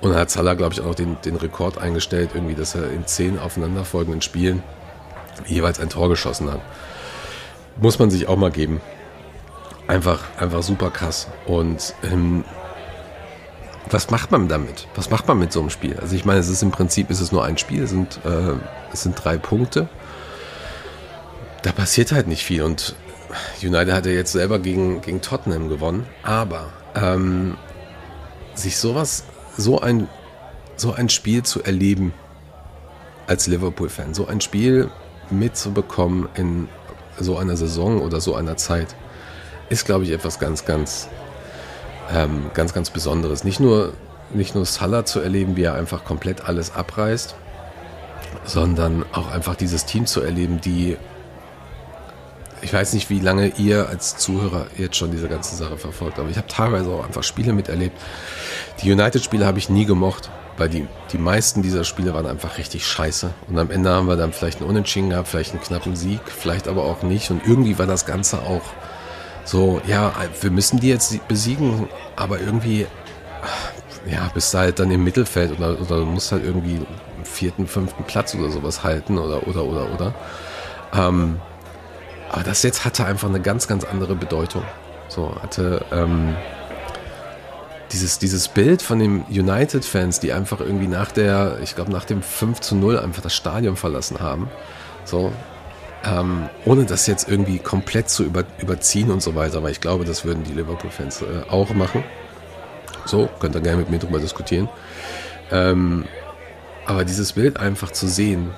Und 0.01 0.15
hat 0.15 0.31
Salah, 0.31 0.55
glaube 0.55 0.75
ich, 0.75 0.81
auch 0.81 0.95
den, 0.95 1.17
den 1.25 1.37
Rekord 1.37 1.79
eingestellt, 1.79 2.31
irgendwie, 2.35 2.55
dass 2.55 2.75
er 2.75 2.91
in 2.91 3.07
zehn 3.07 3.39
aufeinanderfolgenden 3.39 4.23
Spielen 4.23 4.63
jeweils 5.47 5.81
ein 5.81 5.89
Tor 5.89 6.09
geschossen 6.09 6.51
hat. 6.51 6.61
Muss 7.81 7.99
man 7.99 8.11
sich 8.11 8.29
auch 8.29 8.37
mal 8.37 8.51
geben. 8.51 8.81
Einfach, 9.87 10.23
einfach 10.39 10.63
super 10.63 10.91
krass. 10.91 11.29
Und 11.47 11.95
ähm, 12.03 12.45
was 13.91 14.11
macht 14.11 14.33
man 14.33 14.49
damit? 14.49 14.89
Was 14.95 15.11
macht 15.11 15.29
man 15.29 15.39
mit 15.39 15.53
so 15.53 15.61
einem 15.61 15.71
Spiel? 15.71 15.97
Also 16.01 16.17
ich 16.17 16.25
meine, 16.25 16.41
es 16.41 16.49
ist 16.49 16.63
im 16.63 16.71
Prinzip 16.71 17.11
ist 17.11 17.21
es 17.21 17.33
nur 17.33 17.45
ein 17.45 17.59
Spiel, 17.59 17.85
es 17.85 17.91
sind, 17.91 18.21
äh, 18.25 18.55
es 18.93 19.03
sind 19.03 19.15
drei 19.23 19.37
Punkte. 19.37 19.89
Da 21.63 21.73
passiert 21.73 22.13
halt 22.13 22.27
nicht 22.27 22.45
viel 22.45 22.63
und 22.63 22.97
United 23.63 23.93
hat 23.93 24.07
ja 24.07 24.13
jetzt 24.13 24.33
selber 24.33 24.59
gegen, 24.59 25.01
gegen 25.03 25.21
Tottenham 25.21 25.69
gewonnen, 25.69 26.07
aber 26.23 26.69
ähm, 26.95 27.57
sich 28.55 28.79
sowas, 28.79 29.25
so 29.57 29.81
ein, 29.81 30.09
so 30.77 30.93
ein 30.93 31.09
Spiel 31.09 31.43
zu 31.43 31.63
erleben 31.63 32.13
als 33.27 33.47
Liverpool-Fan, 33.47 34.15
so 34.15 34.27
ein 34.27 34.41
Spiel 34.41 34.91
mitzubekommen 35.31 36.29
in 36.35 36.69
so 37.19 37.37
einer 37.37 37.57
Saison 37.57 38.01
oder 38.01 38.21
so 38.21 38.35
einer 38.35 38.57
Zeit, 38.57 38.95
ist, 39.69 39.85
glaube 39.85 40.05
ich, 40.05 40.11
etwas 40.11 40.39
ganz, 40.39 40.65
ganz 40.65 41.09
ähm, 42.13 42.51
ganz, 42.55 42.73
ganz 42.73 42.91
Besonderes. 42.91 43.45
Nicht 43.45 43.61
nur, 43.61 43.93
nicht 44.33 44.55
nur 44.55 44.65
Salah 44.65 45.05
zu 45.05 45.21
erleben, 45.21 45.57
wie 45.57 45.65
er 45.65 45.75
einfach 45.75 46.05
komplett 46.05 46.45
alles 46.49 46.75
abreißt, 46.75 47.35
sondern 48.45 49.05
auch 49.13 49.31
einfach 49.31 49.57
dieses 49.57 49.87
Team 49.87 50.07
zu 50.07 50.21
erleben, 50.21 50.61
die 50.61 50.97
ich 52.63 52.73
weiß 52.73 52.95
nicht, 52.95 53.11
wie 53.11 53.21
lange 53.21 53.49
ihr 53.59 53.89
als 53.89 54.17
Zuhörer 54.17 54.67
jetzt 54.79 54.97
schon 54.97 55.11
diese 55.11 55.29
ganze 55.29 55.55
Sache 55.55 55.77
verfolgt, 55.77 56.19
aber 56.19 56.31
ich 56.31 56.39
habe 56.39 56.49
teilweise 56.49 56.91
auch 56.91 57.05
einfach 57.05 57.23
Spiele 57.23 57.53
miterlebt. 57.53 57.97
Die 58.83 58.91
United-Spiele 58.91 59.47
habe 59.47 59.59
ich 59.59 59.69
nie 59.69 59.85
gemocht, 59.85 60.31
weil 60.57 60.69
die, 60.69 60.87
die 61.13 61.19
meisten 61.19 61.63
dieser 61.63 61.85
Spiele 61.85 62.15
waren 62.15 62.27
einfach 62.27 62.59
richtig 62.59 62.87
scheiße. 62.87 63.31
Und 63.49 63.59
am 63.59 63.71
Ende 63.71 63.91
haben 63.91 64.09
wir 64.09 64.17
dann 64.17 64.33
vielleicht 64.33 64.61
einen 64.61 64.71
Unentschieden 64.71 65.11
gehabt, 65.11 65.29
vielleicht 65.29 65.53
einen 65.53 65.63
knappen 65.63 65.97
Sieg, 65.97 66.21
vielleicht 66.27 66.69
aber 66.69 66.85
auch 66.85 67.03
nicht. 67.03 67.31
Und 67.31 67.47
irgendwie 67.47 67.79
war 67.79 67.87
das 67.87 68.07
Ganze 68.07 68.39
auch 68.39 68.63
so, 69.45 69.81
ja, 69.87 70.13
wir 70.41 70.51
müssen 70.51 70.81
die 70.81 70.89
jetzt 70.89 71.27
besiegen, 71.29 71.89
aber 72.17 72.41
irgendwie, 72.41 72.87
ja, 74.11 74.29
bist 74.35 74.53
du 74.53 74.59
halt 74.59 74.79
dann 74.79 74.91
im 74.91 75.05
Mittelfeld 75.05 75.57
oder, 75.57 75.81
oder 75.81 76.05
musst 76.05 76.33
halt 76.33 76.45
irgendwie 76.45 76.77
einen 76.77 77.25
vierten, 77.25 77.67
fünften 77.67 78.05
Platz 78.05 78.35
oder 78.35 78.51
sowas 78.51 78.83
halten 78.83 79.19
oder, 79.19 79.47
oder, 79.47 79.65
oder, 79.65 79.93
oder. 79.93 80.15
Ähm, 80.93 81.41
aber 82.31 82.43
das 82.43 82.63
jetzt 82.63 82.85
hatte 82.85 83.05
einfach 83.05 83.29
eine 83.29 83.41
ganz, 83.41 83.69
ganz 83.69 83.85
andere 83.85 84.17
Bedeutung. 84.17 84.63
So, 85.09 85.33
hatte, 85.41 85.85
ähm, 85.93 86.35
dieses, 87.93 88.19
dieses 88.19 88.49
Bild 88.49 88.83
von 88.83 88.99
den 88.99 89.23
United-Fans, 89.25 90.21
die 90.21 90.33
einfach 90.33 90.61
irgendwie 90.61 90.89
nach 90.89 91.13
der, 91.13 91.59
ich 91.63 91.75
glaube, 91.75 91.93
nach 91.93 92.05
dem 92.05 92.23
5 92.23 92.61
zu 92.61 92.77
0 92.77 92.99
einfach 92.99 93.23
das 93.23 93.35
Stadion 93.35 93.77
verlassen 93.77 94.21
haben. 94.21 94.49
So, 95.05 95.33
ähm, 96.05 96.49
ohne 96.65 96.85
das 96.85 97.07
jetzt 97.07 97.29
irgendwie 97.29 97.59
komplett 97.59 98.09
zu 98.09 98.25
über, 98.25 98.45
überziehen 98.59 99.11
und 99.11 99.23
so 99.23 99.35
weiter, 99.35 99.63
weil 99.63 99.73
ich 99.73 99.81
glaube, 99.81 100.05
das 100.05 100.25
würden 100.25 100.45
die 100.45 100.53
Liverpool-Fans 100.53 101.23
äh, 101.23 101.51
auch 101.51 101.71
machen. 101.71 102.05
So, 103.05 103.29
könnt 103.39 103.55
ihr 103.55 103.61
gerne 103.61 103.79
mit 103.79 103.91
mir 103.91 103.99
drüber 103.99 104.19
diskutieren. 104.19 104.69
Ähm, 105.51 106.05
aber 106.87 107.05
dieses 107.05 107.33
Bild 107.33 107.59
einfach 107.59 107.93
zu 107.93 108.09
sehen 108.09 108.53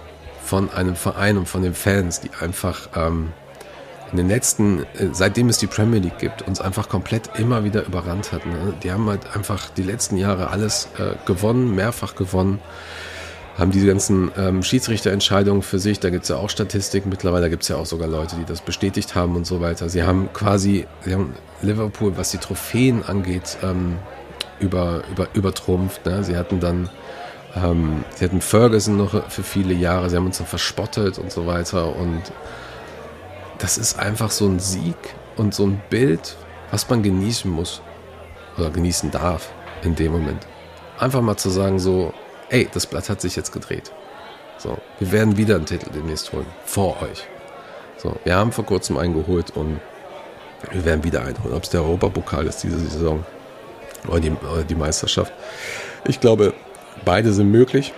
von 0.44 0.70
einem 0.72 0.96
Verein 0.96 1.36
und 1.36 1.46
von 1.46 1.62
den 1.62 1.74
Fans, 1.74 2.20
die 2.20 2.30
einfach 2.40 2.88
ähm, 2.96 3.32
in 4.10 4.16
den 4.16 4.28
letzten, 4.28 4.82
äh, 4.82 5.08
seitdem 5.12 5.48
es 5.48 5.58
die 5.58 5.66
Premier 5.66 6.00
League 6.00 6.18
gibt, 6.18 6.42
uns 6.42 6.60
einfach 6.60 6.88
komplett 6.88 7.38
immer 7.38 7.64
wieder 7.64 7.84
überrannt 7.86 8.32
hat. 8.32 8.46
Ne? 8.46 8.74
Die 8.82 8.90
haben 8.90 9.08
halt 9.08 9.36
einfach 9.36 9.70
die 9.70 9.82
letzten 9.82 10.16
Jahre 10.16 10.50
alles 10.50 10.88
äh, 10.98 11.14
gewonnen, 11.26 11.74
mehrfach 11.74 12.14
gewonnen, 12.14 12.60
haben 13.58 13.72
diese 13.72 13.86
ganzen 13.86 14.30
ähm, 14.36 14.62
Schiedsrichterentscheidungen 14.62 15.62
für 15.62 15.78
sich, 15.78 15.98
da 15.98 16.10
gibt 16.10 16.22
es 16.22 16.28
ja 16.28 16.36
auch 16.36 16.48
Statistiken, 16.48 17.08
mittlerweile 17.08 17.50
gibt 17.50 17.64
es 17.64 17.68
ja 17.68 17.76
auch 17.76 17.86
sogar 17.86 18.06
Leute, 18.08 18.36
die 18.36 18.44
das 18.44 18.60
bestätigt 18.60 19.14
haben 19.14 19.34
und 19.34 19.46
so 19.46 19.60
weiter. 19.60 19.88
Sie 19.88 20.04
haben 20.04 20.32
quasi, 20.32 20.86
sie 21.04 21.14
haben 21.14 21.34
Liverpool, 21.60 22.16
was 22.16 22.30
die 22.30 22.38
Trophäen 22.38 23.02
angeht, 23.04 23.58
ähm, 23.62 23.96
über, 24.60 25.02
über, 25.10 25.28
übertrumpft. 25.34 26.06
Ne? 26.06 26.22
Sie 26.22 26.36
hatten 26.36 26.60
dann 26.60 26.88
ähm, 27.56 28.04
sie 28.14 28.24
hatten 28.24 28.40
Ferguson 28.40 28.96
noch 28.96 29.30
für 29.30 29.42
viele 29.42 29.74
Jahre, 29.74 30.10
sie 30.10 30.16
haben 30.16 30.26
uns 30.26 30.38
dann 30.38 30.46
verspottet 30.46 31.18
und 31.18 31.32
so 31.32 31.46
weiter 31.46 31.96
und 31.96 32.22
das 33.58 33.78
ist 33.78 33.98
einfach 33.98 34.30
so 34.30 34.46
ein 34.46 34.60
Sieg 34.60 34.96
und 35.36 35.54
so 35.54 35.66
ein 35.66 35.80
Bild, 35.90 36.36
was 36.70 36.88
man 36.88 37.02
genießen 37.02 37.50
muss 37.50 37.82
oder 38.56 38.70
genießen 38.70 39.10
darf 39.10 39.52
in 39.82 39.94
dem 39.94 40.12
Moment. 40.12 40.46
Einfach 40.98 41.20
mal 41.20 41.36
zu 41.36 41.50
sagen 41.50 41.78
so, 41.78 42.12
ey, 42.50 42.68
das 42.72 42.86
Blatt 42.86 43.08
hat 43.08 43.20
sich 43.20 43.36
jetzt 43.36 43.52
gedreht. 43.52 43.92
So, 44.58 44.78
wir 44.98 45.12
werden 45.12 45.36
wieder 45.36 45.56
einen 45.56 45.66
Titel 45.66 45.90
demnächst 45.90 46.32
holen. 46.32 46.46
Vor 46.64 47.00
euch. 47.02 47.26
So, 47.96 48.16
wir 48.24 48.34
haben 48.36 48.52
vor 48.52 48.64
kurzem 48.66 48.96
einen 48.96 49.14
geholt 49.14 49.56
und 49.56 49.80
wir 50.72 50.84
werden 50.84 51.04
wieder 51.04 51.22
einen 51.22 51.42
holen. 51.42 51.54
Ob 51.54 51.62
es 51.62 51.70
der 51.70 51.82
Europapokal 51.82 52.46
ist 52.46 52.62
diese 52.62 52.78
Saison 52.78 53.24
oder 54.08 54.20
die, 54.20 54.30
oder 54.30 54.64
die 54.64 54.74
Meisterschaft. 54.74 55.32
Ich 56.06 56.20
glaube, 56.20 56.54
beide 57.04 57.32
sind 57.32 57.50
möglich. 57.50 57.92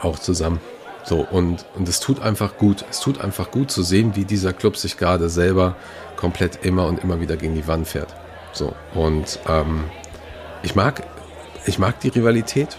Auch 0.00 0.18
zusammen. 0.18 0.60
So, 1.06 1.20
und, 1.20 1.64
und 1.76 1.88
es 1.88 2.00
tut 2.00 2.20
einfach 2.20 2.58
gut. 2.58 2.84
Es 2.90 2.98
tut 2.98 3.20
einfach 3.20 3.52
gut 3.52 3.70
zu 3.70 3.82
sehen, 3.82 4.16
wie 4.16 4.24
dieser 4.24 4.52
Club 4.52 4.76
sich 4.76 4.96
gerade 4.96 5.28
selber 5.28 5.76
komplett 6.16 6.64
immer 6.64 6.86
und 6.86 7.02
immer 7.02 7.20
wieder 7.20 7.36
gegen 7.36 7.54
die 7.54 7.66
Wand 7.68 7.86
fährt. 7.86 8.14
So, 8.52 8.74
und 8.94 9.38
ähm, 9.48 9.84
ich 10.62 10.74
mag, 10.74 11.04
ich 11.64 11.78
mag 11.78 12.00
die 12.00 12.08
Rivalität 12.08 12.76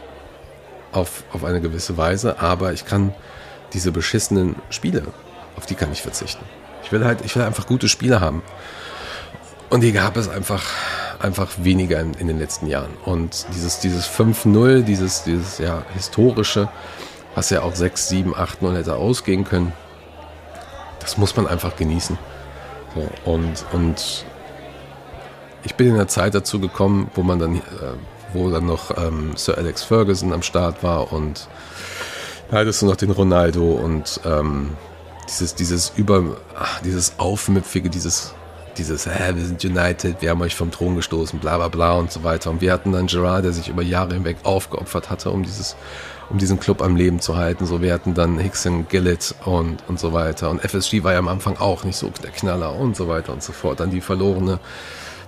auf, 0.92 1.24
auf 1.32 1.46
eine 1.46 1.62
gewisse 1.62 1.96
Weise, 1.96 2.40
aber 2.40 2.74
ich 2.74 2.86
kann 2.86 3.14
diese 3.74 3.92
beschissenen 3.92 4.56
Spiele, 4.70 5.04
auf 5.56 5.66
die 5.66 5.76
kann 5.76 5.92
ich 5.94 6.02
verzichten. 6.02 6.44
Ich 6.84 6.92
will 6.92 7.06
halt, 7.06 7.24
ich 7.24 7.36
will 7.36 7.44
einfach 7.44 7.66
gute 7.66 7.88
Spiele 7.88 8.20
haben. 8.20 8.42
Und 9.70 9.82
die 9.82 9.92
gab 9.92 10.18
es 10.18 10.28
einfach, 10.28 10.64
einfach 11.20 11.52
weniger 11.60 12.00
in, 12.02 12.14
in 12.16 12.28
den 12.28 12.40
letzten 12.40 12.68
Jahren. 12.68 12.92
Und 13.06 13.46
dieses, 13.54 13.80
dieses 13.80 14.08
5-0, 14.08 14.82
dieses, 14.82 15.24
dieses 15.24 15.60
ja, 15.60 15.84
historische, 15.94 16.70
was 17.38 17.52
ja 17.52 17.62
auch 17.62 17.76
6, 17.76 18.10
7, 18.10 18.36
8, 18.36 18.64
0 18.64 18.78
hätte 18.78 18.96
ausgehen 18.96 19.44
können. 19.44 19.72
Das 21.00 21.20
muss 21.20 21.36
man 21.36 21.46
einfach 21.46 21.76
genießen. 21.76 22.18
So, 22.96 23.32
und, 23.32 23.64
und 23.74 24.26
ich 25.64 25.76
bin 25.76 25.90
in 25.90 25.98
der 25.98 26.08
Zeit 26.08 26.34
dazu 26.34 26.60
gekommen, 26.60 27.12
wo 27.14 27.22
man 27.22 27.38
dann, 27.38 27.58
äh, 27.58 27.60
wo 28.34 28.50
dann 28.50 28.66
noch 28.66 28.98
ähm, 28.98 29.34
Sir 29.36 29.56
Alex 29.56 29.84
Ferguson 29.84 30.34
am 30.34 30.42
Start 30.42 30.82
war 30.82 31.14
und 31.14 31.48
da 32.50 32.58
hattest 32.58 32.82
du 32.82 32.88
noch 32.88 32.96
den 32.96 33.12
Ronaldo 33.12 33.72
und 33.72 34.20
ähm, 34.26 34.72
dieses, 35.30 35.54
dieses 35.54 35.94
über, 35.96 36.38
ach, 36.58 36.82
dieses 36.82 37.20
Aufmüpfige, 37.20 37.92
dieses, 37.92 38.34
dieses, 38.80 39.06
äh, 39.06 39.36
wir 39.36 39.46
sind 39.46 39.64
United, 39.64 40.24
wir 40.24 40.32
haben 40.32 40.42
euch 40.42 40.56
vom 40.56 40.72
Thron 40.72 40.96
gestoßen, 40.96 41.38
bla 41.38 41.58
bla 41.58 41.68
bla 41.68 41.92
und 41.94 42.12
so 42.12 42.24
weiter. 42.24 42.50
Und 42.50 42.62
wir 42.62 42.74
hatten 42.74 42.94
dann 42.94 43.06
Gerard, 43.06 43.46
der 43.46 43.54
sich 43.54 43.70
über 43.70 43.84
Jahre 43.84 44.16
hinweg 44.16 44.38
aufgeopfert 44.42 45.12
hatte, 45.12 45.30
um 45.30 45.44
dieses 45.44 45.76
um 46.30 46.38
diesen 46.38 46.60
Club 46.60 46.82
am 46.82 46.96
Leben 46.96 47.20
zu 47.20 47.38
halten. 47.38 47.66
So, 47.66 47.82
wir 47.82 47.94
hatten 47.94 48.14
dann 48.14 48.38
Hickson, 48.38 48.88
Gillett 48.88 49.36
und, 49.46 49.84
und 49.88 50.00
so 50.00 50.14
weiter. 50.14 50.50
Und 50.50 50.62
FSG 50.62 51.04
war 51.04 51.14
ja 51.14 51.20
am 51.20 51.28
Anfang 51.28 51.58
auch 51.58 51.84
nicht 51.84 51.96
so 51.96 52.12
der 52.24 52.32
Knaller 52.32 52.76
und 52.76 52.96
so 52.96 53.08
weiter 53.08 53.34
und 53.34 53.44
so 53.44 53.54
fort. 53.54 53.80
Dann 53.80 53.92
die 53.92 54.02
verlorene 54.02 54.60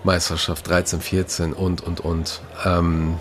Meisterschaft 0.03 0.67
13, 0.67 1.01
14 1.01 1.53
und, 1.53 1.81
und, 1.81 2.01
und. 2.01 2.41
Ähm, 2.65 3.17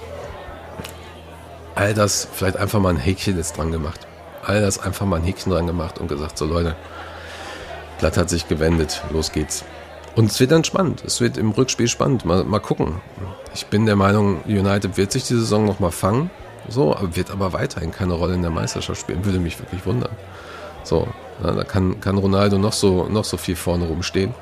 all 1.75 1.95
das 1.95 2.27
vielleicht 2.33 2.57
einfach 2.57 2.81
mal 2.81 2.91
ein 2.91 2.97
Häkchen 2.97 3.37
jetzt 3.37 3.57
dran 3.57 3.71
gemacht. 3.71 4.07
All 4.45 4.61
das 4.61 4.81
einfach 4.81 5.07
mal 5.07 5.17
ein 5.17 5.25
Häkchen 5.25 5.53
dran 5.53 5.67
gemacht 5.67 5.99
und 5.99 6.09
gesagt, 6.09 6.39
so 6.39 6.47
Leute, 6.47 6.75
Blatt 8.01 8.17
hat 8.17 8.31
sich 8.31 8.49
gewendet, 8.49 9.03
los 9.11 9.33
geht's. 9.33 9.65
Und 10.17 10.31
es 10.33 10.41
wird 10.41 10.51
dann 10.51 10.65
spannend. 10.65 11.05
Es 11.05 11.21
wird 11.21 11.37
im 11.37 11.53
Rückspiel 11.53 11.87
spannend. 11.87 12.25
Mal, 12.25 12.43
mal 12.43 12.59
gucken. 12.59 13.01
Ich 13.55 13.67
bin 13.67 13.87
der 13.87 13.95
Meinung, 13.95 14.43
United 14.47 14.97
wird 14.97 15.13
sich 15.13 15.25
die 15.25 15.35
Saison 15.35 15.65
nochmal 15.65 15.93
fangen. 15.93 16.31
So, 16.69 16.97
wird 17.01 17.31
aber 17.31 17.53
weiterhin 17.53 17.93
keine 17.93 18.15
Rolle 18.15 18.35
in 18.35 18.43
der 18.43 18.51
Meisterschaft 18.51 19.01
spielen. 19.01 19.25
Würde 19.25 19.39
mich 19.39 19.59
wirklich 19.59 19.85
wundern. 19.87 20.13
So, 20.85 21.09
da 21.43 21.65
kann, 21.65 22.01
kann 22.01 22.19
Ronaldo 22.19 22.59
noch 22.59 22.73
so, 22.73 23.09
noch 23.09 23.25
so 23.25 23.37
viel 23.37 23.57
vorne 23.57 23.87
rumstehen. 23.87 24.35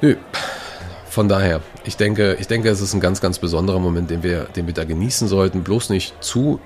Nö. 0.00 0.16
Von 1.08 1.28
daher, 1.28 1.62
ich 1.84 1.96
denke, 1.96 2.36
ich 2.38 2.46
denke, 2.46 2.68
es 2.68 2.82
ist 2.82 2.92
ein 2.92 3.00
ganz, 3.00 3.22
ganz 3.22 3.38
besonderer 3.38 3.78
Moment, 3.78 4.10
den 4.10 4.22
wir, 4.22 4.44
den 4.44 4.66
wir 4.66 4.74
da 4.74 4.84
genießen 4.84 5.28
sollten. 5.28 5.62
Bloß 5.62 5.88
nicht 5.88 6.22
zu 6.22 6.60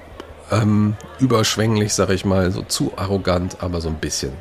ähm, 0.50 0.96
überschwänglich, 1.20 1.94
sage 1.94 2.14
ich 2.14 2.24
mal, 2.24 2.50
so 2.50 2.62
zu 2.62 2.92
arrogant, 2.96 3.58
aber 3.60 3.80
so 3.80 3.88
ein 3.88 3.96
bisschen. 3.96 4.32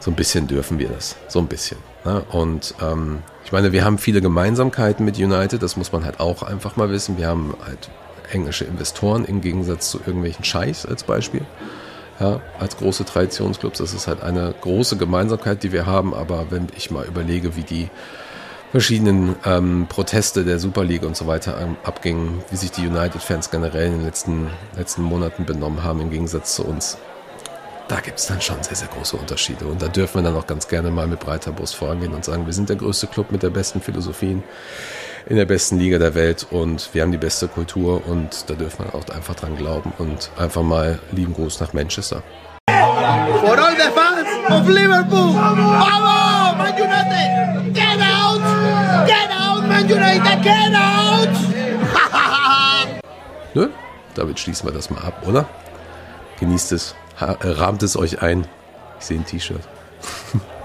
So 0.00 0.10
ein 0.10 0.14
bisschen 0.14 0.48
dürfen 0.48 0.78
wir 0.78 0.88
das. 0.88 1.16
So 1.28 1.38
ein 1.38 1.46
bisschen. 1.46 1.78
Ne? 2.04 2.24
Und 2.30 2.74
ähm, 2.80 3.18
ich 3.44 3.52
meine, 3.52 3.72
wir 3.72 3.84
haben 3.84 3.98
viele 3.98 4.20
Gemeinsamkeiten 4.20 5.04
mit 5.04 5.18
United, 5.18 5.62
das 5.62 5.76
muss 5.76 5.92
man 5.92 6.04
halt 6.04 6.18
auch 6.18 6.42
einfach 6.42 6.76
mal 6.76 6.90
wissen. 6.90 7.18
Wir 7.18 7.28
haben 7.28 7.54
halt 7.64 7.90
englische 8.30 8.64
Investoren 8.64 9.24
im 9.24 9.40
Gegensatz 9.40 9.90
zu 9.90 9.98
irgendwelchen 9.98 10.44
Scheichs 10.44 10.86
als 10.86 11.04
Beispiel. 11.04 11.42
Ja, 12.20 12.40
als 12.58 12.76
große 12.76 13.04
Traditionsclubs, 13.04 13.78
das 13.78 13.94
ist 13.94 14.06
halt 14.06 14.22
eine 14.22 14.54
große 14.60 14.96
Gemeinsamkeit, 14.96 15.62
die 15.62 15.72
wir 15.72 15.86
haben. 15.86 16.14
Aber 16.14 16.50
wenn 16.50 16.68
ich 16.76 16.90
mal 16.90 17.06
überlege, 17.06 17.56
wie 17.56 17.62
die 17.62 17.88
verschiedenen 18.70 19.36
ähm, 19.44 19.86
Proteste 19.88 20.44
der 20.44 20.58
Super 20.58 20.84
League 20.84 21.02
und 21.02 21.16
so 21.16 21.26
weiter 21.26 21.60
ähm, 21.60 21.76
abgingen, 21.84 22.42
wie 22.50 22.56
sich 22.56 22.70
die 22.70 22.86
United-Fans 22.86 23.50
generell 23.50 23.86
in 23.86 23.92
den 23.98 24.04
letzten, 24.04 24.48
letzten 24.76 25.02
Monaten 25.02 25.44
benommen 25.44 25.82
haben 25.82 26.00
im 26.00 26.10
Gegensatz 26.10 26.54
zu 26.54 26.64
uns, 26.64 26.96
da 27.88 28.00
gibt 28.00 28.18
es 28.18 28.26
dann 28.26 28.40
schon 28.40 28.62
sehr, 28.62 28.76
sehr 28.76 28.88
große 28.88 29.16
Unterschiede. 29.16 29.66
Und 29.66 29.82
da 29.82 29.88
dürfen 29.88 30.14
wir 30.14 30.22
dann 30.22 30.36
auch 30.36 30.46
ganz 30.46 30.68
gerne 30.68 30.90
mal 30.90 31.06
mit 31.06 31.20
breiter 31.20 31.52
Brust 31.52 31.76
vorangehen 31.76 32.14
und 32.14 32.24
sagen, 32.24 32.46
wir 32.46 32.54
sind 32.54 32.70
der 32.70 32.76
größte 32.76 33.06
Club 33.06 33.30
mit 33.30 33.42
der 33.42 33.50
besten 33.50 33.82
Philosophien 33.82 34.42
in 35.26 35.36
der 35.36 35.44
besten 35.44 35.78
Liga 35.78 35.98
der 35.98 36.14
Welt 36.14 36.46
und 36.50 36.90
wir 36.92 37.02
haben 37.02 37.12
die 37.12 37.18
beste 37.18 37.48
Kultur 37.48 38.06
und 38.06 38.48
da 38.48 38.54
dürfen 38.54 38.84
wir 38.84 38.94
auch 38.94 39.08
einfach 39.14 39.34
dran 39.34 39.56
glauben 39.56 39.92
und 39.98 40.30
einfach 40.38 40.62
mal 40.62 40.98
lieben 41.12 41.34
Gruß 41.34 41.60
nach 41.60 41.72
Manchester. 41.72 42.22
For 42.68 43.58
all 43.58 43.74
the 43.76 43.90
fans 43.94 44.28
of 44.50 44.68
Liverpool, 44.68 45.34
vamos, 45.34 46.56
Man 46.58 46.74
United, 46.74 47.74
get 47.74 48.00
out, 48.00 48.40
get 49.06 49.30
out, 49.30 49.68
Man 49.68 49.84
United, 49.88 50.42
get 50.42 50.74
out. 50.74 51.28
Nö, 53.54 53.68
damit 54.14 54.38
schließen 54.38 54.68
wir 54.68 54.72
das 54.72 54.90
mal 54.90 55.02
ab, 55.02 55.26
oder? 55.26 55.48
Genießt 56.40 56.72
es, 56.72 56.94
rahmt 57.18 57.82
es 57.82 57.96
euch 57.96 58.22
ein. 58.22 58.46
Ich 58.98 59.06
sehe 59.06 59.18
ein 59.18 59.26
T-Shirt. 59.26 59.62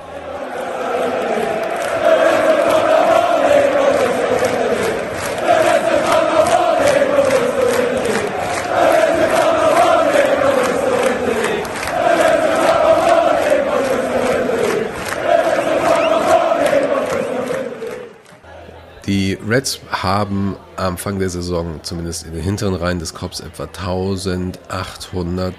Reds 19.57 19.79
haben 19.89 20.55
Anfang 20.75 21.17
der 21.17 21.31
Saison, 21.31 21.79
zumindest 21.81 22.27
in 22.27 22.33
den 22.33 22.43
hinteren 22.43 22.75
Reihen 22.75 22.99
des 22.99 23.15
Cops, 23.15 23.39
etwa 23.39 23.63
1800, 23.63 25.55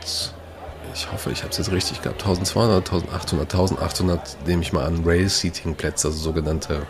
ich 0.94 1.10
hoffe, 1.10 1.32
ich 1.32 1.40
habe 1.40 1.50
es 1.50 1.58
jetzt 1.58 1.72
richtig 1.72 2.00
gehabt, 2.02 2.22
1200, 2.22 2.78
1800, 2.78 3.52
1800, 3.52 4.46
nehme 4.46 4.62
ich 4.62 4.72
mal 4.72 4.84
an, 4.86 5.02
Rail-Seating-Plätze, 5.04 6.06
also 6.08 6.18
sogenannte 6.18 6.86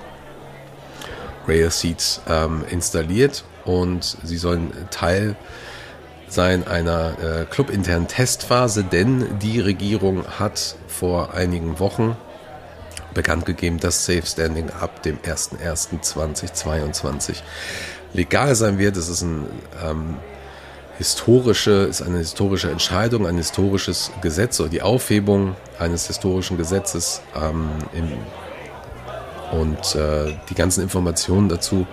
Rail-Seats, 1.46 2.20
ähm, 2.28 2.62
installiert. 2.68 3.44
Und 3.64 4.18
sie 4.22 4.36
sollen 4.36 4.70
Teil 4.90 5.34
sein 6.28 6.66
einer 6.66 7.18
äh, 7.22 7.46
clubinternen 7.46 8.06
Testphase, 8.06 8.84
denn 8.84 9.38
die 9.38 9.60
Regierung 9.60 10.26
hat 10.38 10.76
vor 10.88 11.32
einigen 11.32 11.78
Wochen 11.78 12.18
bekannt 13.18 13.44
gegeben, 13.46 13.80
dass 13.80 14.06
Safe 14.06 14.22
Standing 14.24 14.70
ab 14.70 15.02
dem 15.02 15.18
01.01.2022 15.18 17.38
legal 18.12 18.54
sein 18.54 18.78
wird. 18.78 18.96
Es 18.96 19.08
ist 19.08 19.22
ein 19.22 19.46
ähm, 19.84 20.14
historische, 20.98 21.88
ist 21.90 22.00
eine 22.00 22.18
historische 22.18 22.70
Entscheidung, 22.70 23.26
ein 23.26 23.36
historisches 23.36 24.12
Gesetz 24.22 24.60
oder 24.60 24.68
die 24.68 24.82
Aufhebung 24.82 25.56
eines 25.80 26.06
historischen 26.06 26.56
Gesetzes 26.56 27.22
ähm, 27.34 27.70
im, 27.92 28.12
und 29.50 29.96
äh, 29.96 30.36
die 30.48 30.54
ganzen 30.54 30.84
Informationen 30.84 31.48
dazu, 31.48 31.88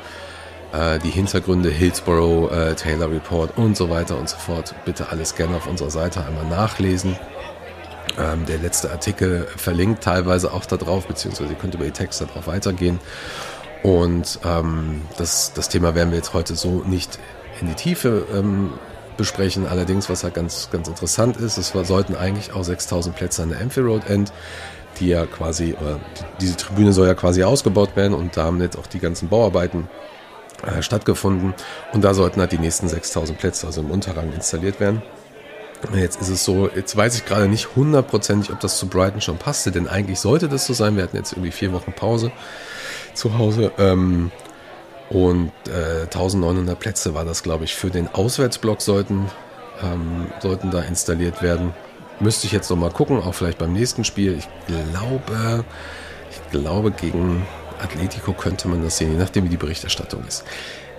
äh, 0.73 0.99
die 0.99 1.09
Hintergründe, 1.09 1.69
Hillsborough, 1.69 2.51
äh, 2.51 2.75
Taylor 2.75 3.09
Report 3.09 3.57
und 3.57 3.75
so 3.75 3.89
weiter 3.89 4.19
und 4.19 4.29
so 4.29 4.37
fort, 4.37 4.75
bitte 4.85 5.09
alles 5.09 5.33
gerne 5.33 5.55
auf 5.55 5.65
unserer 5.65 5.89
Seite 5.89 6.23
einmal 6.23 6.45
nachlesen. 6.45 7.17
Ähm, 8.17 8.45
der 8.45 8.57
letzte 8.59 8.91
Artikel 8.91 9.47
verlinkt 9.57 10.03
teilweise 10.03 10.53
auch 10.53 10.65
da 10.65 10.77
drauf, 10.77 11.07
beziehungsweise 11.07 11.51
ihr 11.51 11.59
könnt 11.59 11.75
über 11.75 11.85
die 11.85 11.91
Texte 11.91 12.25
darauf 12.25 12.47
weitergehen. 12.47 12.99
Und 13.83 14.39
ähm, 14.45 15.01
das, 15.17 15.53
das 15.53 15.69
Thema 15.69 15.95
werden 15.95 16.09
wir 16.11 16.17
jetzt 16.17 16.33
heute 16.33 16.55
so 16.55 16.83
nicht 16.85 17.19
in 17.61 17.67
die 17.67 17.75
Tiefe 17.75 18.25
ähm, 18.33 18.73
besprechen. 19.17 19.67
Allerdings, 19.67 20.09
was 20.09 20.23
halt 20.23 20.33
ganz, 20.33 20.69
ganz 20.71 20.87
interessant 20.87 21.37
ist, 21.37 21.57
es 21.57 21.69
sollten 21.69 22.15
eigentlich 22.15 22.53
auch 22.53 22.63
6000 22.63 23.15
Plätze 23.15 23.43
an 23.43 23.49
der 23.49 23.61
Amphitheatre 23.61 23.93
Road 23.93 24.09
End, 24.09 24.33
die 24.99 25.09
ja 25.09 25.25
quasi, 25.25 25.75
oder 25.79 25.99
diese 26.39 26.55
Tribüne 26.55 26.93
soll 26.93 27.07
ja 27.07 27.13
quasi 27.13 27.43
ausgebaut 27.43 27.95
werden 27.95 28.13
und 28.13 28.37
da 28.37 28.45
haben 28.45 28.61
jetzt 28.61 28.77
auch 28.77 28.87
die 28.87 28.99
ganzen 28.99 29.29
Bauarbeiten 29.29 29.89
äh, 30.65 30.81
stattgefunden 30.81 31.53
und 31.93 32.03
da 32.03 32.13
sollten 32.13 32.39
halt 32.39 32.51
die 32.51 32.57
nächsten 32.57 32.87
6000 32.87 33.37
Plätze, 33.37 33.67
also 33.67 33.81
im 33.81 33.91
Unterrang 33.91 34.31
installiert 34.33 34.79
werden. 34.79 35.01
Jetzt 35.93 36.21
ist 36.21 36.29
es 36.29 36.43
so, 36.43 36.69
jetzt 36.73 36.95
weiß 36.95 37.15
ich 37.15 37.25
gerade 37.25 37.47
nicht 37.47 37.75
hundertprozentig, 37.75 38.51
ob 38.51 38.59
das 38.59 38.77
zu 38.77 38.87
Brighton 38.87 39.21
schon 39.21 39.37
passte, 39.37 39.71
denn 39.71 39.87
eigentlich 39.87 40.19
sollte 40.19 40.49
das 40.49 40.65
so 40.65 40.73
sein. 40.73 40.95
Wir 40.95 41.03
hatten 41.03 41.17
jetzt 41.17 41.33
irgendwie 41.33 41.51
vier 41.51 41.73
Wochen 41.73 41.93
Pause 41.93 42.31
zu 43.13 43.37
Hause. 43.37 43.71
Ähm, 43.77 44.31
und 45.09 45.51
äh, 45.67 46.03
1900 46.03 46.79
Plätze 46.79 47.13
war 47.13 47.25
das, 47.25 47.43
glaube 47.43 47.63
ich, 47.63 47.75
für 47.75 47.89
den 47.89 48.07
Auswärtsblock 48.07 48.81
sollten, 48.81 49.29
ähm, 49.83 50.27
sollten 50.39 50.71
da 50.71 50.81
installiert 50.81 51.41
werden. 51.41 51.73
Müsste 52.19 52.47
ich 52.47 52.53
jetzt 52.53 52.69
noch 52.69 52.77
mal 52.77 52.91
gucken, 52.91 53.21
auch 53.21 53.33
vielleicht 53.33 53.57
beim 53.57 53.73
nächsten 53.73 54.03
Spiel. 54.03 54.37
Ich 54.37 54.47
glaube, 54.67 55.65
ich 56.31 56.51
glaube 56.51 56.91
gegen 56.91 57.45
Atletico 57.81 58.33
könnte 58.33 58.67
man 58.67 58.83
das 58.83 58.97
sehen, 58.97 59.11
je 59.11 59.17
nachdem 59.17 59.45
wie 59.45 59.49
die 59.49 59.57
Berichterstattung 59.57 60.23
ist. 60.27 60.43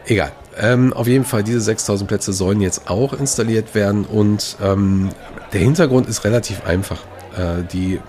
Egal. 0.06 0.32
Ähm, 0.58 0.92
auf 0.92 1.06
jeden 1.06 1.24
Fall, 1.24 1.42
diese 1.42 1.60
6000 1.60 2.08
Plätze 2.08 2.32
sollen 2.32 2.60
jetzt 2.60 2.88
auch 2.88 3.12
installiert 3.12 3.74
werden 3.74 4.04
und 4.04 4.56
ähm, 4.62 5.10
der 5.52 5.60
Hintergrund 5.60 6.08
ist 6.08 6.24
relativ 6.24 6.64
einfach. 6.64 7.00
Äh, 7.36 7.64
die 7.70 8.00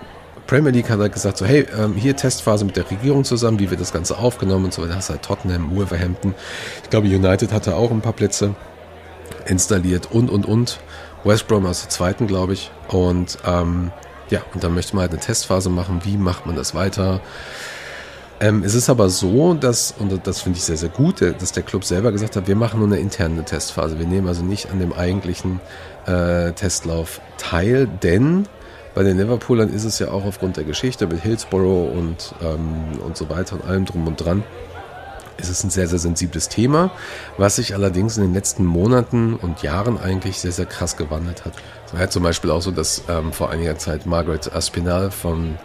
Premier 0.46 0.70
League 0.70 0.88
hat 0.88 0.98
halt 0.98 1.12
gesagt, 1.12 1.36
so 1.36 1.44
hey, 1.44 1.66
ähm, 1.78 1.94
hier 1.94 2.16
Testphase 2.16 2.64
mit 2.64 2.76
der 2.76 2.90
Regierung 2.90 3.22
zusammen, 3.24 3.58
wie 3.58 3.70
wird 3.70 3.80
das 3.80 3.92
Ganze 3.92 4.16
aufgenommen 4.16 4.66
und 4.66 4.72
so 4.72 4.82
weiter. 4.82 4.96
hast 4.96 5.10
halt 5.10 5.22
Tottenham, 5.22 5.76
Wolverhampton. 5.76 6.34
Ich 6.82 6.90
glaube, 6.90 7.06
United 7.06 7.52
hatte 7.52 7.76
auch 7.76 7.90
ein 7.90 8.00
paar 8.00 8.14
Plätze 8.14 8.54
installiert 9.46 10.10
und, 10.10 10.30
und, 10.30 10.46
und. 10.46 10.80
West 11.24 11.48
Brom 11.48 11.66
aus 11.66 11.82
der 11.82 11.90
zweiten, 11.90 12.26
glaube 12.26 12.54
ich. 12.54 12.70
Und 12.88 13.38
ähm, 13.44 13.92
ja, 14.30 14.40
und 14.54 14.64
dann 14.64 14.74
möchte 14.74 14.94
man 14.96 15.02
halt 15.02 15.12
eine 15.12 15.20
Testphase 15.20 15.68
machen. 15.68 16.00
Wie 16.04 16.16
macht 16.16 16.46
man 16.46 16.56
das 16.56 16.74
weiter? 16.74 17.20
Ähm, 18.40 18.62
es 18.62 18.74
ist 18.74 18.88
aber 18.88 19.08
so, 19.08 19.54
dass, 19.54 19.94
und 19.98 20.26
das 20.26 20.42
finde 20.42 20.58
ich 20.58 20.64
sehr, 20.64 20.76
sehr 20.76 20.90
gut, 20.90 21.20
dass 21.20 21.52
der 21.52 21.64
Club 21.64 21.84
selber 21.84 22.12
gesagt 22.12 22.36
hat, 22.36 22.46
wir 22.46 22.54
machen 22.54 22.78
nur 22.78 22.88
eine 22.88 22.98
interne 22.98 23.44
Testphase. 23.44 23.98
Wir 23.98 24.06
nehmen 24.06 24.28
also 24.28 24.44
nicht 24.44 24.70
an 24.70 24.78
dem 24.78 24.92
eigentlichen 24.92 25.60
äh, 26.06 26.52
Testlauf 26.52 27.20
teil, 27.36 27.88
denn 28.02 28.46
bei 28.94 29.02
den 29.02 29.18
Liverpoolern 29.18 29.72
ist 29.72 29.84
es 29.84 29.98
ja 29.98 30.10
auch 30.10 30.24
aufgrund 30.24 30.56
der 30.56 30.64
Geschichte 30.64 31.06
mit 31.06 31.20
Hillsborough 31.20 31.92
und, 31.92 32.34
ähm, 32.42 33.00
und 33.04 33.16
so 33.16 33.28
weiter 33.28 33.56
und 33.56 33.64
allem 33.64 33.84
drum 33.84 34.06
und 34.06 34.16
dran, 34.16 34.44
ist 35.36 35.48
es 35.48 35.62
ein 35.62 35.70
sehr, 35.70 35.86
sehr 35.86 35.98
sensibles 35.98 36.48
Thema, 36.48 36.90
was 37.38 37.56
sich 37.56 37.74
allerdings 37.74 38.16
in 38.16 38.24
den 38.24 38.34
letzten 38.34 38.64
Monaten 38.64 39.34
und 39.34 39.62
Jahren 39.62 39.98
eigentlich 39.98 40.38
sehr, 40.38 40.52
sehr 40.52 40.66
krass 40.66 40.96
gewandelt 40.96 41.44
hat. 41.44 41.52
Es 41.86 41.92
war 41.92 42.00
ja 42.00 42.08
zum 42.08 42.22
Beispiel 42.22 42.50
auch 42.50 42.62
so, 42.62 42.70
dass 42.70 43.02
ähm, 43.08 43.32
vor 43.32 43.50
einiger 43.50 43.78
Zeit 43.78 44.04
Margaret 44.06 44.52
Aspinall 44.52 45.10
von 45.10 45.58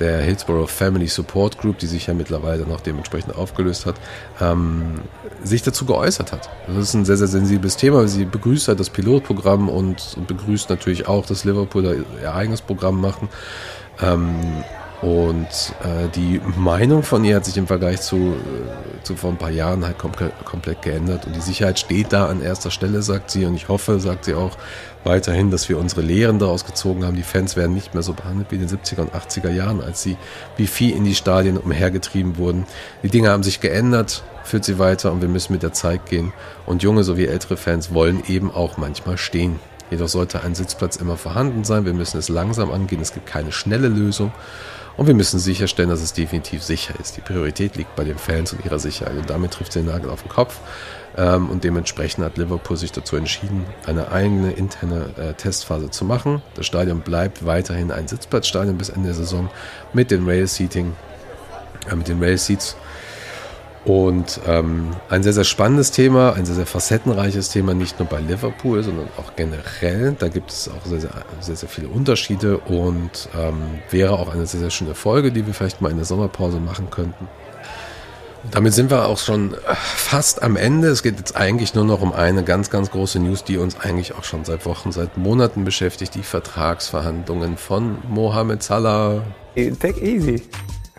der 0.00 0.22
Hillsborough 0.22 0.70
Family 0.70 1.06
Support 1.06 1.58
Group, 1.58 1.78
die 1.78 1.86
sich 1.86 2.06
ja 2.06 2.14
mittlerweile 2.14 2.64
noch 2.66 2.80
dementsprechend 2.80 3.36
aufgelöst 3.36 3.86
hat, 3.86 3.96
ähm, 4.40 5.00
sich 5.44 5.62
dazu 5.62 5.84
geäußert 5.84 6.32
hat. 6.32 6.48
Das 6.66 6.76
ist 6.76 6.94
ein 6.94 7.04
sehr, 7.04 7.16
sehr 7.16 7.28
sensibles 7.28 7.76
Thema. 7.76 8.08
Sie 8.08 8.24
begrüßt 8.24 8.68
halt 8.68 8.80
das 8.80 8.90
Pilotprogramm 8.90 9.68
und, 9.68 10.16
begrüßt 10.26 10.70
natürlich 10.70 11.06
auch, 11.06 11.26
dass 11.26 11.44
Liverpool 11.44 12.04
ihr 12.22 12.34
eigenes 12.34 12.62
Programm 12.62 13.00
machen. 13.00 13.28
Ähm, 14.02 14.64
und 15.02 15.46
äh, 15.82 16.08
die 16.14 16.42
Meinung 16.56 17.02
von 17.02 17.24
ihr 17.24 17.36
hat 17.36 17.46
sich 17.46 17.56
im 17.56 17.66
Vergleich 17.66 18.02
zu, 18.02 18.16
äh, 18.16 19.02
zu 19.02 19.16
vor 19.16 19.30
ein 19.30 19.38
paar 19.38 19.50
Jahren 19.50 19.86
halt 19.86 19.98
komplett, 19.98 20.32
komplett 20.44 20.82
geändert. 20.82 21.26
Und 21.26 21.34
die 21.34 21.40
Sicherheit 21.40 21.78
steht 21.78 22.12
da 22.12 22.26
an 22.26 22.42
erster 22.42 22.70
Stelle, 22.70 23.00
sagt 23.00 23.30
sie. 23.30 23.46
Und 23.46 23.54
ich 23.54 23.68
hoffe, 23.68 23.98
sagt 23.98 24.26
sie 24.26 24.34
auch 24.34 24.58
weiterhin, 25.02 25.50
dass 25.50 25.70
wir 25.70 25.78
unsere 25.78 26.02
Lehren 26.02 26.38
daraus 26.38 26.66
gezogen 26.66 27.06
haben. 27.06 27.16
Die 27.16 27.22
Fans 27.22 27.56
werden 27.56 27.74
nicht 27.74 27.94
mehr 27.94 28.02
so 28.02 28.12
behandelt 28.12 28.50
wie 28.50 28.56
in 28.56 28.66
den 28.66 28.68
70er 28.68 29.00
und 29.00 29.14
80er 29.14 29.50
Jahren, 29.50 29.80
als 29.80 30.02
sie 30.02 30.18
wie 30.58 30.66
Vieh 30.66 30.90
in 30.90 31.04
die 31.04 31.14
Stadien 31.14 31.56
umhergetrieben 31.56 32.36
wurden. 32.36 32.66
Die 33.02 33.08
Dinge 33.08 33.30
haben 33.30 33.42
sich 33.42 33.60
geändert, 33.60 34.22
führt 34.44 34.66
sie 34.66 34.78
weiter 34.78 35.12
und 35.12 35.22
wir 35.22 35.28
müssen 35.28 35.54
mit 35.54 35.62
der 35.62 35.72
Zeit 35.72 36.04
gehen. 36.04 36.34
Und 36.66 36.82
junge 36.82 37.04
sowie 37.04 37.24
ältere 37.24 37.56
Fans 37.56 37.94
wollen 37.94 38.22
eben 38.28 38.50
auch 38.50 38.76
manchmal 38.76 39.16
stehen. 39.16 39.60
Jedoch 39.90 40.08
sollte 40.08 40.42
ein 40.42 40.54
Sitzplatz 40.54 40.96
immer 40.96 41.16
vorhanden 41.16 41.64
sein. 41.64 41.86
Wir 41.86 41.94
müssen 41.94 42.18
es 42.18 42.28
langsam 42.28 42.70
angehen. 42.70 43.00
Es 43.00 43.14
gibt 43.14 43.26
keine 43.26 43.50
schnelle 43.50 43.88
Lösung. 43.88 44.30
Und 44.96 45.06
wir 45.06 45.14
müssen 45.14 45.38
sicherstellen, 45.38 45.88
dass 45.88 46.02
es 46.02 46.12
definitiv 46.12 46.62
sicher 46.62 46.94
ist. 47.00 47.16
Die 47.16 47.20
Priorität 47.20 47.76
liegt 47.76 47.96
bei 47.96 48.04
den 48.04 48.18
Fans 48.18 48.52
und 48.52 48.64
ihrer 48.64 48.78
Sicherheit. 48.78 49.16
Und 49.16 49.30
damit 49.30 49.52
trifft 49.52 49.72
sie 49.72 49.80
den 49.80 49.86
Nagel 49.86 50.10
auf 50.10 50.22
den 50.22 50.30
Kopf. 50.30 50.60
Ähm, 51.16 51.48
und 51.48 51.64
dementsprechend 51.64 52.24
hat 52.24 52.36
Liverpool 52.36 52.76
sich 52.76 52.92
dazu 52.92 53.16
entschieden, 53.16 53.64
eine 53.86 54.12
eigene 54.12 54.52
interne 54.52 55.10
äh, 55.16 55.34
Testphase 55.34 55.90
zu 55.90 56.04
machen. 56.04 56.42
Das 56.54 56.66
Stadion 56.66 57.00
bleibt 57.00 57.44
weiterhin 57.44 57.90
ein 57.90 58.08
Sitzplatzstadion 58.08 58.78
bis 58.78 58.90
Ende 58.90 59.08
der 59.08 59.14
Saison 59.14 59.48
mit 59.92 60.10
den 60.10 60.26
Rail 60.26 60.46
Seating, 60.46 60.94
äh, 61.90 61.96
mit 61.96 62.08
den 62.08 62.22
Rail 62.22 62.38
Seats 62.38 62.76
und 63.84 64.40
ähm, 64.46 64.90
ein 65.08 65.22
sehr, 65.22 65.32
sehr 65.32 65.44
spannendes 65.44 65.90
Thema, 65.90 66.34
ein 66.34 66.44
sehr, 66.44 66.54
sehr 66.54 66.66
facettenreiches 66.66 67.48
Thema, 67.48 67.72
nicht 67.72 67.98
nur 67.98 68.08
bei 68.08 68.20
Liverpool, 68.20 68.82
sondern 68.82 69.08
auch 69.16 69.34
generell. 69.36 70.14
Da 70.18 70.28
gibt 70.28 70.50
es 70.50 70.68
auch 70.68 70.84
sehr, 70.84 71.00
sehr, 71.00 71.10
sehr, 71.40 71.56
sehr 71.56 71.68
viele 71.68 71.88
Unterschiede 71.88 72.58
und 72.58 73.28
ähm, 73.38 73.80
wäre 73.90 74.18
auch 74.18 74.32
eine 74.32 74.46
sehr, 74.46 74.60
sehr 74.60 74.70
schöne 74.70 74.94
Folge, 74.94 75.32
die 75.32 75.46
wir 75.46 75.54
vielleicht 75.54 75.80
mal 75.80 75.90
in 75.90 75.96
der 75.96 76.04
Sommerpause 76.04 76.60
machen 76.60 76.90
könnten. 76.90 77.26
Damit 78.50 78.72
sind 78.72 78.90
wir 78.90 79.06
auch 79.06 79.18
schon 79.18 79.54
fast 79.74 80.42
am 80.42 80.56
Ende. 80.56 80.88
Es 80.88 81.02
geht 81.02 81.18
jetzt 81.18 81.36
eigentlich 81.36 81.74
nur 81.74 81.84
noch 81.84 82.00
um 82.00 82.12
eine 82.12 82.42
ganz, 82.42 82.70
ganz 82.70 82.90
große 82.90 83.18
News, 83.18 83.44
die 83.44 83.58
uns 83.58 83.78
eigentlich 83.78 84.14
auch 84.14 84.24
schon 84.24 84.44
seit 84.44 84.64
Wochen, 84.64 84.92
seit 84.92 85.18
Monaten 85.18 85.64
beschäftigt. 85.64 86.14
Die 86.14 86.22
Vertragsverhandlungen 86.22 87.58
von 87.58 87.98
Mohamed 88.08 88.62
Salah. 88.62 89.22
Take 89.54 90.00
easy. 90.00 90.42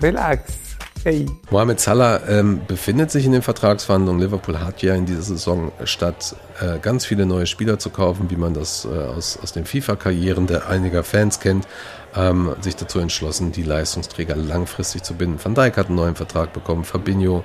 Relax. 0.01 0.70
Hey. 1.03 1.25
Mohamed 1.49 1.79
Salah 1.79 2.19
ähm, 2.27 2.61
befindet 2.67 3.09
sich 3.09 3.25
in 3.25 3.31
den 3.31 3.41
Vertragsverhandlungen. 3.41 4.21
Liverpool 4.21 4.59
hat 4.59 4.83
ja 4.83 4.93
in 4.93 5.07
dieser 5.07 5.23
Saison 5.23 5.71
statt 5.83 6.35
äh, 6.59 6.77
ganz 6.77 7.05
viele 7.05 7.25
neue 7.25 7.47
Spieler 7.47 7.79
zu 7.79 7.89
kaufen, 7.89 8.29
wie 8.29 8.35
man 8.35 8.53
das 8.53 8.85
äh, 8.85 8.89
aus, 8.89 9.39
aus 9.41 9.51
den 9.51 9.65
FIFA-Karrieren 9.65 10.45
der 10.45 10.67
einiger 10.69 11.03
Fans 11.03 11.39
kennt, 11.39 11.67
ähm, 12.15 12.55
sich 12.61 12.75
dazu 12.75 12.99
entschlossen, 12.99 13.51
die 13.51 13.63
Leistungsträger 13.63 14.35
langfristig 14.35 15.01
zu 15.01 15.15
binden. 15.15 15.39
Van 15.43 15.55
Dijk 15.55 15.75
hat 15.77 15.87
einen 15.87 15.95
neuen 15.95 16.15
Vertrag 16.15 16.53
bekommen, 16.53 16.83
Fabinho 16.83 17.43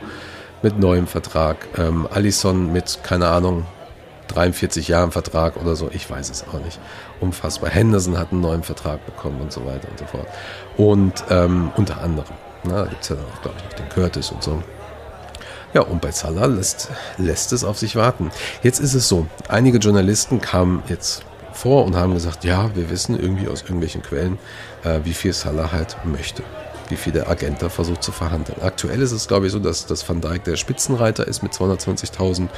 mit 0.61 0.79
neuem 0.79 1.07
Vertrag, 1.07 1.57
ähm, 1.79 2.07
Alisson 2.13 2.71
mit, 2.75 2.99
keine 3.05 3.29
Ahnung, 3.29 3.65
43 4.29 4.89
Jahren 4.89 5.13
Vertrag 5.13 5.57
oder 5.57 5.77
so, 5.77 5.89
ich 5.91 6.11
weiß 6.11 6.29
es 6.29 6.45
auch 6.47 6.61
nicht. 6.63 6.79
Unfassbar. 7.21 7.71
Henderson 7.71 8.19
hat 8.19 8.33
einen 8.33 8.43
neuen 8.43 8.65
Vertrag 8.65 9.07
bekommen 9.07 9.41
und 9.41 9.51
so 9.51 9.65
weiter 9.65 9.89
und 9.89 9.99
so 9.99 10.05
fort. 10.05 10.27
Und 10.77 11.25
ähm, 11.31 11.71
unter 11.77 12.03
anderem. 12.03 12.35
Na, 12.69 12.83
da 12.83 12.87
gibt 12.87 13.03
es 13.03 13.09
ja 13.11 13.17
auch, 13.17 13.43
glaube 13.43 13.57
ich, 13.59 13.65
noch 13.65 13.73
den 13.75 13.89
Curtis 13.89 14.31
und 14.31 14.43
so. 14.43 14.63
Ja, 15.75 15.83
und 15.83 16.01
bei 16.01 16.11
Salah 16.11 16.47
lässt, 16.47 16.91
lässt 17.19 17.53
es 17.53 17.65
auf 17.65 17.79
sich 17.79 17.97
warten. 17.97 18.31
Jetzt 18.63 18.79
ist 18.79 18.95
es 18.95 19.09
so, 19.09 19.27
einige 19.49 19.79
Journalisten 19.79 20.41
kamen 20.41 20.83
jetzt 20.89 21.23
vor 21.53 21.85
und 21.85 21.97
haben 21.97 22.15
gesagt, 22.15 22.45
ja, 22.45 22.75
wir 22.75 22.91
wissen 22.91 23.19
irgendwie 23.19 23.49
aus 23.49 23.63
irgendwelchen 23.63 24.03
Quellen, 24.03 24.39
äh, 24.85 25.01
wie 25.05 25.15
viel 25.15 25.33
Salah 25.33 25.73
halt 25.73 25.97
möchte. 26.05 26.43
Wie 26.89 26.97
viel 26.97 27.13
der 27.13 27.29
Agent 27.29 27.63
da 27.63 27.69
versucht 27.69 28.03
zu 28.03 28.13
verhandeln. 28.13 28.63
Aktuell 28.63 29.03
ist 29.03 29.13
es, 29.13 29.27
glaube 29.27 29.47
ich, 29.47 29.53
so, 29.53 29.59
dass, 29.59 29.87
dass 29.87 30.09
Van 30.09 30.21
Dijk 30.21 30.45
der 30.45 30.57
Spitzenreiter 30.57 31.27
ist 31.27 31.43
mit 31.43 31.53
220.000 31.53 32.49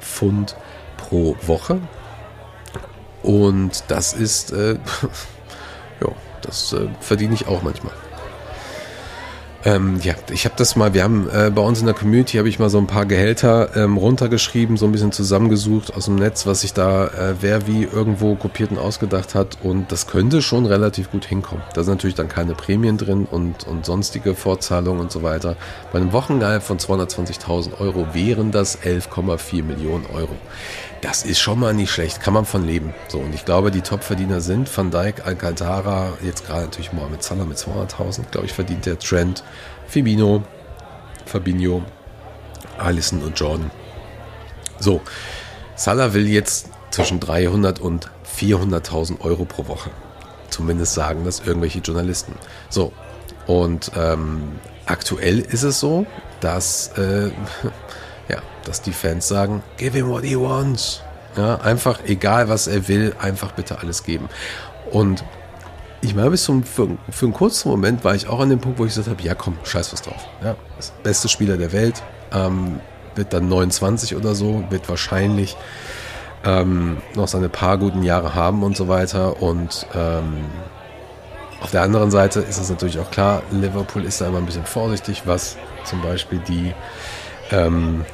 Pfund 0.00 0.56
pro 0.96 1.36
Woche. 1.42 1.80
Und 3.22 3.84
das 3.88 4.14
ist, 4.14 4.52
äh, 4.52 4.74
ja, 6.00 6.08
das 6.42 6.72
äh, 6.72 6.88
verdiene 7.00 7.34
ich 7.34 7.46
auch 7.46 7.62
manchmal. 7.62 7.92
Ähm, 9.66 9.98
ja, 10.02 10.14
ich 10.30 10.44
habe 10.44 10.54
das 10.58 10.76
mal, 10.76 10.92
wir 10.92 11.02
haben 11.02 11.26
äh, 11.30 11.50
bei 11.50 11.62
uns 11.62 11.80
in 11.80 11.86
der 11.86 11.94
Community 11.94 12.36
habe 12.36 12.50
ich 12.50 12.58
mal 12.58 12.68
so 12.68 12.76
ein 12.76 12.86
paar 12.86 13.06
Gehälter 13.06 13.74
ähm, 13.74 13.96
runtergeschrieben, 13.96 14.76
so 14.76 14.84
ein 14.84 14.92
bisschen 14.92 15.10
zusammengesucht 15.10 15.94
aus 15.94 16.04
dem 16.04 16.16
Netz, 16.16 16.44
was 16.46 16.60
sich 16.60 16.74
da 16.74 17.06
äh, 17.06 17.34
wer 17.40 17.66
wie 17.66 17.84
irgendwo 17.84 18.34
kopiert 18.34 18.72
und 18.72 18.78
ausgedacht 18.78 19.34
hat 19.34 19.56
und 19.62 19.90
das 19.90 20.06
könnte 20.06 20.42
schon 20.42 20.66
relativ 20.66 21.10
gut 21.10 21.24
hinkommen. 21.24 21.64
Da 21.72 21.82
sind 21.82 21.94
natürlich 21.94 22.14
dann 22.14 22.28
keine 22.28 22.54
Prämien 22.54 22.98
drin 22.98 23.26
und, 23.30 23.66
und 23.66 23.86
sonstige 23.86 24.34
Vorzahlungen 24.34 25.00
und 25.00 25.10
so 25.10 25.22
weiter. 25.22 25.56
Bei 25.92 25.98
einem 25.98 26.12
Wochengehalt 26.12 26.62
von 26.62 26.78
220.000 26.78 27.80
Euro 27.80 28.08
wären 28.12 28.50
das 28.50 28.82
11,4 28.82 29.62
Millionen 29.62 30.04
Euro 30.14 30.36
das 31.04 31.22
ist 31.22 31.38
schon 31.38 31.60
mal 31.60 31.74
nicht 31.74 31.90
schlecht, 31.90 32.22
kann 32.22 32.32
man 32.32 32.46
von 32.46 32.64
leben. 32.64 32.94
So, 33.08 33.18
und 33.18 33.34
ich 33.34 33.44
glaube, 33.44 33.70
die 33.70 33.82
Topverdiener 33.82 34.40
sind 34.40 34.74
Van 34.74 34.90
Dijk, 34.90 35.26
Alcantara, 35.26 36.14
jetzt 36.22 36.46
gerade 36.46 36.62
natürlich 36.62 36.94
Mohamed 36.94 37.22
Salah 37.22 37.44
mit 37.44 37.58
200.000, 37.58 38.30
glaube 38.30 38.46
ich, 38.46 38.54
verdient 38.54 38.86
der 38.86 38.98
Trent, 38.98 39.44
Fibino, 39.86 40.42
Fabinho, 41.26 41.82
Allison 42.78 43.22
und 43.22 43.38
Jordan. 43.38 43.70
So, 44.78 45.02
Salah 45.76 46.14
will 46.14 46.26
jetzt 46.26 46.70
zwischen 46.90 47.20
300 47.20 47.80
und 47.80 48.10
400.000 48.38 49.20
Euro 49.20 49.44
pro 49.44 49.68
Woche. 49.68 49.90
zumindest 50.48 50.94
sagen 50.94 51.24
das 51.26 51.40
irgendwelche 51.40 51.80
Journalisten. 51.80 52.34
So, 52.70 52.92
und 53.46 53.90
ähm, 53.94 54.58
aktuell 54.86 55.40
ist 55.40 55.64
es 55.64 55.80
so, 55.80 56.06
dass, 56.40 56.96
äh, 56.96 57.30
dass 58.64 58.82
die 58.82 58.92
Fans 58.92 59.28
sagen, 59.28 59.62
give 59.76 59.96
him 59.96 60.08
what 60.08 60.24
he 60.24 60.36
wants. 60.36 61.02
Ja, 61.36 61.56
einfach, 61.56 62.00
egal 62.06 62.48
was 62.48 62.66
er 62.66 62.86
will, 62.88 63.14
einfach 63.20 63.52
bitte 63.52 63.78
alles 63.78 64.04
geben. 64.04 64.28
Und 64.90 65.24
ich 66.00 66.14
war 66.16 66.30
bis 66.30 66.44
zum, 66.44 66.62
für, 66.62 66.88
für 67.10 67.26
einen 67.26 67.32
kurzen 67.32 67.70
Moment 67.70 68.04
war 68.04 68.14
ich 68.14 68.28
auch 68.28 68.40
an 68.40 68.50
dem 68.50 68.60
Punkt, 68.60 68.78
wo 68.78 68.84
ich 68.84 68.90
gesagt 68.94 69.08
habe, 69.08 69.22
ja 69.22 69.34
komm, 69.34 69.56
scheiß 69.64 69.92
was 69.92 70.02
drauf. 70.02 70.28
Ja, 70.42 70.54
das 70.76 70.92
beste 71.02 71.28
Spieler 71.28 71.56
der 71.56 71.72
Welt, 71.72 72.02
ähm, 72.32 72.80
wird 73.14 73.32
dann 73.32 73.48
29 73.48 74.14
oder 74.16 74.34
so, 74.34 74.64
wird 74.70 74.88
wahrscheinlich 74.88 75.56
ähm, 76.44 76.98
noch 77.14 77.28
seine 77.28 77.48
paar 77.48 77.78
guten 77.78 78.02
Jahre 78.02 78.34
haben 78.34 78.62
und 78.62 78.76
so 78.76 78.88
weiter. 78.88 79.40
Und 79.42 79.86
ähm, 79.94 80.44
auf 81.60 81.70
der 81.70 81.82
anderen 81.82 82.10
Seite 82.10 82.40
ist 82.40 82.60
es 82.60 82.68
natürlich 82.68 82.98
auch 82.98 83.10
klar, 83.10 83.42
Liverpool 83.50 84.04
ist 84.04 84.20
da 84.20 84.28
immer 84.28 84.38
ein 84.38 84.46
bisschen 84.46 84.66
vorsichtig, 84.66 85.22
was 85.24 85.56
zum 85.84 86.02
Beispiel 86.02 86.40
die 86.40 86.74
ähm, 87.50 88.04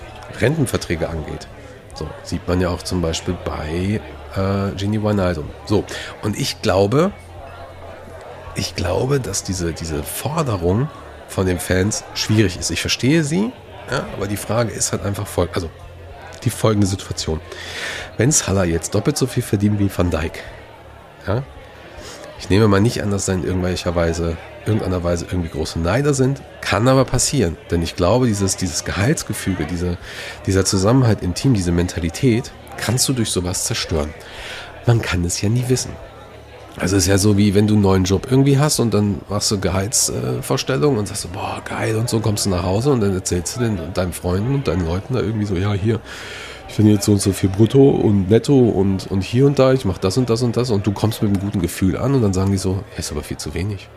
Rentenverträge 0.40 1.08
angeht. 1.08 1.46
So 1.94 2.08
sieht 2.22 2.46
man 2.48 2.60
ja 2.60 2.68
auch 2.68 2.82
zum 2.82 3.02
Beispiel 3.02 3.36
bei 3.44 4.00
äh, 4.36 4.76
Genie 4.76 5.02
Wijnaldum. 5.02 5.50
So 5.66 5.84
und 6.22 6.38
ich 6.38 6.62
glaube, 6.62 7.12
ich 8.54 8.74
glaube, 8.74 9.20
dass 9.20 9.42
diese 9.42 9.72
diese 9.72 10.02
Forderung 10.02 10.88
von 11.28 11.46
den 11.46 11.58
Fans 11.58 12.04
schwierig 12.14 12.58
ist. 12.58 12.70
Ich 12.70 12.80
verstehe 12.80 13.22
sie, 13.22 13.52
ja, 13.90 14.04
aber 14.16 14.26
die 14.26 14.36
Frage 14.36 14.72
ist 14.72 14.92
halt 14.92 15.02
einfach 15.02 15.26
folgende, 15.26 15.56
also 15.56 15.70
die 16.44 16.50
folgende 16.50 16.86
Situation. 16.86 17.40
Wenn 18.16 18.30
Salah 18.32 18.64
jetzt 18.64 18.94
doppelt 18.94 19.16
so 19.16 19.26
viel 19.26 19.42
verdient 19.42 19.78
wie 19.78 19.90
Van 19.94 20.10
Dijk, 20.10 20.42
ja, 21.26 21.42
ich 22.38 22.48
nehme 22.48 22.68
mal 22.68 22.80
nicht 22.80 23.02
an, 23.02 23.10
dass 23.10 23.26
da 23.26 23.32
in 23.32 23.44
irgendwelcher 23.44 23.94
Weise, 23.94 24.36
irgendeiner 24.70 25.04
Weise 25.04 25.26
irgendwie 25.30 25.50
große 25.50 25.78
Neider 25.78 26.14
sind, 26.14 26.40
kann 26.60 26.88
aber 26.88 27.04
passieren. 27.04 27.56
Denn 27.70 27.82
ich 27.82 27.96
glaube, 27.96 28.26
dieses, 28.26 28.56
dieses 28.56 28.84
Gehaltsgefüge, 28.84 29.66
diese, 29.66 29.98
dieser 30.46 30.64
Zusammenhalt 30.64 31.22
im 31.22 31.34
Team, 31.34 31.54
diese 31.54 31.72
Mentalität, 31.72 32.52
kannst 32.76 33.08
du 33.08 33.12
durch 33.12 33.30
sowas 33.30 33.64
zerstören. 33.64 34.14
Man 34.86 35.02
kann 35.02 35.24
es 35.24 35.40
ja 35.42 35.48
nie 35.48 35.64
wissen. 35.68 35.90
Also 36.76 36.96
es 36.96 37.02
ist 37.02 37.08
ja 37.08 37.18
so 37.18 37.36
wie 37.36 37.54
wenn 37.54 37.66
du 37.66 37.74
einen 37.74 37.82
neuen 37.82 38.04
Job 38.04 38.28
irgendwie 38.30 38.58
hast 38.58 38.78
und 38.78 38.94
dann 38.94 39.20
machst 39.28 39.50
du 39.50 39.58
Gehaltsvorstellungen 39.58 40.98
und 40.98 41.08
sagst 41.08 41.22
so, 41.22 41.28
boah, 41.28 41.60
geil 41.64 41.96
und 41.96 42.08
so 42.08 42.20
kommst 42.20 42.46
du 42.46 42.50
nach 42.50 42.62
Hause 42.62 42.92
und 42.92 43.00
dann 43.00 43.12
erzählst 43.12 43.56
du 43.56 43.60
den, 43.60 43.78
deinen 43.92 44.12
Freunden 44.12 44.54
und 44.54 44.68
deinen 44.68 44.86
Leuten 44.86 45.14
da 45.14 45.20
irgendwie 45.20 45.46
so, 45.46 45.56
ja, 45.56 45.72
hier, 45.72 46.00
ich 46.68 46.74
finde 46.74 46.92
jetzt 46.92 47.04
so 47.04 47.12
und 47.12 47.20
so 47.20 47.32
viel 47.32 47.50
brutto 47.50 47.90
und 47.90 48.30
netto 48.30 48.56
und, 48.56 49.10
und 49.10 49.22
hier 49.22 49.46
und 49.46 49.58
da, 49.58 49.72
ich 49.72 49.84
mache 49.84 50.00
das 50.00 50.16
und 50.16 50.30
das 50.30 50.42
und 50.42 50.56
das 50.56 50.70
und 50.70 50.86
du 50.86 50.92
kommst 50.92 51.20
mit 51.22 51.32
einem 51.32 51.40
guten 51.40 51.60
Gefühl 51.60 51.96
an 51.96 52.14
und 52.14 52.22
dann 52.22 52.32
sagen 52.32 52.52
die 52.52 52.58
so, 52.58 52.84
ja, 52.92 52.98
ist 52.98 53.10
aber 53.10 53.22
viel 53.22 53.36
zu 53.36 53.52
wenig. 53.54 53.88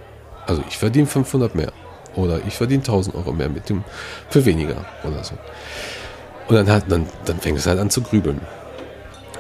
Also 0.46 0.64
ich 0.68 0.78
verdiene 0.78 1.08
500 1.08 1.56
mehr 1.56 1.72
oder 2.16 2.40
ich 2.46 2.56
verdiene 2.56 2.82
1000 2.82 3.16
Euro 3.16 3.32
mehr 3.32 3.50
mit 3.50 3.70
dem 3.70 3.84
für 4.30 4.46
weniger 4.46 4.86
oder 5.04 5.24
so. 5.24 5.36
Und 6.48 6.56
dann, 6.56 6.70
hat, 6.70 6.86
dann, 6.90 7.08
dann 7.26 7.40
fängt 7.40 7.58
es 7.58 7.68
halt 7.68 7.80
an 7.80 7.90
zu 7.90 8.02
grübeln. 8.02 8.42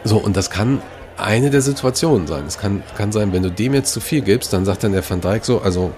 So, 0.03 0.17
und 0.17 0.35
das 0.37 0.49
kann 0.49 0.81
eine 1.17 1.49
der 1.49 1.61
Situationen 1.61 2.27
sein. 2.27 2.45
Es 2.47 2.57
kann, 2.57 2.83
kann 2.97 3.11
sein, 3.11 3.33
wenn 3.33 3.43
du 3.43 3.51
dem 3.51 3.73
jetzt 3.73 3.93
zu 3.93 3.99
viel 3.99 4.21
gibst, 4.21 4.53
dann 4.53 4.65
sagt 4.65 4.83
dann 4.83 4.93
der 4.93 5.07
Van 5.07 5.21
Dijk 5.21 5.45
so, 5.45 5.61
also, 5.61 5.91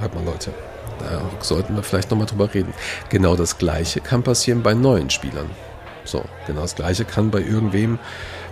hört 0.00 0.14
mal 0.14 0.24
Leute, 0.24 0.50
da 0.98 1.22
sollten 1.40 1.74
wir 1.76 1.82
vielleicht 1.82 2.10
nochmal 2.10 2.26
drüber 2.26 2.52
reden. 2.52 2.72
Genau 3.08 3.36
das 3.36 3.58
Gleiche 3.58 4.00
kann 4.00 4.22
passieren 4.22 4.62
bei 4.62 4.74
neuen 4.74 5.10
Spielern. 5.10 5.50
So, 6.04 6.24
genau 6.46 6.62
das 6.62 6.74
Gleiche 6.74 7.04
kann 7.04 7.30
bei 7.30 7.40
irgendwem 7.40 7.98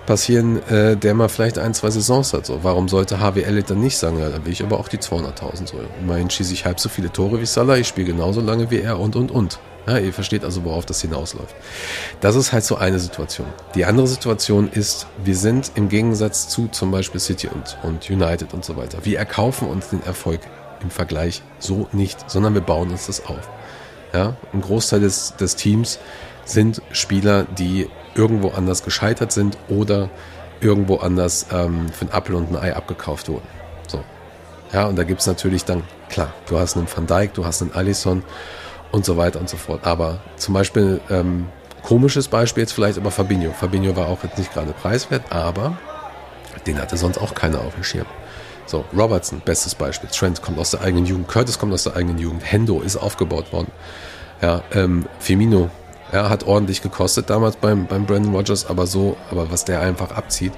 passieren, 0.06 0.62
äh, 0.68 0.96
der 0.96 1.14
mal 1.14 1.28
vielleicht 1.28 1.58
ein, 1.58 1.74
zwei 1.74 1.90
Saisons 1.90 2.32
hat. 2.32 2.46
So, 2.46 2.64
warum 2.64 2.88
sollte 2.88 3.20
Harvey 3.20 3.42
Elliott 3.42 3.70
dann 3.70 3.80
nicht 3.80 3.96
sagen, 3.96 4.18
ja, 4.18 4.28
dann 4.28 4.44
will 4.44 4.52
ich 4.52 4.62
aber 4.62 4.78
auch 4.78 4.88
die 4.88 4.98
200.000 4.98 5.68
so. 5.68 5.76
Immerhin 6.00 6.30
schieße 6.30 6.52
ich 6.52 6.64
halb 6.64 6.80
so 6.80 6.88
viele 6.88 7.12
Tore 7.12 7.40
wie 7.40 7.46
Salah, 7.46 7.76
ich 7.76 7.88
spiele 7.88 8.08
genauso 8.08 8.40
lange 8.40 8.70
wie 8.70 8.80
er 8.80 8.98
und, 8.98 9.16
und, 9.16 9.30
und. 9.30 9.58
Ja, 9.86 9.98
ihr 9.98 10.12
versteht 10.12 10.44
also, 10.44 10.64
worauf 10.64 10.86
das 10.86 11.00
hinausläuft. 11.00 11.56
Das 12.20 12.36
ist 12.36 12.52
halt 12.52 12.64
so 12.64 12.76
eine 12.76 13.00
Situation. 13.00 13.48
Die 13.74 13.84
andere 13.84 14.06
Situation 14.06 14.70
ist, 14.70 15.08
wir 15.24 15.36
sind 15.36 15.72
im 15.74 15.88
Gegensatz 15.88 16.48
zu 16.48 16.68
zum 16.68 16.92
Beispiel 16.92 17.20
City 17.20 17.48
und, 17.48 17.78
und 17.82 18.08
United 18.08 18.54
und 18.54 18.64
so 18.64 18.76
weiter. 18.76 18.98
Wir 19.02 19.18
erkaufen 19.18 19.66
uns 19.68 19.88
den 19.88 20.02
Erfolg 20.04 20.40
im 20.82 20.90
Vergleich 20.90 21.42
so 21.58 21.88
nicht, 21.92 22.30
sondern 22.30 22.54
wir 22.54 22.60
bauen 22.60 22.90
uns 22.90 23.06
das 23.06 23.26
auf. 23.26 23.48
Ja, 24.12 24.36
ein 24.52 24.60
Großteil 24.60 25.00
des, 25.00 25.34
des 25.36 25.56
Teams 25.56 25.98
sind 26.44 26.82
Spieler, 26.92 27.44
die 27.44 27.88
irgendwo 28.14 28.48
anders 28.50 28.82
gescheitert 28.82 29.32
sind 29.32 29.56
oder 29.68 30.10
irgendwo 30.60 30.96
anders 30.96 31.46
ähm, 31.52 31.88
für 31.88 32.06
ein 32.06 32.12
Apfel 32.12 32.34
und 32.34 32.50
ein 32.50 32.56
Ei 32.56 32.74
abgekauft 32.74 33.28
wurden. 33.28 33.46
So. 33.88 34.02
Ja, 34.72 34.86
und 34.86 34.96
da 34.96 35.04
gibt 35.04 35.20
es 35.20 35.26
natürlich 35.26 35.64
dann, 35.64 35.82
klar, 36.08 36.32
du 36.46 36.58
hast 36.58 36.76
einen 36.76 36.86
Van 36.94 37.06
Dijk, 37.06 37.34
du 37.34 37.44
hast 37.44 37.62
einen 37.62 37.72
Allison 37.72 38.22
und 38.90 39.04
so 39.04 39.16
weiter 39.16 39.40
und 39.40 39.48
so 39.48 39.56
fort. 39.56 39.84
Aber 39.84 40.20
zum 40.36 40.54
Beispiel, 40.54 41.00
ähm, 41.10 41.46
komisches 41.82 42.28
Beispiel 42.28 42.62
jetzt 42.62 42.72
vielleicht, 42.72 42.98
aber 42.98 43.10
Fabinho. 43.10 43.52
Fabinho 43.52 43.96
war 43.96 44.06
auch 44.06 44.22
jetzt 44.22 44.38
nicht 44.38 44.52
gerade 44.52 44.72
preiswert, 44.72 45.24
aber 45.30 45.76
den 46.66 46.78
hatte 46.78 46.96
sonst 46.96 47.18
auch 47.18 47.34
keiner 47.34 47.60
auf 47.60 47.74
dem 47.74 47.84
Schirm. 47.84 48.06
So, 48.66 48.84
Robertson, 48.96 49.42
bestes 49.44 49.74
Beispiel. 49.74 50.08
Trent 50.10 50.40
kommt 50.40 50.58
aus 50.58 50.70
der 50.70 50.82
eigenen 50.82 51.04
Jugend, 51.04 51.28
Curtis 51.28 51.58
kommt 51.58 51.72
aus 51.72 51.82
der 51.82 51.96
eigenen 51.96 52.18
Jugend, 52.18 52.42
Hendo 52.44 52.80
ist 52.80 52.96
aufgebaut 52.96 53.52
worden. 53.52 53.70
Ja, 54.40 54.62
ähm, 54.72 55.06
Firmino 55.18 55.70
ja, 56.12 56.28
hat 56.28 56.46
ordentlich 56.46 56.82
gekostet 56.82 57.30
damals 57.30 57.56
beim, 57.56 57.86
beim 57.86 58.06
Brandon 58.06 58.34
Rogers, 58.34 58.66
aber 58.66 58.86
so, 58.86 59.16
aber 59.30 59.50
was 59.50 59.64
der 59.64 59.80
einfach 59.80 60.12
abzieht, 60.12 60.52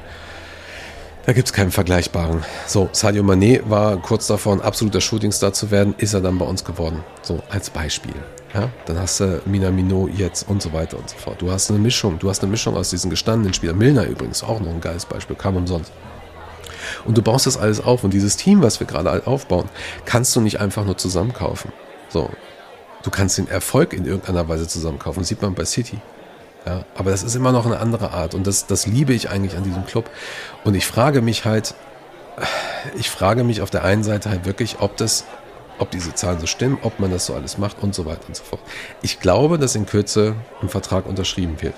da 1.27 1.33
gibt 1.33 1.49
es 1.49 1.55
keinen 1.55 1.71
vergleichbaren. 1.71 2.45
So, 2.67 2.91
Sadio 2.93 3.23
Mané 3.23 3.63
war 3.67 3.97
kurz 3.97 4.27
davor, 4.27 4.53
ein 4.53 4.61
absoluter 4.61 5.01
Shootingstar 5.01 5.55
zu 5.55 5.71
werden, 5.71 5.95
ist 5.97 6.13
er 6.13 6.21
dann 6.21 6.37
bei 6.37 6.45
uns 6.45 6.65
geworden. 6.65 7.03
So, 7.23 7.43
als 7.49 7.71
Beispiel. 7.71 8.15
Ja, 8.53 8.69
dann 8.85 8.99
hast 9.01 9.21
du 9.21 9.41
Minamino 9.47 10.07
jetzt 10.07 10.49
und 10.49 10.63
so 10.63 10.73
weiter 10.73 10.99
und 10.99 11.09
so 11.09 11.17
fort. 11.17 11.41
Du 11.41 11.51
hast 11.51 11.71
eine 11.71 11.79
Mischung, 11.79 12.19
du 12.19 12.29
hast 12.29 12.43
eine 12.43 12.51
Mischung 12.51 12.77
aus 12.77 12.91
diesen 12.91 13.11
gestandenen 13.11 13.55
Spielern. 13.55 13.79
Milner 13.79 14.07
übrigens 14.07 14.45
auch 14.45 14.61
noch 14.61 14.69
ein 14.69 14.81
geiles 14.81 15.07
Beispiel, 15.07 15.35
kam 15.35 15.57
umsonst. 15.57 15.91
Und 17.05 17.17
du 17.17 17.23
baust 17.23 17.47
das 17.47 17.57
alles 17.57 17.83
auf 17.83 18.05
und 18.05 18.13
dieses 18.13 18.37
Team, 18.37 18.63
was 18.63 18.79
wir 18.79 18.87
gerade 18.87 19.27
aufbauen, 19.27 19.69
kannst 20.05 20.37
du 20.37 20.41
nicht 20.41 20.61
einfach 20.61 20.85
nur 20.85 20.97
zusammenkaufen. 20.99 21.73
So, 22.11 22.31
Du 23.05 23.11
kannst 23.11 23.39
den 23.39 23.49
Erfolg 23.49 23.93
in 23.93 24.07
irgendeiner 24.07 24.49
Weise 24.49 24.67
zusammenkaufen. 24.67 25.21
Das 25.21 25.29
sieht 25.29 25.43
man 25.43 25.55
bei 25.55 25.65
City. 25.65 25.99
Ja, 26.67 26.85
aber 26.97 27.11
das 27.11 27.23
ist 27.23 27.35
immer 27.35 27.53
noch 27.53 27.67
eine 27.67 27.79
andere 27.79 28.13
Art 28.13 28.35
und 28.35 28.47
das, 28.47 28.67
das 28.67 28.87
liebe 28.87 29.13
ich 29.13 29.29
eigentlich 29.29 29.55
an 29.57 29.65
diesem 29.65 29.85
Club. 29.85 30.09
Und 30.65 30.75
ich 30.75 30.87
frage 30.87 31.21
mich 31.21 31.45
halt, 31.45 31.75
ich 32.97 33.11
frage 33.11 33.45
mich 33.45 33.61
auf 33.61 33.69
der 33.69 33.85
einen 33.85 34.03
Seite 34.03 34.31
halt 34.31 34.47
wirklich, 34.47 34.77
ob 34.81 34.97
das, 34.97 35.25
ob 35.79 35.91
diese 35.91 36.15
Zahlen 36.15 36.41
so 36.41 36.47
stimmen, 36.47 36.79
ob 36.81 37.01
man 37.01 37.11
das 37.11 37.27
so 37.27 37.35
alles 37.35 37.59
macht 37.59 37.83
und 37.83 37.95
so 37.95 38.07
weiter 38.07 38.27
und 38.29 38.37
so 38.37 38.45
fort. 38.45 38.63
Ich 39.03 39.21
glaube, 39.21 39.59
dass 39.59 39.75
in 39.75 39.85
Kürze 39.85 40.37
ein 40.63 40.71
Vertrag 40.71 41.05
unterschrieben 41.05 41.61
wird. 41.61 41.75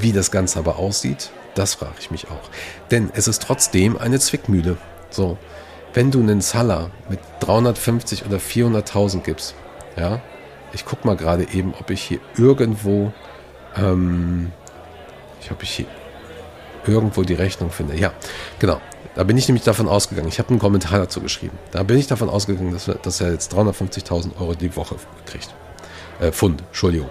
Wie 0.00 0.12
das 0.12 0.32
Ganze 0.32 0.58
aber 0.58 0.76
aussieht, 0.76 1.30
das 1.54 1.74
frage 1.74 1.94
ich 2.00 2.10
mich 2.10 2.26
auch. 2.26 2.50
Denn 2.90 3.10
es 3.14 3.28
ist 3.28 3.42
trotzdem 3.42 3.96
eine 3.96 4.18
Zwickmühle. 4.18 4.76
So, 5.10 5.38
wenn 5.94 6.10
du 6.10 6.18
einen 6.18 6.40
Salah 6.40 6.90
mit 7.08 7.20
350 7.40 8.26
oder 8.26 8.38
400.000 8.38 9.20
gibst, 9.20 9.54
ja, 9.96 10.20
ich 10.72 10.84
gucke 10.84 11.06
mal 11.06 11.16
gerade 11.16 11.46
eben, 11.52 11.74
ob 11.78 11.90
ich 11.90 12.02
hier 12.02 12.18
irgendwo, 12.36 13.12
ähm, 13.76 14.52
ich 15.40 15.50
ob 15.50 15.62
ich 15.62 15.70
hier 15.70 15.86
irgendwo 16.86 17.22
die 17.22 17.34
Rechnung 17.34 17.70
finde. 17.70 17.96
Ja, 17.96 18.12
genau. 18.58 18.80
Da 19.14 19.24
bin 19.24 19.38
ich 19.38 19.48
nämlich 19.48 19.64
davon 19.64 19.88
ausgegangen. 19.88 20.28
Ich 20.28 20.38
habe 20.38 20.50
einen 20.50 20.58
Kommentar 20.58 20.98
dazu 20.98 21.20
geschrieben. 21.20 21.58
Da 21.70 21.82
bin 21.82 21.96
ich 21.96 22.06
davon 22.06 22.28
ausgegangen, 22.28 22.72
dass, 22.72 22.90
dass 23.02 23.20
er 23.20 23.32
jetzt 23.32 23.54
350.000 23.54 24.38
Euro 24.38 24.54
die 24.54 24.76
Woche 24.76 24.96
kriegt. 25.24 25.54
Äh, 26.20 26.32
Pfund, 26.32 26.62
Entschuldigung. 26.66 27.08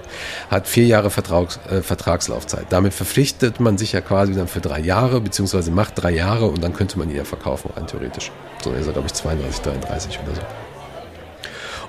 Hat 0.50 0.68
vier 0.68 0.86
Jahre 0.86 1.10
Vertrags, 1.10 1.60
äh, 1.70 1.82
Vertragslaufzeit. 1.82 2.68
Damit 2.70 2.94
verpflichtet 2.94 3.60
man 3.60 3.78
sich 3.78 3.92
ja 3.94 4.02
quasi 4.02 4.34
dann 4.34 4.48
für 4.48 4.62
drei 4.62 4.80
Jahre, 4.80 5.22
beziehungsweise 5.22 5.72
macht 5.72 5.94
drei 5.96 6.12
Jahre 6.12 6.46
und 6.46 6.64
dann 6.64 6.74
könnte 6.74 6.98
man 7.00 7.10
ihn 7.10 7.16
ja 7.16 7.24
verkaufen, 7.24 7.72
rein 7.76 7.88
theoretisch. 7.88 8.32
So 8.64 8.72
ist 8.72 8.88
er, 8.88 8.94
glaube 8.94 9.08
ich, 9.08 9.14
32, 9.14 9.62
33 9.62 10.20
oder 10.24 10.36
so. 10.36 10.42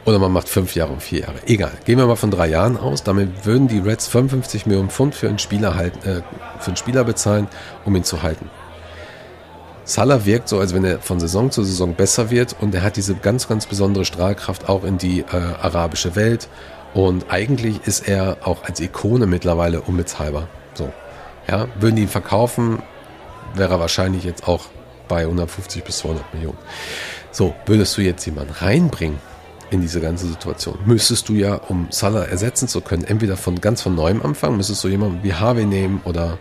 Oder 0.07 0.21
man 0.21 0.33
macht 0.33 0.49
fünf 0.49 0.77
Jahre 0.77 0.93
und 0.93 1.03
vier 1.03 1.23
Jahre. 1.23 1.35
Egal. 1.47 1.73
Gehen 1.85 1.99
wir 1.99 2.07
mal 2.07 2.15
von 2.15 2.31
drei 2.31 2.47
Jahren 2.47 2.79
aus. 2.79 3.03
Damit 3.03 3.45
würden 3.45 3.67
die 3.67 3.81
Reds 3.81 4.07
55 4.07 4.65
Millionen 4.65 4.89
Pfund 4.89 5.17
für 5.17 5.29
einen 5.29 5.41
Spieler, 5.41 5.75
halten, 5.75 6.09
äh, 6.09 6.23
für 6.61 6.69
einen 6.69 6.77
Spieler 6.77 7.03
bezahlen, 7.03 7.49
um 7.85 7.95
ihn 7.97 8.05
zu 8.05 8.23
halten. 8.23 8.49
Salah 9.85 10.25
wirkt 10.25 10.49
so, 10.49 10.61
als 10.61 10.75
wenn 10.75 10.85
er 10.85 11.01
von 11.01 11.19
Saison 11.19 11.51
zu 11.51 11.65
Saison 11.65 11.95
besser 11.95 12.31
wird 12.31 12.57
und 12.61 12.75
er 12.75 12.83
hat 12.83 12.97
diese 12.97 13.17
ganz, 13.17 13.49
ganz 13.49 13.67
besondere 13.67 14.05
Strahlkraft 14.05 14.69
auch 14.69 14.85
in 14.85 14.97
die 14.97 15.21
äh, 15.21 15.25
arabische 15.61 16.15
Welt. 16.15 16.49
Und 16.95 17.27
eigentlich 17.29 17.85
ist 17.87 18.09
er 18.09 18.39
auch 18.45 18.63
als 18.65 18.81
Ikone 18.81 19.27
mittlerweile 19.27 19.81
unbezahlbar. 19.81 20.49
So. 20.75 20.93
Ja, 21.49 21.67
würden 21.81 21.97
die 21.97 22.03
ihn 22.03 22.09
verkaufen, 22.09 22.81
wäre 23.55 23.75
er 23.75 23.81
wahrscheinlich 23.81 24.23
jetzt 24.23 24.47
auch 24.47 24.67
bei 25.09 25.23
150 25.23 25.83
bis 25.83 25.99
200 25.99 26.33
Millionen. 26.35 26.59
So, 27.33 27.55
würdest 27.67 27.97
du 27.97 28.03
jetzt 28.03 28.25
jemanden 28.25 28.55
reinbringen, 28.55 29.19
in 29.71 29.81
diese 29.81 30.01
ganze 30.01 30.27
Situation. 30.27 30.79
Müsstest 30.85 31.29
du 31.29 31.35
ja, 31.35 31.55
um 31.55 31.89
Salah 31.91 32.25
ersetzen 32.25 32.69
zu 32.69 32.81
können, 32.81 33.05
entweder 33.05 33.37
von 33.37 33.61
ganz 33.61 33.83
von 33.83 33.95
neuem 33.95 34.23
anfangen, 34.23 34.57
müsstest 34.57 34.83
du 34.85 34.89
jemanden 34.89 35.23
wie 35.23 35.35
Harvey 35.35 35.67
nehmen 35.67 36.01
oder 36.05 36.39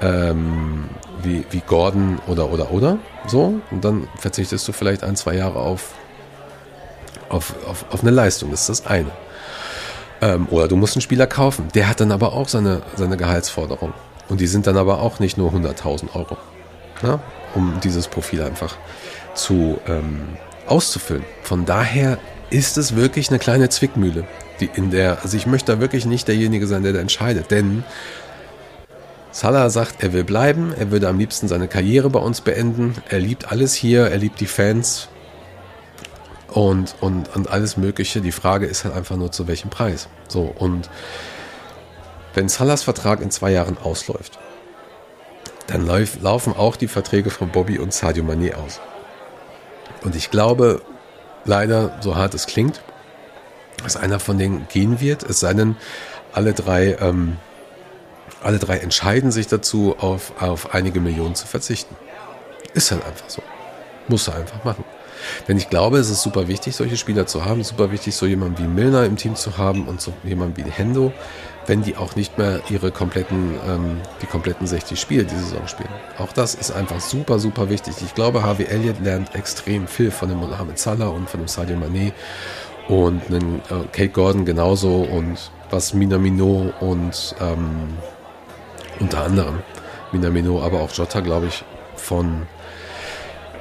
ähm, 0.00 0.88
wie, 1.22 1.44
wie 1.50 1.60
Gordon 1.60 2.18
oder, 2.26 2.50
oder, 2.50 2.72
oder, 2.72 2.98
so. 3.26 3.60
Und 3.70 3.84
dann 3.84 4.08
verzichtest 4.18 4.66
du 4.66 4.72
vielleicht 4.72 5.04
ein, 5.04 5.16
zwei 5.16 5.34
Jahre 5.34 5.58
auf, 5.58 5.94
auf, 7.28 7.54
auf, 7.66 7.84
auf 7.90 8.02
eine 8.02 8.10
Leistung. 8.10 8.50
Das 8.50 8.62
ist 8.62 8.68
das 8.68 8.86
eine. 8.86 9.10
Ähm, 10.20 10.48
oder 10.50 10.68
du 10.68 10.76
musst 10.76 10.96
einen 10.96 11.02
Spieler 11.02 11.26
kaufen. 11.26 11.68
Der 11.74 11.88
hat 11.88 12.00
dann 12.00 12.12
aber 12.12 12.32
auch 12.32 12.48
seine, 12.48 12.82
seine 12.96 13.16
Gehaltsforderung. 13.16 13.92
Und 14.28 14.40
die 14.40 14.46
sind 14.46 14.66
dann 14.66 14.76
aber 14.76 15.00
auch 15.00 15.18
nicht 15.18 15.36
nur 15.36 15.52
100.000 15.52 16.14
Euro, 16.14 16.36
ja, 17.02 17.20
um 17.54 17.80
dieses 17.82 18.08
Profil 18.08 18.42
einfach 18.42 18.76
zu 19.34 19.78
ähm, 19.86 20.36
auszufüllen. 20.66 21.24
Von 21.42 21.64
daher 21.64 22.18
ist 22.52 22.76
es 22.76 22.94
wirklich 22.94 23.30
eine 23.30 23.38
kleine 23.38 23.68
Zwickmühle, 23.68 24.24
die 24.60 24.70
in 24.74 24.90
der, 24.90 25.22
also 25.22 25.36
ich 25.36 25.46
möchte 25.46 25.72
da 25.72 25.80
wirklich 25.80 26.04
nicht 26.04 26.28
derjenige 26.28 26.66
sein, 26.66 26.82
der 26.82 26.92
da 26.92 27.00
entscheidet, 27.00 27.50
denn 27.50 27.84
Salah 29.30 29.70
sagt, 29.70 30.02
er 30.02 30.12
will 30.12 30.24
bleiben, 30.24 30.74
er 30.78 30.90
würde 30.90 31.08
am 31.08 31.18
liebsten 31.18 31.48
seine 31.48 31.66
Karriere 31.66 32.10
bei 32.10 32.20
uns 32.20 32.42
beenden, 32.42 32.96
er 33.08 33.18
liebt 33.18 33.50
alles 33.50 33.72
hier, 33.72 34.02
er 34.02 34.18
liebt 34.18 34.40
die 34.40 34.46
Fans 34.46 35.08
und, 36.48 36.94
und, 37.00 37.34
und 37.34 37.48
alles 37.48 37.78
Mögliche. 37.78 38.20
Die 38.20 38.32
Frage 38.32 38.66
ist 38.66 38.84
halt 38.84 38.94
einfach 38.94 39.16
nur, 39.16 39.32
zu 39.32 39.48
welchem 39.48 39.70
Preis. 39.70 40.08
So, 40.28 40.42
und 40.42 40.90
wenn 42.34 42.50
Salahs 42.50 42.82
Vertrag 42.82 43.22
in 43.22 43.30
zwei 43.30 43.52
Jahren 43.52 43.78
ausläuft, 43.78 44.38
dann 45.66 45.86
lauf, 45.86 46.20
laufen 46.20 46.54
auch 46.54 46.76
die 46.76 46.88
Verträge 46.88 47.30
von 47.30 47.48
Bobby 47.48 47.78
und 47.78 47.94
Sadio 47.94 48.24
Mané 48.24 48.54
aus. 48.54 48.80
Und 50.02 50.14
ich 50.14 50.30
glaube, 50.30 50.82
leider, 51.44 51.98
so 52.00 52.16
hart 52.16 52.34
es 52.34 52.46
klingt, 52.46 52.80
dass 53.82 53.96
einer 53.96 54.20
von 54.20 54.38
denen 54.38 54.66
gehen 54.68 55.00
wird, 55.00 55.22
es 55.22 55.40
sei 55.40 55.54
denn, 55.54 55.76
alle 56.32 56.52
drei, 56.52 56.96
ähm, 57.00 57.36
alle 58.42 58.58
drei 58.58 58.78
entscheiden 58.78 59.30
sich 59.30 59.46
dazu, 59.46 59.96
auf, 59.98 60.40
auf 60.40 60.74
einige 60.74 61.00
Millionen 61.00 61.34
zu 61.34 61.46
verzichten. 61.46 61.94
Ist 62.74 62.90
halt 62.90 63.04
einfach 63.04 63.28
so. 63.28 63.42
Muss 64.08 64.28
er 64.28 64.36
einfach 64.36 64.64
machen. 64.64 64.84
Denn 65.46 65.56
ich 65.56 65.68
glaube, 65.70 65.98
es 65.98 66.10
ist 66.10 66.22
super 66.22 66.48
wichtig, 66.48 66.74
solche 66.74 66.96
Spieler 66.96 67.26
zu 67.26 67.44
haben, 67.44 67.62
super 67.62 67.92
wichtig, 67.92 68.16
so 68.16 68.26
jemanden 68.26 68.58
wie 68.58 68.66
Milner 68.66 69.04
im 69.04 69.16
Team 69.16 69.36
zu 69.36 69.58
haben 69.58 69.86
und 69.86 70.00
so 70.00 70.12
jemanden 70.24 70.56
wie 70.56 70.68
Hendo, 70.68 71.12
wenn 71.66 71.82
die 71.82 71.96
auch 71.96 72.16
nicht 72.16 72.38
mehr 72.38 72.60
ihre 72.70 72.90
kompletten, 72.90 73.54
ähm, 73.68 74.00
die 74.20 74.26
kompletten 74.26 74.66
60 74.66 75.00
Spiele 75.00 75.24
die 75.24 75.34
Saison 75.34 75.66
spielen. 75.68 75.88
Auch 76.18 76.32
das 76.32 76.54
ist 76.54 76.72
einfach 76.72 77.00
super, 77.00 77.38
super 77.38 77.70
wichtig. 77.70 77.94
Ich 78.04 78.14
glaube, 78.14 78.42
Harvey 78.42 78.64
Elliott 78.64 79.00
lernt 79.00 79.34
extrem 79.34 79.86
viel 79.86 80.10
von 80.10 80.28
dem 80.28 80.38
Mohamed 80.38 80.78
Salah 80.78 81.08
und 81.08 81.28
von 81.30 81.40
dem 81.40 81.48
Sadio 81.48 81.76
Mané 81.76 82.12
und 82.88 83.22
einen, 83.28 83.60
äh, 83.70 83.86
Kate 83.92 84.08
Gordon 84.08 84.44
genauso 84.44 85.02
und 85.02 85.50
was 85.70 85.94
Minamino 85.94 86.72
und 86.80 87.34
ähm, 87.40 87.96
unter 89.00 89.24
anderem 89.24 89.62
Minamino, 90.12 90.62
aber 90.62 90.80
auch 90.80 90.90
Jota, 90.92 91.20
glaube 91.20 91.46
ich, 91.46 91.64
von 91.96 92.46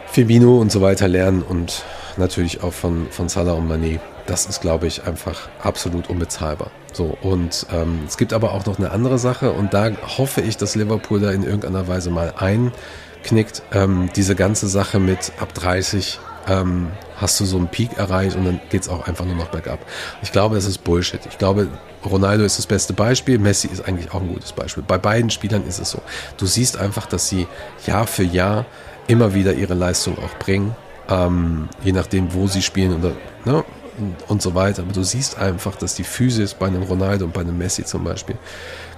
Firmino 0.07 0.57
und 0.57 0.71
so 0.71 0.81
weiter 0.81 1.07
lernen 1.07 1.41
und 1.41 1.83
natürlich 2.17 2.63
auch 2.63 2.73
von, 2.73 3.07
von 3.09 3.29
Salah 3.29 3.53
und 3.53 3.71
Mané. 3.71 3.99
Das 4.25 4.45
ist, 4.45 4.61
glaube 4.61 4.87
ich, 4.87 5.05
einfach 5.05 5.49
absolut 5.63 6.09
unbezahlbar. 6.09 6.71
So, 6.93 7.17
und 7.21 7.67
ähm, 7.71 8.01
es 8.07 8.17
gibt 8.17 8.33
aber 8.33 8.53
auch 8.53 8.65
noch 8.65 8.77
eine 8.77 8.91
andere 8.91 9.17
Sache 9.17 9.51
und 9.51 9.73
da 9.73 9.91
hoffe 10.17 10.41
ich, 10.41 10.57
dass 10.57 10.75
Liverpool 10.75 11.21
da 11.21 11.31
in 11.31 11.43
irgendeiner 11.43 11.87
Weise 11.87 12.09
mal 12.09 12.33
einknickt. 12.37 13.63
Ähm, 13.71 14.09
diese 14.15 14.35
ganze 14.35 14.67
Sache 14.67 14.99
mit 14.99 15.31
ab 15.39 15.53
30 15.53 16.19
ähm, 16.47 16.91
hast 17.15 17.39
du 17.39 17.45
so 17.45 17.57
einen 17.57 17.67
Peak 17.67 17.97
erreicht 17.97 18.35
und 18.35 18.45
dann 18.45 18.59
geht 18.69 18.81
es 18.81 18.89
auch 18.89 19.07
einfach 19.07 19.25
nur 19.25 19.35
noch 19.35 19.47
bergab. 19.47 19.79
Ich 20.21 20.31
glaube, 20.31 20.55
das 20.55 20.65
ist 20.65 20.79
Bullshit. 20.79 21.21
Ich 21.29 21.37
glaube, 21.37 21.67
Ronaldo 22.03 22.43
ist 22.43 22.57
das 22.57 22.65
beste 22.65 22.93
Beispiel, 22.93 23.37
Messi 23.37 23.67
ist 23.67 23.87
eigentlich 23.87 24.11
auch 24.13 24.21
ein 24.21 24.27
gutes 24.27 24.51
Beispiel. 24.51 24.83
Bei 24.85 24.97
beiden 24.97 25.29
Spielern 25.29 25.65
ist 25.65 25.79
es 25.79 25.91
so. 25.91 26.01
Du 26.37 26.45
siehst 26.45 26.77
einfach, 26.77 27.05
dass 27.05 27.29
sie 27.29 27.47
Jahr 27.85 28.07
für 28.07 28.23
Jahr 28.23 28.65
immer 29.07 29.33
wieder 29.33 29.53
ihre 29.53 29.75
Leistung 29.75 30.17
auch 30.17 30.37
bringen, 30.39 30.75
ähm, 31.09 31.69
je 31.83 31.91
nachdem, 31.91 32.33
wo 32.33 32.47
sie 32.47 32.61
spielen 32.61 32.99
oder, 32.99 33.13
ne, 33.45 33.63
und, 33.97 34.15
und 34.27 34.41
so 34.41 34.55
weiter. 34.55 34.83
Aber 34.83 34.93
du 34.93 35.03
siehst 35.03 35.37
einfach, 35.37 35.75
dass 35.75 35.95
die 35.95 36.03
Physis 36.03 36.53
bei 36.53 36.67
einem 36.67 36.83
Ronaldo 36.83 37.25
und 37.25 37.33
bei 37.33 37.41
einem 37.41 37.57
Messi 37.57 37.83
zum 37.85 38.03
Beispiel, 38.03 38.37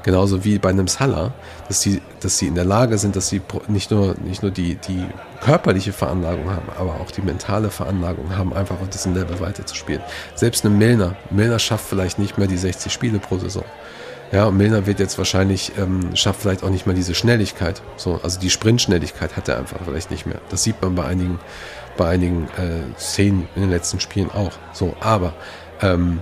genauso 0.04 0.44
wie 0.44 0.60
bei 0.60 0.70
einem 0.70 0.88
Salah, 0.88 1.34
dass 1.68 1.82
sie, 1.82 2.02
dass 2.20 2.38
sie 2.38 2.48
in 2.48 2.56
der 2.56 2.66
Lage 2.66 2.98
sind, 2.98 3.16
dass 3.16 3.30
sie 3.30 3.42
nicht 3.68 3.92
nur, 3.92 4.16
nicht 4.24 4.42
nur 4.42 4.52
die, 4.52 4.76
die 4.76 5.06
körperliche 5.42 5.94
Veranlagung 5.94 6.50
haben, 6.50 6.70
aber 6.78 7.02
auch 7.02 7.12
die 7.12 7.22
mentale 7.22 7.70
Veranlagung 7.70 8.36
haben, 8.36 8.54
einfach 8.54 8.80
auf 8.82 8.90
diesem 8.90 9.14
Level 9.14 9.40
weiterzuspielen. 9.40 10.02
Selbst 10.36 10.66
ein 10.66 10.78
Milner, 10.78 11.16
Milner 11.30 11.60
schafft 11.60 11.86
vielleicht 11.88 12.20
nicht 12.20 12.38
mehr 12.38 12.48
die 12.48 12.58
60 12.58 12.92
Spiele 12.92 13.20
pro 13.20 13.38
Saison. 13.38 13.66
Ja, 14.34 14.46
und 14.46 14.58
Milner 14.58 14.88
wird 14.88 15.00
jetzt 15.00 15.20
wahrscheinlich, 15.20 15.74
ähm, 15.78 16.16
schafft 16.16 16.42
vielleicht 16.42 16.64
auch 16.64 16.72
nicht 16.72 16.88
mehr 16.88 16.96
diese 16.96 17.14
Schnelligkeit. 17.14 17.84
So, 17.98 18.20
also 18.24 18.40
die 18.40 18.50
Sprintschnelligkeit 18.50 19.38
hat 19.38 19.48
er 19.48 19.60
einfach 19.60 19.78
vielleicht 19.86 20.10
nicht 20.10 20.26
mehr. 20.26 20.40
Das 20.50 20.64
sieht 20.64 20.82
man 20.82 20.96
bei 20.96 21.06
einigen, 21.06 21.40
bei 21.98 22.10
einigen 22.10 22.48
äh, 22.58 23.00
Szenen 23.00 23.48
in 23.56 23.64
den 23.64 23.72
letzten 23.72 24.00
Spielen 24.00 24.32
auch. 24.32 24.54
So, 24.72 24.96
aber 25.00 25.34
ähm, 25.82 26.22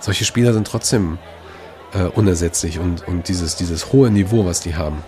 solche 0.00 0.24
Spieler 0.24 0.52
sind 0.52 0.66
trotzdem 0.66 1.18
äh, 1.94 2.04
unersetzlich 2.04 2.78
und, 2.78 3.06
und 3.06 3.28
dieses, 3.28 3.56
dieses 3.56 3.92
hohe 3.92 4.10
Niveau, 4.10 4.44
was 4.44 4.60
die 4.60 4.74
haben, 4.76 5.02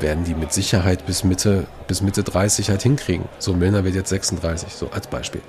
werden 0.00 0.24
die 0.24 0.34
mit 0.34 0.52
Sicherheit 0.52 1.06
bis 1.06 1.24
Mitte, 1.24 1.66
bis 1.86 2.02
Mitte 2.02 2.22
30 2.22 2.70
halt 2.70 2.82
hinkriegen. 2.82 3.28
So, 3.38 3.52
Milner 3.52 3.84
wird 3.84 3.94
jetzt 3.94 4.10
36, 4.10 4.72
so 4.72 4.90
als 4.90 5.08
Beispiel. 5.08 5.40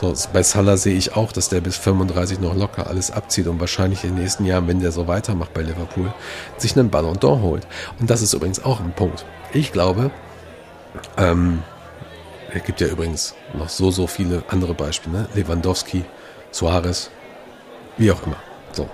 So, 0.00 0.14
bei 0.32 0.42
Salah 0.42 0.76
sehe 0.76 0.96
ich 0.96 1.16
auch, 1.16 1.32
dass 1.32 1.48
der 1.48 1.60
bis 1.60 1.76
35 1.76 2.40
noch 2.40 2.54
locker 2.54 2.86
alles 2.86 3.10
abzieht 3.10 3.46
und 3.46 3.60
wahrscheinlich 3.60 4.04
in 4.04 4.10
den 4.10 4.22
nächsten 4.22 4.44
Jahren, 4.44 4.68
wenn 4.68 4.80
der 4.80 4.92
so 4.92 5.08
weitermacht 5.08 5.54
bei 5.54 5.62
Liverpool, 5.62 6.12
sich 6.56 6.76
einen 6.76 6.90
Ballon 6.90 7.16
d'Or 7.16 7.40
holt. 7.40 7.66
Und 7.98 8.10
das 8.10 8.22
ist 8.22 8.32
übrigens 8.34 8.62
auch 8.64 8.80
ein 8.80 8.92
Punkt. 8.92 9.24
Ich 9.52 9.72
glaube, 9.72 10.10
ähm, 11.16 11.62
es 12.52 12.64
gibt 12.64 12.80
ja 12.80 12.86
übrigens 12.88 13.34
noch 13.54 13.68
so, 13.68 13.90
so 13.90 14.06
viele 14.06 14.42
andere 14.48 14.74
Beispiele, 14.74 15.18
ne? 15.18 15.28
Lewandowski, 15.34 16.04
Suarez, 16.50 17.10
wie 17.96 18.10
auch 18.10 18.22
immer. 18.26 18.36
So. 18.72 18.88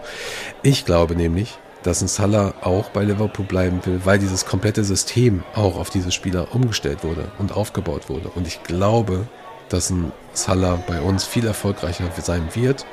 Ich 0.63 0.85
glaube 0.85 1.15
nämlich, 1.15 1.59
dass 1.83 2.01
ein 2.01 2.09
Salah 2.09 2.55
auch 2.63 2.89
bei 2.91 3.05
Liverpool 3.05 3.45
bleiben 3.45 3.81
will, 3.85 4.01
weil 4.05 4.19
dieses 4.19 4.47
komplette 4.47 4.83
System 4.83 5.45
auch 5.55 5.79
auf 5.79 5.91
diese 5.91 6.11
Spieler 6.11 6.55
umgestellt 6.55 7.05
wurde 7.05 7.31
und 7.39 7.53
aufgebaut 7.53 8.09
wurde. 8.09 8.31
Und 8.35 8.47
ich 8.47 8.63
glaube, 8.63 9.27
dass 9.69 9.91
ein 9.91 10.13
Salah 10.33 10.83
bei 10.87 11.01
uns 11.01 11.25
viel 11.25 11.47
erfolgreicher 11.47 12.05
sein 12.21 12.49
wird, 12.55 12.87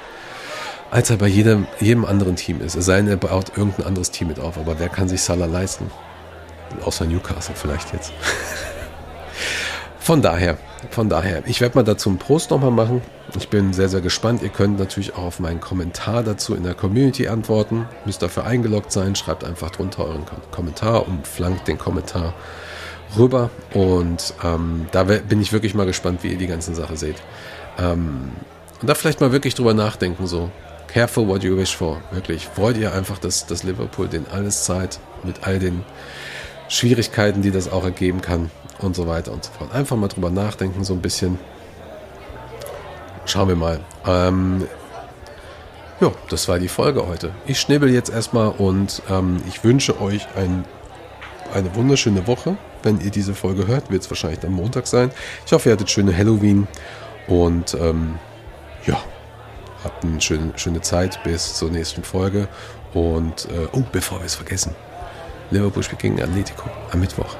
als 0.92 1.10
er 1.10 1.18
bei 1.18 1.28
jedem, 1.28 1.68
jedem 1.80 2.04
anderen 2.04 2.36
Team 2.36 2.62
ist. 2.62 2.76
Es 2.76 2.86
sei 2.86 2.98
denn, 2.98 3.08
er 3.08 3.18
baut 3.18 3.58
irgendein 3.58 3.88
anderes 3.88 4.12
Team 4.12 4.28
mit 4.28 4.40
auf. 4.40 4.58
Aber 4.58 4.78
wer 4.78 4.90
kann 4.90 5.08
sich 5.08 5.22
Salah 5.22 5.46
leisten? 5.46 5.90
Außer 6.84 7.06
Newcastle 7.06 7.56
vielleicht 7.56 7.94
jetzt. 7.94 8.12
von 10.02 10.24
daher, 10.24 10.58
von 10.90 11.10
daher, 11.10 11.44
ich 11.46 11.62
werde 11.62 11.78
mal 11.78 11.84
dazu 11.84 12.10
einen 12.10 12.18
Post 12.18 12.50
nochmal 12.50 12.72
machen. 12.72 13.04
Ich 13.38 13.50
bin 13.50 13.72
sehr, 13.72 13.88
sehr 13.88 14.02
gespannt. 14.02 14.42
Ihr 14.42 14.50
könnt 14.50 14.80
natürlich 14.80 15.14
auch 15.14 15.26
auf 15.26 15.40
meinen 15.40 15.62
Kommentar 15.62 16.24
dazu 16.24 16.56
in 16.56 16.64
der 16.64 16.74
Community 16.74 17.28
antworten. 17.28 17.88
Müsst 18.06 18.24
dafür 18.24 18.46
eingeloggt 18.46 18.92
sein. 18.92 19.16
Schreibt 19.16 19.44
einfach 19.44 19.70
drunter 19.70 20.06
euren 20.06 20.26
Kommentar 20.50 21.08
und 21.08 21.28
flankt 21.28 21.68
den 21.68 21.78
Kommentar 21.78 22.34
rüber. 23.16 23.52
Und 23.76 24.34
ähm, 24.44 24.88
da 24.92 25.04
bin 25.04 25.40
ich 25.40 25.54
wirklich 25.54 25.76
mal 25.76 25.86
gespannt, 25.86 26.24
wie 26.24 26.30
ihr 26.30 26.38
die 26.40 26.48
ganze 26.48 26.74
Sache 26.74 26.98
seht. 26.98 27.18
Ähm, 27.78 28.32
und 28.82 28.90
da 28.90 28.96
vielleicht 28.96 29.22
mal 29.22 29.32
wirklich 29.32 29.54
drüber 29.54 29.76
nachdenken, 29.76 30.26
so. 30.26 30.50
Careful 30.88 31.28
what 31.28 31.44
you 31.44 31.56
wish 31.56 31.76
for. 31.76 32.02
Wirklich. 32.10 32.50
Wollt 32.56 32.76
ihr 32.76 32.92
einfach, 32.92 33.20
dass, 33.20 33.46
dass 33.46 33.62
Liverpool 33.62 34.08
den 34.08 34.26
alles 34.32 34.64
Zeit 34.64 35.00
mit 35.24 35.44
all 35.44 35.60
den 35.60 35.84
Schwierigkeiten, 36.70 37.44
die 37.44 37.52
das 37.52 37.72
auch 37.72 37.84
ergeben 37.84 38.22
kann 38.22 38.50
und 38.84 38.96
so 38.96 39.08
weiter 39.08 39.32
und 39.32 39.44
so 39.44 39.52
fort. 39.52 39.74
Einfach 39.74 39.96
mal 39.98 40.08
drüber 40.08 40.30
nachdenken, 40.30 40.84
so 40.84 40.94
ein 40.94 41.02
bisschen. 41.02 41.40
Schauen 43.26 43.48
wir 43.48 43.56
mal. 43.56 43.80
Ähm, 44.06 44.66
ja, 46.00 46.12
das 46.30 46.48
war 46.48 46.58
die 46.58 46.68
Folge 46.68 47.08
heute. 47.08 47.32
Ich 47.46 47.60
schnibbel 47.60 47.92
jetzt 47.92 48.10
erstmal 48.10 48.50
und 48.50 49.04
ähm, 49.10 49.42
ich 49.48 49.64
wünsche 49.64 50.02
euch 50.02 50.28
ein, 50.36 50.66
eine 51.54 51.76
wunderschöne 51.76 52.26
Woche. 52.26 52.58
Wenn 52.82 53.00
ihr 53.00 53.12
diese 53.12 53.36
Folge 53.36 53.68
hört, 53.68 53.92
wird 53.92 54.02
es 54.02 54.10
wahrscheinlich 54.10 54.44
am 54.44 54.54
Montag 54.54 54.88
sein. 54.88 55.12
Ich 55.46 55.54
hoffe, 55.54 55.70
ihr 55.70 55.74
hattet 55.74 55.92
schöne 55.92 56.18
Halloween 56.18 56.68
und 57.28 57.76
ähm, 57.76 58.16
ja, 58.88 59.00
habt 59.84 60.04
eine 60.04 60.20
schöne, 60.20 60.54
schöne 60.56 60.82
Zeit 60.82 61.24
bis 61.24 61.56
zur 61.56 61.70
nächsten 61.70 62.04
Folge. 62.04 62.48
Und 62.94 63.46
äh, 63.46 63.68
oh, 63.72 63.84
bevor 63.92 64.20
wir 64.20 64.26
es 64.26 64.36
vergessen, 64.36 64.76
Liverpool 65.52 65.84
spielt 65.84 66.02
gegen 66.02 66.22
Atletico 66.22 66.70
am 66.92 67.00
Mittwoch. 67.00 67.36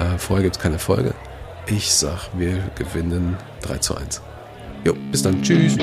Äh, 0.00 0.18
vorher 0.18 0.42
gibt 0.42 0.56
es 0.56 0.62
keine 0.62 0.78
Folge. 0.78 1.14
Ich 1.66 1.92
sag, 1.92 2.28
wir 2.34 2.58
gewinnen 2.74 3.36
3 3.62 3.78
zu 3.78 3.96
1. 3.96 4.20
Jo, 4.84 4.94
bis 5.10 5.22
dann. 5.22 5.40
Tschüss. 5.42 5.78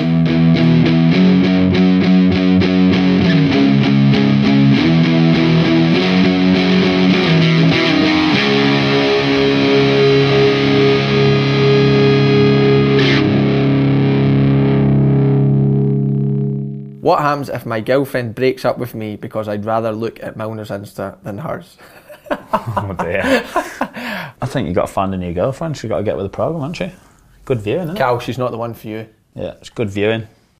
What 17.00 17.18
happens 17.18 17.48
if 17.48 17.66
my 17.66 17.80
girlfriend 17.80 18.36
breaks 18.36 18.64
up 18.64 18.78
with 18.78 18.94
me 18.94 19.16
because 19.16 19.48
I'd 19.48 19.64
rather 19.64 19.90
look 19.90 20.22
at 20.22 20.36
Milner's 20.36 20.70
Insta 20.70 21.20
than 21.24 21.38
hers? 21.38 21.76
Oh 22.54 22.94
dear. 22.98 23.22
I 24.40 24.46
think 24.46 24.66
you've 24.66 24.74
got 24.74 24.86
to 24.86 24.92
find 24.92 25.12
a 25.14 25.16
new 25.18 25.32
girlfriend. 25.34 25.76
She's 25.76 25.88
got 25.88 25.98
to 25.98 26.02
get 26.04 26.16
with 26.16 26.24
the 26.26 26.30
program, 26.30 26.60
hasn't 26.62 26.76
she? 26.76 26.92
Good 27.44 27.60
viewing, 27.60 27.82
isn't 27.84 27.96
it? 27.96 27.98
Cal, 27.98 28.18
she's 28.20 28.38
not 28.38 28.50
the 28.50 28.56
one 28.58 28.72
for 28.74 28.88
you. 28.88 29.08
Yeah, 29.34 29.54
it's 29.60 29.68
good 29.70 29.90
viewing. 29.90 30.26